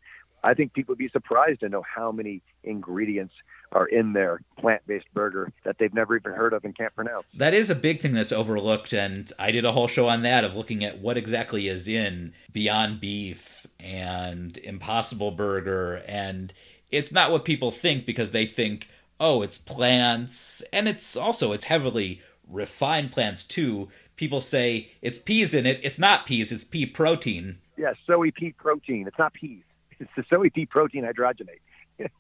I 0.45 0.55
think 0.55 0.75
people 0.75 0.93
would 0.93 0.99
be 0.99 1.09
surprised 1.09 1.61
to 1.61 1.69
know 1.69 1.83
how 1.83 2.13
many 2.13 2.43
ingredients 2.63 3.35
are 3.73 3.87
in 3.87 4.13
their 4.13 4.41
plant-based 4.59 5.13
burger 5.13 5.53
that 5.65 5.77
they've 5.79 5.95
never 5.95 6.17
even 6.17 6.33
heard 6.33 6.53
of 6.53 6.65
and 6.65 6.77
can't 6.77 6.95
pronounce. 6.95 7.27
That 7.35 7.55
is 7.55 7.71
a 7.71 7.75
big 7.75 8.01
thing 8.01 8.13
that's 8.13 8.33
overlooked 8.33 8.93
and 8.93 9.33
I 9.39 9.51
did 9.51 9.65
a 9.65 9.73
whole 9.73 9.89
show 9.89 10.09
on 10.09 10.23
that 10.23 10.45
of 10.45 10.55
looking 10.55 10.85
at 10.85 10.99
what 10.99 11.17
exactly 11.17 11.69
is 11.69 11.89
in 11.89 12.33
Beyond 12.53 13.01
Beef 13.01 13.67
and 13.81 14.57
Impossible 14.59 15.31
Burger 15.31 16.03
and 16.07 16.53
it's 16.91 17.13
not 17.13 17.31
what 17.31 17.45
people 17.45 17.71
think 17.71 18.07
because 18.07 18.31
they 18.31 18.47
think 18.47 18.89
oh 19.19 19.43
it's 19.43 19.59
plants 19.59 20.63
and 20.73 20.89
it's 20.89 21.17
also 21.17 21.53
it's 21.53 21.65
heavily 21.65 22.21
refined 22.49 23.11
plants 23.11 23.43
too 23.43 23.89
people 24.17 24.41
say 24.41 24.91
it's 25.03 25.19
peas 25.19 25.55
in 25.55 25.67
it. 25.67 25.81
It's 25.83 25.99
not 25.99 26.27
peas. 26.27 26.51
It's 26.51 26.65
pea 26.65 26.87
protein. 26.87 27.59
Yeah, 27.77 27.93
soy 28.07 28.31
pea 28.31 28.53
protein. 28.53 29.07
It's 29.07 29.19
not 29.19 29.33
peas. 29.35 29.63
It's 29.99 30.11
the 30.15 30.25
soy 30.29 30.51
pea 30.51 30.67
protein 30.67 31.05
hydrogenate. 31.05 31.61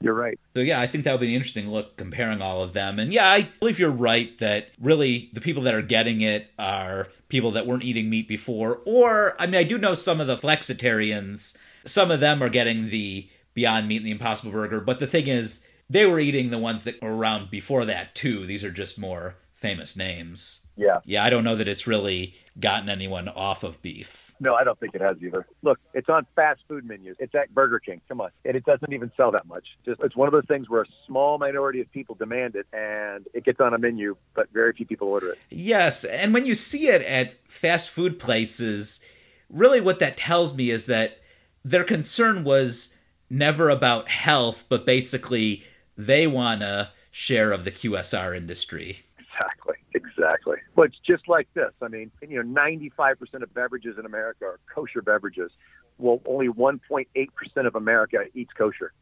you're 0.00 0.14
right. 0.14 0.38
So 0.54 0.62
yeah, 0.62 0.80
I 0.80 0.86
think 0.86 1.04
that 1.04 1.12
would 1.12 1.20
be 1.20 1.28
an 1.28 1.34
interesting 1.34 1.70
look 1.70 1.96
comparing 1.96 2.40
all 2.40 2.62
of 2.62 2.72
them. 2.72 2.98
And 2.98 3.12
yeah, 3.12 3.28
I 3.28 3.42
believe 3.58 3.78
you're 3.78 3.90
right 3.90 4.36
that 4.38 4.70
really 4.80 5.30
the 5.32 5.40
people 5.40 5.62
that 5.64 5.74
are 5.74 5.82
getting 5.82 6.20
it 6.20 6.50
are 6.58 7.08
people 7.28 7.50
that 7.52 7.66
weren't 7.66 7.84
eating 7.84 8.08
meat 8.08 8.28
before. 8.28 8.80
Or 8.84 9.34
I 9.40 9.46
mean, 9.46 9.56
I 9.56 9.64
do 9.64 9.78
know 9.78 9.94
some 9.94 10.20
of 10.20 10.26
the 10.26 10.36
flexitarians. 10.36 11.56
Some 11.84 12.10
of 12.10 12.20
them 12.20 12.42
are 12.42 12.48
getting 12.48 12.90
the 12.90 13.28
Beyond 13.54 13.88
Meat 13.88 13.98
and 13.98 14.06
the 14.06 14.12
Impossible 14.12 14.52
Burger. 14.52 14.80
But 14.80 15.00
the 15.00 15.06
thing 15.06 15.26
is, 15.26 15.66
they 15.90 16.06
were 16.06 16.20
eating 16.20 16.50
the 16.50 16.58
ones 16.58 16.84
that 16.84 17.00
were 17.02 17.16
around 17.16 17.50
before 17.50 17.84
that 17.86 18.14
too. 18.14 18.46
These 18.46 18.62
are 18.64 18.70
just 18.70 18.98
more 18.98 19.36
famous 19.52 19.96
names. 19.96 20.60
Yeah. 20.76 21.00
Yeah, 21.04 21.24
I 21.24 21.30
don't 21.30 21.44
know 21.44 21.56
that 21.56 21.66
it's 21.68 21.86
really 21.86 22.34
gotten 22.60 22.88
anyone 22.88 23.28
off 23.28 23.64
of 23.64 23.82
beef. 23.82 24.27
No, 24.40 24.54
I 24.54 24.64
don't 24.64 24.78
think 24.78 24.94
it 24.94 25.00
has 25.00 25.16
either. 25.22 25.46
Look, 25.62 25.78
it's 25.94 26.08
on 26.08 26.26
fast 26.36 26.60
food 26.68 26.84
menus. 26.84 27.16
It's 27.18 27.34
at 27.34 27.52
Burger 27.54 27.78
King. 27.78 28.00
Come 28.08 28.20
on. 28.20 28.30
And 28.44 28.56
it 28.56 28.64
doesn't 28.64 28.92
even 28.92 29.10
sell 29.16 29.32
that 29.32 29.46
much. 29.46 29.64
Just 29.84 30.00
it's 30.02 30.16
one 30.16 30.28
of 30.28 30.32
those 30.32 30.46
things 30.46 30.68
where 30.68 30.82
a 30.82 30.86
small 31.06 31.38
minority 31.38 31.80
of 31.80 31.90
people 31.92 32.14
demand 32.14 32.54
it 32.54 32.66
and 32.72 33.26
it 33.34 33.44
gets 33.44 33.60
on 33.60 33.74
a 33.74 33.78
menu, 33.78 34.16
but 34.34 34.48
very 34.52 34.72
few 34.72 34.86
people 34.86 35.08
order 35.08 35.32
it. 35.32 35.38
Yes, 35.50 36.04
and 36.04 36.32
when 36.32 36.46
you 36.46 36.54
see 36.54 36.88
it 36.88 37.02
at 37.02 37.34
fast 37.48 37.90
food 37.90 38.18
places, 38.18 39.00
really 39.50 39.80
what 39.80 39.98
that 39.98 40.16
tells 40.16 40.54
me 40.54 40.70
is 40.70 40.86
that 40.86 41.18
their 41.64 41.84
concern 41.84 42.44
was 42.44 42.94
never 43.30 43.68
about 43.68 44.08
health, 44.08 44.64
but 44.68 44.86
basically 44.86 45.64
they 45.96 46.26
want 46.26 46.62
a 46.62 46.90
share 47.10 47.52
of 47.52 47.64
the 47.64 47.72
QSR 47.72 48.36
industry. 48.36 49.00
Exactly. 49.38 49.74
Exactly. 49.94 50.56
Well, 50.74 50.86
it's 50.86 50.98
just 51.06 51.28
like 51.28 51.48
this. 51.54 51.72
I 51.82 51.88
mean, 51.88 52.10
you 52.26 52.42
know, 52.42 52.60
95% 52.60 53.42
of 53.42 53.52
beverages 53.54 53.96
in 53.98 54.06
America 54.06 54.44
are 54.44 54.60
kosher 54.74 55.02
beverages. 55.02 55.50
Well, 55.98 56.20
only 56.26 56.48
1.8% 56.48 57.66
of 57.66 57.74
America 57.74 58.24
eats 58.34 58.52
kosher. 58.56 58.92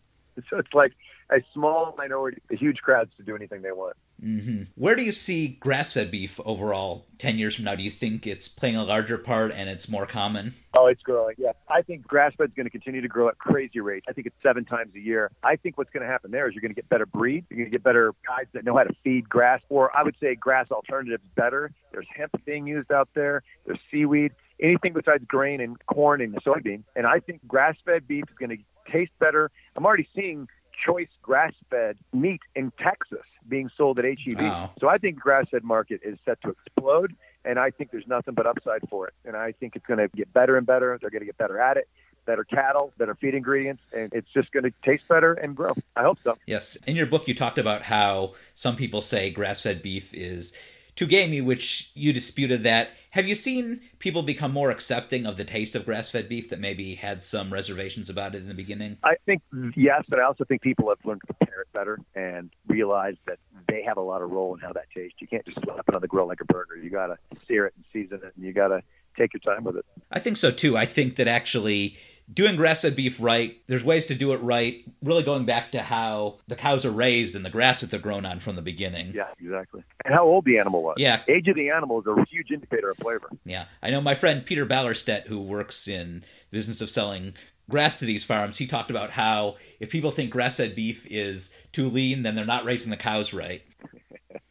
So 0.51 0.59
it's 0.59 0.75
like 0.75 0.93
a 1.31 1.43
small 1.53 1.95
minority, 1.99 2.41
a 2.51 2.57
huge 2.57 2.79
crowds 2.79 3.11
to 3.17 3.23
do 3.23 3.35
anything 3.35 3.63
they 3.63 3.73
want. 3.73 3.97
Mm-hmm. 4.23 4.63
Where 4.77 4.95
do 4.95 5.03
you 5.03 5.13
see 5.13 5.49
grass-fed 5.49 6.11
beef 6.11 6.41
overall 6.45 7.07
ten 7.19 7.37
years 7.37 7.57
from 7.57 7.67
now? 7.67 7.75
Do 7.75 7.83
you 7.83 7.91
think 7.91 8.27
it's 8.27 8.49
playing 8.49 8.77
a 8.77 8.85
larger 8.85 9.19
part 9.19 9.53
and 9.53 9.69
it's 9.69 9.89
more 9.89 10.07
common? 10.07 10.55
Oh, 10.73 10.87
it's 10.87 11.03
growing. 11.03 11.35
Yeah, 11.37 11.53
I 11.69 11.83
think 11.83 12.07
grass-fed 12.07 12.49
is 12.49 12.55
going 12.55 12.65
to 12.65 12.71
continue 12.71 13.03
to 13.03 13.09
grow 13.09 13.29
at 13.29 13.39
crazy 13.39 13.81
rates. 13.81 14.07
I 14.09 14.13
think 14.13 14.27
it's 14.27 14.37
seven 14.43 14.65
times 14.65 14.95
a 14.95 15.01
year. 15.01 15.31
I 15.43 15.57
think 15.57 15.77
what's 15.77 15.91
going 15.91 16.03
to 16.03 16.09
happen 16.09 16.31
there 16.31 16.49
is 16.49 16.55
you're 16.55 16.63
going 16.63 16.75
to 16.75 16.77
get 16.77 16.89
better 16.89 17.07
breeds. 17.07 17.47
You're 17.51 17.59
going 17.59 17.71
to 17.71 17.75
get 17.75 17.83
better 17.83 18.15
guys 18.27 18.47
that 18.55 18.65
know 18.65 18.77
how 18.77 18.85
to 18.85 18.95
feed 19.05 19.29
grass, 19.29 19.61
or 19.69 19.95
I 19.95 20.03
would 20.03 20.17
say 20.21 20.35
grass 20.35 20.71
alternatives 20.71 21.25
better. 21.35 21.73
There's 21.93 22.07
hemp 22.15 22.33
being 22.47 22.67
used 22.67 22.91
out 22.91 23.11
there. 23.15 23.43
There's 23.67 23.81
seaweed 23.91 24.33
anything 24.59 24.95
besides 24.95 25.25
grain 25.27 25.61
and 25.61 25.77
corn 25.87 26.23
and 26.23 26.35
soybean. 26.43 26.85
And 26.95 27.07
I 27.07 27.21
think 27.21 27.47
grass 27.47 27.77
fed 27.85 28.09
beef 28.09 28.25
is 28.31 28.39
going 28.39 28.57
to 28.57 28.91
taste 28.91 29.13
better. 29.19 29.51
I'm 29.77 29.85
already 29.85 30.09
seeing 30.15 30.49
choice 30.85 31.09
grass 31.23 31.53
fed 31.71 31.97
meat 32.13 32.41
in 32.55 32.73
Texas 32.79 33.25
being 33.49 33.71
sold 33.77 33.99
at 33.99 34.05
HEB. 34.05 34.41
Wow. 34.41 34.71
So 34.81 34.89
I 34.89 34.99
think 34.99 35.19
grass 35.19 35.47
fed 35.51 35.65
market 35.65 36.01
is 36.05 36.19
set 36.25 36.41
to 36.43 36.51
explode. 36.51 37.15
And 37.45 37.61
I 37.61 37.71
think 37.71 37.93
there's 37.93 38.09
nothing 38.09 38.35
but 38.35 38.47
upside 38.47 38.89
for 38.89 39.07
it. 39.07 39.15
And 39.25 39.37
I 39.37 39.53
think 39.53 39.77
it's 39.77 39.87
going 39.87 40.01
to 40.01 40.09
get 40.09 40.33
better 40.33 40.57
and 40.57 40.67
better. 40.67 40.99
They're 41.01 41.11
going 41.11 41.21
to 41.21 41.27
get 41.27 41.39
better 41.39 41.61
at 41.61 41.77
it 41.77 41.89
better 42.27 42.45
cattle, 42.45 42.93
better 42.99 43.15
feed 43.15 43.35
ingredients, 43.35 43.83
and 43.93 44.13
it's 44.13 44.29
just 44.35 44.53
going 44.53 44.65
to 44.65 44.73
taste 44.85 45.05
better 45.09 45.33
and 45.33 45.57
grow. 45.57 45.73
I 45.97 46.03
hope 46.03 46.19
so. 46.23 46.37
Yes. 46.45 46.77
In 46.87 46.97
your 46.97 47.07
book, 47.07 47.27
you 47.29 47.35
talked 47.35 47.57
about 47.57 47.83
how 47.83 48.35
some 48.55 48.77
people 48.77 49.01
say 49.01 49.31
grass 49.31 49.63
fed 49.63 49.81
beef 49.81 50.13
is 50.13 50.53
to 50.97 51.07
gamey, 51.07 51.41
which 51.41 51.91
you 51.95 52.13
disputed 52.13 52.63
that. 52.63 52.91
Have 53.13 53.29
you 53.29 53.35
seen 53.35 53.81
people 53.99 54.23
become 54.23 54.53
more 54.53 54.71
accepting 54.71 55.27
of 55.27 55.37
the 55.37 55.45
taste 55.45 55.75
of 55.75 55.85
grass 55.85 56.11
fed 56.11 56.29
beef 56.29 56.49
that 56.49 56.59
maybe 56.59 56.95
had 56.95 57.23
some 57.23 57.53
reservations 57.53 58.11
about 58.11 58.35
it 58.35 58.39
in 58.39 58.49
the 58.49 58.55
beginning? 58.55 58.97
I 59.05 59.15
think 59.27 59.43
yes, 59.77 60.05
but 60.09 60.19
I 60.19 60.25
also 60.25 60.45
think 60.45 60.63
people 60.63 60.89
have 60.89 60.99
learned 61.05 61.21
to 61.27 61.35
prepare 61.35 61.61
it 61.61 61.73
better 61.73 61.99
and 62.15 62.51
realize 62.67 63.17
that 63.27 63.39
they 63.69 63.83
have 63.83 63.99
a 63.99 64.03
lot 64.03 64.23
of 64.23 64.31
role 64.31 64.55
in 64.55 64.61
how 64.61 64.73
that 64.73 64.87
tastes. 64.95 65.17
You 65.21 65.29
can't 65.29 65.45
just 65.45 65.59
slap 65.63 65.89
it 65.89 65.95
on 65.95 66.01
the 66.01 66.09
grill 66.09 66.27
like 66.27 66.41
a 66.41 66.47
burger. 66.47 66.77
You 66.77 66.91
got 66.91 67.09
to 67.09 67.19
sear 67.47 67.67
it 67.67 67.75
and 67.77 67.85
season 67.93 68.21
it, 68.25 68.33
and 68.35 68.45
you 68.45 68.53
got 68.53 68.69
to 68.69 68.83
take 69.19 69.33
your 69.33 69.41
time 69.41 69.65
with 69.65 69.77
it. 69.77 69.85
I 70.11 70.19
think 70.19 70.37
so 70.37 70.51
too. 70.51 70.77
I 70.77 70.87
think 70.87 71.17
that 71.17 71.29
actually 71.29 71.97
doing 72.33 72.57
grass 72.57 72.83
fed 72.83 72.97
beef 72.97 73.21
right, 73.21 73.61
there's 73.67 73.85
ways 73.85 74.07
to 74.07 74.15
do 74.15 74.33
it 74.33 74.39
right, 74.39 74.85
really 75.03 75.23
going 75.23 75.45
back 75.45 75.73
to 75.73 75.83
how 75.83 76.39
the 76.49 76.57
cows 76.57 76.85
are 76.85 76.91
raised 76.91 77.37
and 77.37 77.45
the 77.45 77.51
grass 77.51 77.81
that 77.81 77.91
they're 77.91 78.01
grown 78.01 78.27
on 78.27 78.41
from 78.41 78.57
the 78.57 78.63
beginning. 78.63 79.13
Yeah, 79.13 79.29
exactly. 79.41 79.83
And 80.05 80.15
how 80.15 80.25
old 80.25 80.45
the 80.45 80.59
animal 80.59 80.83
was. 80.83 80.97
Yeah. 80.99 81.23
Age 81.29 81.49
of 81.49 81.57
the 81.57 81.71
animal 81.71 82.01
is 82.01 82.07
a 82.07 82.25
huge 82.29 82.51
indicator 82.51 82.91
of 82.91 82.97
flavor. 82.99 83.29
Yeah. 83.45 83.67
I 83.83 83.91
know 83.91 84.01
my 84.01 84.15
friend 84.15 84.45
Peter 84.45 84.67
Ballerstedt, 84.67 85.27
who 85.27 85.41
works 85.41 85.87
in 85.87 86.25
the 86.51 86.57
business 86.57 86.81
of 86.81 86.91
selling 86.91 87.35
grass 87.69 87.99
to 87.99 88.05
these 88.05 88.25
farms, 88.25 88.59
he 88.59 88.67
talked 88.67 88.91
about 88.91 89.11
how 89.11 89.57
if 89.81 89.91
people 89.91 90.11
think 90.11 90.31
grass 90.31 90.57
fed 90.57 90.75
beef 90.75 91.07
is 91.09 91.55
too 91.73 91.89
lean, 91.89 92.23
then 92.23 92.35
they're 92.35 92.45
not 92.45 92.65
raising 92.65 92.91
the 92.91 92.97
cows 92.97 93.33
right. 93.33 93.63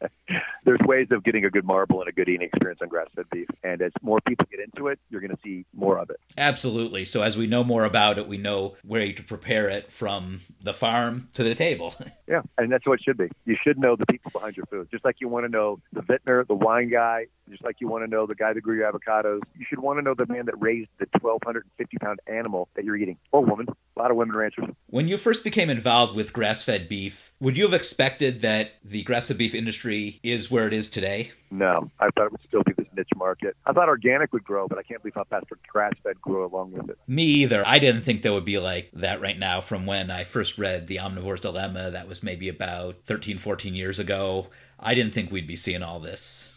there's 0.66 0.80
ways 0.84 1.06
of 1.12 1.22
getting 1.22 1.44
a 1.44 1.50
good 1.50 1.64
marble 1.64 2.00
and 2.00 2.08
a 2.08 2.12
good 2.12 2.28
eating 2.28 2.48
experience 2.48 2.80
on 2.82 2.88
grass-fed 2.88 3.24
beef. 3.30 3.46
And 3.62 3.80
as 3.80 3.92
more 4.02 4.18
people 4.26 4.46
get 4.50 4.60
into 4.60 4.88
it, 4.88 4.98
you're 5.08 5.20
going 5.20 5.34
to 5.34 5.38
see 5.42 5.64
more 5.72 5.96
of 5.98 6.10
it. 6.10 6.18
Absolutely. 6.36 7.04
So 7.04 7.22
as 7.22 7.38
we 7.38 7.46
know 7.46 7.62
more 7.62 7.84
about 7.84 8.18
it, 8.18 8.26
we 8.26 8.36
know 8.36 8.74
where 8.84 9.12
to 9.12 9.22
prepare 9.22 9.68
it 9.68 9.92
from 9.92 10.40
the 10.60 10.74
farm 10.74 11.28
to 11.34 11.44
the 11.44 11.54
table. 11.54 11.94
yeah, 12.26 12.42
and 12.58 12.70
that's 12.70 12.84
what 12.84 12.98
it 12.98 13.04
should 13.04 13.16
be. 13.16 13.28
You 13.44 13.56
should 13.62 13.78
know 13.78 13.94
the 13.94 14.06
people 14.06 14.32
behind 14.32 14.56
your 14.56 14.66
food, 14.66 14.88
just 14.90 15.04
like 15.04 15.16
you 15.20 15.28
want 15.28 15.46
to 15.46 15.48
know 15.48 15.80
the 15.92 16.02
vintner, 16.02 16.44
the 16.44 16.54
wine 16.54 16.90
guy, 16.90 17.26
just 17.48 17.64
like 17.64 17.76
you 17.80 17.88
want 17.88 18.04
to 18.04 18.10
know 18.10 18.26
the 18.26 18.34
guy 18.34 18.52
that 18.52 18.60
grew 18.60 18.76
your 18.76 18.90
avocados. 18.90 19.40
You 19.56 19.64
should 19.68 19.78
want 19.78 19.98
to 19.98 20.02
know 20.02 20.14
the 20.14 20.26
man 20.26 20.46
that 20.46 20.60
raised 20.60 20.88
the 20.98 21.06
1,250 21.20 21.98
pound 21.98 22.20
animal 22.26 22.68
that 22.74 22.84
you're 22.84 22.96
eating, 22.96 23.18
or 23.32 23.44
woman. 23.44 23.68
A 23.68 24.00
lot 24.00 24.10
of 24.10 24.16
women 24.16 24.36
ranchers. 24.36 24.66
When 24.88 25.08
you 25.08 25.16
first 25.16 25.44
became 25.44 25.70
involved 25.70 26.14
with 26.14 26.32
grass-fed 26.32 26.88
beef, 26.88 27.32
would 27.40 27.56
you 27.56 27.64
have 27.64 27.72
expected 27.72 28.40
that 28.40 28.72
the 28.84 29.02
grass-fed 29.04 29.38
beef 29.38 29.54
industry 29.54 30.20
is 30.22 30.50
where 30.56 30.66
it 30.66 30.72
is 30.72 30.88
today? 30.88 31.30
No, 31.50 31.90
I 32.00 32.08
thought 32.10 32.26
it 32.26 32.32
would 32.32 32.40
still 32.48 32.62
be 32.64 32.72
this 32.72 32.86
niche 32.96 33.10
market. 33.14 33.56
I 33.66 33.72
thought 33.72 33.88
organic 33.88 34.32
would 34.32 34.42
grow, 34.42 34.66
but 34.66 34.78
I 34.78 34.82
can't 34.82 35.02
believe 35.02 35.14
how 35.14 35.24
fast 35.24 35.44
grass 35.68 35.92
fed 36.02 36.20
grew 36.20 36.46
along 36.46 36.72
with 36.72 36.88
it. 36.88 36.98
Me 37.06 37.24
either. 37.24 37.62
I 37.66 37.78
didn't 37.78 38.02
think 38.02 38.22
that 38.22 38.32
would 38.32 38.46
be 38.46 38.58
like 38.58 38.90
that 38.94 39.20
right 39.20 39.38
now 39.38 39.60
from 39.60 39.84
when 39.84 40.10
I 40.10 40.24
first 40.24 40.56
read 40.56 40.86
The 40.86 40.96
Omnivore's 40.96 41.40
Dilemma. 41.40 41.90
That 41.90 42.08
was 42.08 42.22
maybe 42.22 42.48
about 42.48 42.96
13, 43.04 43.36
14 43.36 43.74
years 43.74 43.98
ago. 43.98 44.46
I 44.80 44.94
didn't 44.94 45.12
think 45.12 45.30
we'd 45.30 45.46
be 45.46 45.56
seeing 45.56 45.82
all 45.82 46.00
this. 46.00 46.55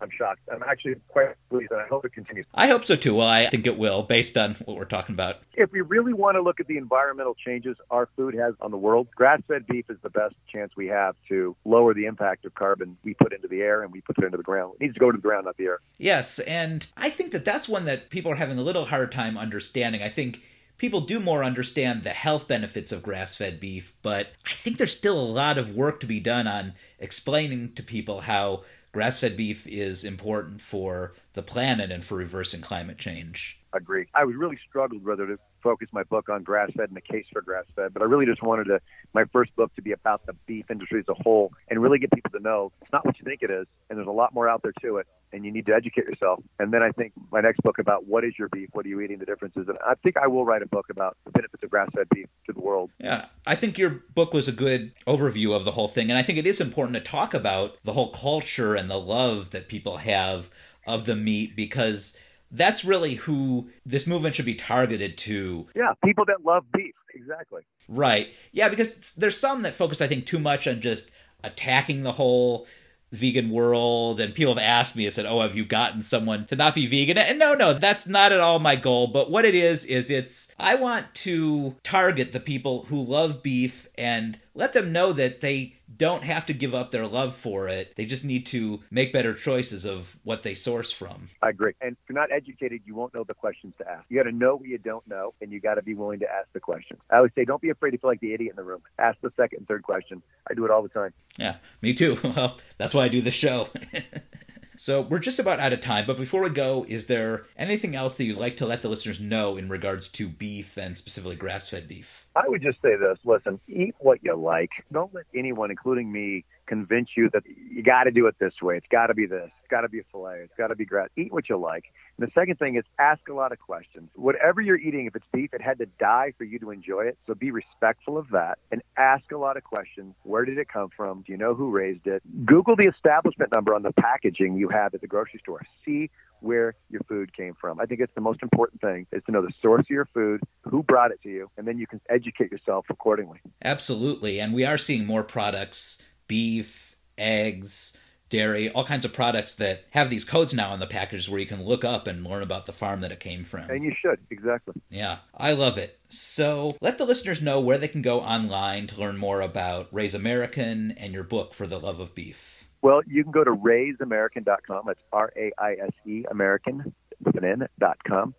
I'm 0.00 0.10
shocked. 0.10 0.40
I'm 0.52 0.62
actually 0.62 0.96
quite 1.08 1.34
pleased, 1.48 1.70
and 1.70 1.80
I 1.80 1.86
hope 1.86 2.04
it 2.04 2.12
continues. 2.12 2.46
I 2.54 2.68
hope 2.68 2.84
so 2.84 2.96
too. 2.96 3.14
Well, 3.14 3.26
I 3.26 3.48
think 3.48 3.66
it 3.66 3.78
will, 3.78 4.02
based 4.02 4.36
on 4.36 4.54
what 4.64 4.76
we're 4.76 4.84
talking 4.84 5.14
about. 5.14 5.36
If 5.54 5.72
we 5.72 5.80
really 5.80 6.12
want 6.12 6.36
to 6.36 6.42
look 6.42 6.60
at 6.60 6.66
the 6.66 6.76
environmental 6.76 7.34
changes 7.34 7.76
our 7.90 8.08
food 8.16 8.34
has 8.34 8.54
on 8.60 8.70
the 8.70 8.76
world, 8.76 9.08
grass-fed 9.14 9.66
beef 9.66 9.88
is 9.88 9.98
the 10.02 10.10
best 10.10 10.34
chance 10.52 10.72
we 10.76 10.86
have 10.88 11.16
to 11.28 11.56
lower 11.64 11.94
the 11.94 12.06
impact 12.06 12.44
of 12.44 12.54
carbon 12.54 12.96
we 13.04 13.14
put 13.14 13.32
into 13.32 13.48
the 13.48 13.60
air 13.60 13.82
and 13.82 13.92
we 13.92 14.00
put 14.00 14.18
it 14.18 14.24
into 14.24 14.36
the 14.36 14.42
ground. 14.42 14.74
It 14.74 14.84
needs 14.84 14.94
to 14.94 15.00
go 15.00 15.10
to 15.10 15.16
the 15.16 15.22
ground, 15.22 15.46
not 15.46 15.56
the 15.56 15.64
air. 15.64 15.78
Yes, 15.98 16.38
and 16.40 16.86
I 16.96 17.10
think 17.10 17.32
that 17.32 17.44
that's 17.44 17.68
one 17.68 17.84
that 17.86 18.10
people 18.10 18.32
are 18.32 18.36
having 18.36 18.58
a 18.58 18.62
little 18.62 18.86
hard 18.86 19.12
time 19.12 19.38
understanding. 19.38 20.02
I 20.02 20.08
think 20.08 20.42
people 20.78 21.00
do 21.00 21.18
more 21.18 21.42
understand 21.42 22.02
the 22.02 22.10
health 22.10 22.46
benefits 22.46 22.92
of 22.92 23.02
grass 23.02 23.34
fed 23.34 23.58
beef, 23.58 23.94
but 24.02 24.28
I 24.46 24.52
think 24.52 24.76
there's 24.76 24.96
still 24.96 25.18
a 25.18 25.22
lot 25.22 25.56
of 25.56 25.74
work 25.74 26.00
to 26.00 26.06
be 26.06 26.20
done 26.20 26.46
on 26.46 26.74
explaining 26.98 27.72
to 27.74 27.82
people 27.82 28.22
how 28.22 28.62
grass 28.96 29.20
fed 29.20 29.36
beef 29.36 29.66
is 29.66 30.04
important 30.04 30.62
for 30.62 31.12
the 31.34 31.42
planet 31.42 31.92
and 31.92 32.02
for 32.02 32.14
reversing 32.14 32.62
climate 32.62 32.96
change. 32.96 33.60
Agreed. 33.76 34.08
I 34.14 34.24
was 34.24 34.36
really 34.36 34.58
struggled 34.68 35.04
whether 35.04 35.26
to 35.26 35.38
focus 35.62 35.88
my 35.92 36.02
book 36.04 36.28
on 36.28 36.42
grass 36.42 36.70
fed 36.76 36.88
and 36.88 36.96
the 36.96 37.00
case 37.00 37.26
for 37.32 37.42
grass 37.42 37.64
fed, 37.74 37.92
but 37.92 38.02
I 38.02 38.06
really 38.06 38.26
just 38.26 38.42
wanted 38.42 38.64
to 38.64 38.80
my 39.12 39.24
first 39.32 39.54
book 39.56 39.74
to 39.76 39.82
be 39.82 39.92
about 39.92 40.24
the 40.26 40.32
beef 40.46 40.70
industry 40.70 41.00
as 41.00 41.08
a 41.08 41.22
whole 41.22 41.52
and 41.68 41.82
really 41.82 41.98
get 41.98 42.10
people 42.12 42.30
to 42.30 42.40
know 42.40 42.72
it's 42.80 42.92
not 42.92 43.04
what 43.04 43.18
you 43.18 43.24
think 43.24 43.42
it 43.42 43.50
is, 43.50 43.66
and 43.90 43.98
there's 43.98 44.08
a 44.08 44.12
lot 44.12 44.32
more 44.32 44.48
out 44.48 44.62
there 44.62 44.72
to 44.82 44.96
it, 44.98 45.06
and 45.32 45.44
you 45.44 45.52
need 45.52 45.66
to 45.66 45.74
educate 45.74 46.04
yourself. 46.04 46.42
And 46.58 46.72
then 46.72 46.82
I 46.82 46.90
think 46.90 47.12
my 47.30 47.40
next 47.40 47.62
book 47.62 47.78
about 47.78 48.06
what 48.06 48.24
is 48.24 48.32
your 48.38 48.48
beef, 48.48 48.68
what 48.72 48.86
are 48.86 48.88
you 48.88 49.00
eating, 49.00 49.18
the 49.18 49.26
differences, 49.26 49.68
and 49.68 49.78
I 49.86 49.94
think 50.02 50.16
I 50.16 50.26
will 50.26 50.44
write 50.44 50.62
a 50.62 50.66
book 50.66 50.86
about 50.90 51.16
the 51.24 51.32
benefits 51.32 51.62
of 51.62 51.70
grass 51.70 51.88
fed 51.94 52.08
beef 52.10 52.28
to 52.46 52.52
the 52.52 52.60
world. 52.60 52.90
Yeah, 52.98 53.26
I 53.46 53.56
think 53.56 53.78
your 53.78 53.90
book 53.90 54.32
was 54.32 54.48
a 54.48 54.52
good 54.52 54.92
overview 55.06 55.54
of 55.54 55.64
the 55.64 55.72
whole 55.72 55.88
thing, 55.88 56.10
and 56.10 56.18
I 56.18 56.22
think 56.22 56.38
it 56.38 56.46
is 56.46 56.60
important 56.60 56.94
to 56.94 57.02
talk 57.02 57.34
about 57.34 57.76
the 57.84 57.92
whole 57.92 58.10
culture 58.10 58.74
and 58.74 58.90
the 58.90 59.00
love 59.00 59.50
that 59.50 59.68
people 59.68 59.98
have 59.98 60.50
of 60.86 61.04
the 61.04 61.16
meat 61.16 61.56
because 61.56 62.16
that's 62.50 62.84
really 62.84 63.14
who 63.14 63.68
this 63.84 64.06
movement 64.06 64.34
should 64.34 64.44
be 64.44 64.54
targeted 64.54 65.18
to. 65.18 65.66
Yeah, 65.74 65.92
people 66.04 66.24
that 66.26 66.44
love 66.44 66.64
beef. 66.72 66.94
Exactly. 67.14 67.62
Right. 67.88 68.28
Yeah, 68.52 68.68
because 68.68 69.14
there's 69.14 69.38
some 69.38 69.62
that 69.62 69.74
focus, 69.74 70.00
I 70.00 70.06
think, 70.06 70.26
too 70.26 70.38
much 70.38 70.66
on 70.66 70.80
just 70.80 71.10
attacking 71.42 72.02
the 72.02 72.12
whole 72.12 72.66
vegan 73.12 73.50
world 73.50 74.20
and 74.20 74.34
people 74.34 74.54
have 74.54 74.62
asked 74.62 74.96
me 74.96 75.04
and 75.04 75.14
said 75.14 75.24
oh 75.24 75.40
have 75.40 75.54
you 75.54 75.64
gotten 75.64 76.02
someone 76.02 76.44
to 76.44 76.56
not 76.56 76.74
be 76.74 76.88
vegan 76.88 77.16
and 77.16 77.38
no 77.38 77.54
no 77.54 77.72
that's 77.72 78.04
not 78.04 78.32
at 78.32 78.40
all 78.40 78.58
my 78.58 78.74
goal 78.74 79.06
but 79.06 79.30
what 79.30 79.44
it 79.44 79.54
is 79.54 79.84
is 79.84 80.10
it's 80.10 80.52
i 80.58 80.74
want 80.74 81.06
to 81.14 81.76
target 81.84 82.32
the 82.32 82.40
people 82.40 82.84
who 82.86 83.00
love 83.00 83.44
beef 83.44 83.88
and 83.96 84.40
let 84.56 84.72
them 84.72 84.90
know 84.90 85.12
that 85.12 85.42
they 85.42 85.76
don't 85.94 86.24
have 86.24 86.46
to 86.46 86.54
give 86.54 86.74
up 86.74 86.90
their 86.90 87.06
love 87.06 87.34
for 87.34 87.68
it. 87.68 87.94
They 87.94 88.06
just 88.06 88.24
need 88.24 88.46
to 88.46 88.82
make 88.90 89.12
better 89.12 89.34
choices 89.34 89.84
of 89.84 90.16
what 90.24 90.42
they 90.42 90.54
source 90.54 90.90
from. 90.90 91.28
I 91.42 91.50
agree. 91.50 91.74
And 91.80 91.92
if 91.92 91.98
you're 92.08 92.18
not 92.18 92.32
educated, 92.32 92.80
you 92.86 92.94
won't 92.94 93.14
know 93.14 93.22
the 93.22 93.34
questions 93.34 93.74
to 93.78 93.88
ask. 93.88 94.04
You 94.08 94.16
got 94.18 94.28
to 94.28 94.34
know 94.34 94.56
what 94.56 94.66
you 94.66 94.78
don't 94.78 95.06
know, 95.06 95.34
and 95.40 95.52
you 95.52 95.60
got 95.60 95.74
to 95.74 95.82
be 95.82 95.94
willing 95.94 96.20
to 96.20 96.26
ask 96.30 96.48
the 96.54 96.60
questions. 96.60 96.98
I 97.10 97.16
always 97.16 97.32
say, 97.34 97.44
don't 97.44 97.60
be 97.60 97.70
afraid 97.70 97.92
to 97.92 97.98
feel 97.98 98.10
like 98.10 98.20
the 98.20 98.32
idiot 98.32 98.50
in 98.50 98.56
the 98.56 98.64
room. 98.64 98.80
Ask 98.98 99.20
the 99.20 99.30
second 99.36 99.58
and 99.58 99.68
third 99.68 99.82
question. 99.82 100.22
I 100.50 100.54
do 100.54 100.64
it 100.64 100.70
all 100.70 100.82
the 100.82 100.88
time. 100.88 101.12
Yeah, 101.36 101.56
me 101.82 101.92
too. 101.92 102.18
Well, 102.36 102.58
that's 102.76 102.92
why 102.92 103.04
I 103.04 103.08
do 103.08 103.22
the 103.22 103.30
show. 103.30 103.68
So 104.76 105.00
we're 105.00 105.18
just 105.18 105.38
about 105.38 105.60
out 105.60 105.72
of 105.72 105.80
time, 105.80 106.06
but 106.06 106.16
before 106.16 106.42
we 106.42 106.50
go, 106.50 106.84
is 106.88 107.06
there 107.06 107.46
anything 107.56 107.94
else 107.94 108.14
that 108.14 108.24
you'd 108.24 108.36
like 108.36 108.56
to 108.58 108.66
let 108.66 108.82
the 108.82 108.88
listeners 108.88 109.20
know 109.20 109.56
in 109.56 109.68
regards 109.68 110.08
to 110.12 110.28
beef 110.28 110.76
and 110.76 110.96
specifically 110.96 111.36
grass 111.36 111.68
fed 111.68 111.88
beef? 111.88 112.26
I 112.34 112.46
would 112.46 112.62
just 112.62 112.80
say 112.82 112.96
this 112.96 113.18
listen, 113.24 113.60
eat 113.68 113.94
what 113.98 114.20
you 114.22 114.36
like. 114.36 114.70
Don't 114.92 115.12
let 115.14 115.24
anyone, 115.34 115.70
including 115.70 116.12
me, 116.12 116.44
convince 116.66 117.10
you 117.16 117.30
that 117.32 117.42
you 117.46 117.82
got 117.82 118.04
to 118.04 118.10
do 118.10 118.26
it 118.26 118.36
this 118.38 118.54
way. 118.62 118.76
It's 118.76 118.86
got 118.90 119.06
to 119.06 119.14
be 119.14 119.26
this. 119.26 119.50
It's 119.60 119.70
got 119.70 119.82
to 119.82 119.88
be 119.88 120.00
a 120.00 120.04
filet. 120.10 120.40
It's 120.44 120.54
got 120.56 120.68
to 120.68 120.76
be 120.76 120.84
grass. 120.84 121.08
Eat 121.16 121.32
what 121.32 121.48
you 121.48 121.56
like. 121.56 121.84
And 122.18 122.26
the 122.26 122.32
second 122.32 122.58
thing 122.58 122.76
is 122.76 122.84
ask 122.98 123.28
a 123.28 123.34
lot 123.34 123.52
of 123.52 123.58
questions. 123.58 124.10
Whatever 124.14 124.60
you're 124.60 124.78
eating, 124.78 125.06
if 125.06 125.16
it's 125.16 125.26
beef, 125.32 125.52
it 125.52 125.60
had 125.60 125.78
to 125.78 125.86
die 125.98 126.32
for 126.38 126.44
you 126.44 126.58
to 126.60 126.70
enjoy 126.70 127.06
it. 127.06 127.18
So 127.26 127.34
be 127.34 127.50
respectful 127.50 128.16
of 128.16 128.30
that 128.30 128.58
and 128.70 128.82
ask 128.96 129.32
a 129.32 129.38
lot 129.38 129.56
of 129.56 129.64
questions. 129.64 130.14
Where 130.22 130.44
did 130.44 130.58
it 130.58 130.68
come 130.68 130.90
from? 130.96 131.22
Do 131.26 131.32
you 131.32 131.38
know 131.38 131.54
who 131.54 131.70
raised 131.70 132.06
it? 132.06 132.22
Google 132.44 132.76
the 132.76 132.86
establishment 132.86 133.52
number 133.52 133.74
on 133.74 133.82
the 133.82 133.92
packaging 133.92 134.56
you 134.56 134.68
have 134.68 134.94
at 134.94 135.00
the 135.00 135.06
grocery 135.06 135.40
store. 135.42 135.62
See 135.84 136.10
where 136.40 136.74
your 136.90 137.00
food 137.08 137.34
came 137.36 137.54
from. 137.60 137.80
I 137.80 137.86
think 137.86 138.00
it's 138.00 138.14
the 138.14 138.20
most 138.20 138.42
important 138.42 138.80
thing 138.80 139.06
is 139.12 139.22
to 139.24 139.32
know 139.32 139.42
the 139.42 139.52
source 139.62 139.80
of 139.80 139.90
your 139.90 140.06
food, 140.06 140.40
who 140.62 140.82
brought 140.82 141.10
it 141.10 141.22
to 141.22 141.28
you, 141.28 141.50
and 141.56 141.66
then 141.66 141.78
you 141.78 141.86
can 141.86 142.00
educate 142.08 142.52
yourself 142.52 142.86
accordingly. 142.90 143.40
Absolutely. 143.64 144.38
And 144.38 144.52
we 144.52 144.64
are 144.64 144.78
seeing 144.78 145.06
more 145.06 145.22
products 145.22 146.00
beef, 146.26 146.96
eggs, 147.18 147.96
dairy, 148.28 148.70
all 148.70 148.84
kinds 148.84 149.04
of 149.04 149.12
products 149.12 149.54
that 149.54 149.84
have 149.90 150.10
these 150.10 150.24
codes 150.24 150.52
now 150.52 150.70
on 150.70 150.80
the 150.80 150.86
packages 150.86 151.28
where 151.28 151.40
you 151.40 151.46
can 151.46 151.64
look 151.64 151.84
up 151.84 152.06
and 152.06 152.24
learn 152.24 152.42
about 152.42 152.66
the 152.66 152.72
farm 152.72 153.00
that 153.00 153.12
it 153.12 153.20
came 153.20 153.44
from. 153.44 153.70
And 153.70 153.84
you 153.84 153.92
should, 154.00 154.18
exactly. 154.30 154.74
Yeah, 154.90 155.18
I 155.34 155.52
love 155.52 155.78
it. 155.78 155.98
So 156.08 156.76
let 156.80 156.98
the 156.98 157.04
listeners 157.04 157.40
know 157.40 157.60
where 157.60 157.78
they 157.78 157.88
can 157.88 158.02
go 158.02 158.20
online 158.20 158.86
to 158.88 159.00
learn 159.00 159.16
more 159.16 159.40
about 159.40 159.88
Raise 159.92 160.14
American 160.14 160.92
and 160.92 161.12
your 161.12 161.24
book, 161.24 161.54
For 161.54 161.66
the 161.66 161.78
Love 161.78 162.00
of 162.00 162.14
Beef. 162.14 162.68
Well, 162.82 163.02
you 163.06 163.22
can 163.22 163.32
go 163.32 163.42
to 163.42 163.50
raiseamerican.com. 163.50 164.82
That's 164.86 165.00
R 165.12 165.32
A 165.36 165.52
I 165.58 165.72
S 165.72 165.92
E 166.06 166.24
American 166.30 166.94
with 167.24 167.36
an 167.36 167.44
N.com. 167.44 168.34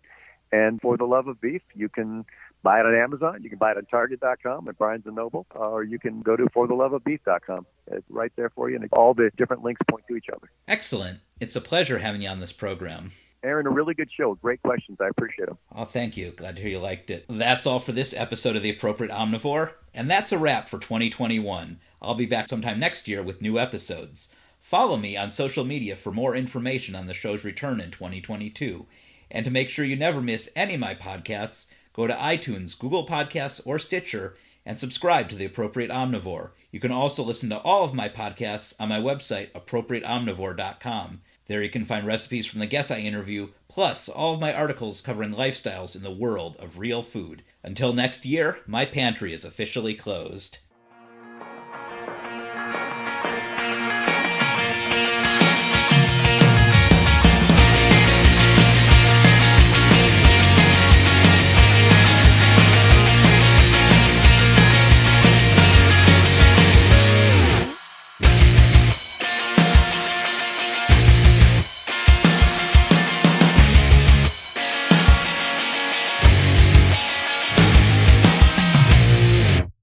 And 0.50 0.80
for 0.80 0.96
the 0.96 1.04
love 1.04 1.28
of 1.28 1.40
beef, 1.40 1.62
you 1.74 1.88
can 1.88 2.24
buy 2.62 2.80
it 2.80 2.86
on 2.86 2.94
Amazon. 2.94 3.42
You 3.42 3.50
can 3.50 3.58
buy 3.58 3.72
it 3.72 3.76
on 3.76 3.86
Target.com 3.86 4.68
at 4.68 4.78
Barnes 4.78 5.06
and 5.06 5.16
Noble, 5.16 5.46
or 5.54 5.84
you 5.84 5.98
can 5.98 6.20
go 6.22 6.36
to 6.36 6.44
fortheloveofbeef.com. 6.46 7.66
It's 7.88 8.06
right 8.08 8.32
there 8.36 8.50
for 8.50 8.70
you, 8.70 8.76
and 8.76 8.88
all 8.92 9.14
the 9.14 9.30
different 9.36 9.62
links 9.62 9.80
point 9.88 10.04
to 10.08 10.16
each 10.16 10.26
other. 10.34 10.50
Excellent. 10.66 11.20
It's 11.40 11.56
a 11.56 11.60
pleasure 11.60 11.98
having 11.98 12.22
you 12.22 12.28
on 12.28 12.40
this 12.40 12.52
program. 12.52 13.12
Aaron, 13.44 13.68
a 13.68 13.70
really 13.70 13.94
good 13.94 14.10
show. 14.10 14.34
Great 14.34 14.60
questions. 14.62 14.98
I 15.00 15.08
appreciate 15.08 15.46
them. 15.46 15.58
Oh, 15.74 15.84
thank 15.84 16.16
you. 16.16 16.32
Glad 16.32 16.56
to 16.56 16.62
hear 16.62 16.72
you 16.72 16.80
liked 16.80 17.10
it. 17.10 17.24
That's 17.28 17.66
all 17.66 17.78
for 17.78 17.92
this 17.92 18.12
episode 18.12 18.56
of 18.56 18.62
The 18.62 18.70
Appropriate 18.70 19.12
Omnivore, 19.12 19.72
and 19.94 20.10
that's 20.10 20.32
a 20.32 20.38
wrap 20.38 20.68
for 20.68 20.78
2021. 20.78 21.78
I'll 22.02 22.14
be 22.14 22.26
back 22.26 22.48
sometime 22.48 22.80
next 22.80 23.06
year 23.06 23.22
with 23.22 23.40
new 23.40 23.58
episodes. 23.58 24.28
Follow 24.60 24.96
me 24.96 25.16
on 25.16 25.30
social 25.30 25.64
media 25.64 25.94
for 25.94 26.10
more 26.10 26.34
information 26.34 26.94
on 26.94 27.06
the 27.06 27.14
show's 27.14 27.44
return 27.44 27.80
in 27.80 27.90
2022. 27.90 28.86
And 29.30 29.44
to 29.44 29.50
make 29.50 29.68
sure 29.68 29.84
you 29.84 29.96
never 29.96 30.20
miss 30.20 30.50
any 30.56 30.74
of 30.74 30.80
my 30.80 30.94
podcasts, 30.94 31.68
go 31.98 32.06
to 32.06 32.14
iTunes, 32.14 32.78
Google 32.78 33.04
Podcasts, 33.04 33.60
or 33.66 33.76
Stitcher 33.80 34.36
and 34.64 34.78
subscribe 34.78 35.28
to 35.28 35.34
The 35.34 35.46
Appropriate 35.46 35.90
Omnivore. 35.90 36.50
You 36.70 36.78
can 36.78 36.92
also 36.92 37.24
listen 37.24 37.48
to 37.48 37.58
all 37.58 37.82
of 37.82 37.92
my 37.92 38.08
podcasts 38.08 38.72
on 38.78 38.88
my 38.90 39.00
website, 39.00 39.50
appropriateomnivore.com. 39.50 41.22
There 41.48 41.60
you 41.60 41.70
can 41.70 41.84
find 41.84 42.06
recipes 42.06 42.46
from 42.46 42.60
the 42.60 42.66
guests 42.66 42.92
I 42.92 42.98
interview, 42.98 43.48
plus 43.66 44.08
all 44.08 44.34
of 44.34 44.40
my 44.40 44.54
articles 44.54 45.00
covering 45.00 45.32
lifestyles 45.34 45.96
in 45.96 46.04
the 46.04 46.12
world 46.12 46.54
of 46.60 46.78
real 46.78 47.02
food. 47.02 47.42
Until 47.64 47.92
next 47.92 48.24
year, 48.24 48.58
my 48.64 48.84
pantry 48.84 49.32
is 49.32 49.44
officially 49.44 49.94
closed. 49.94 50.58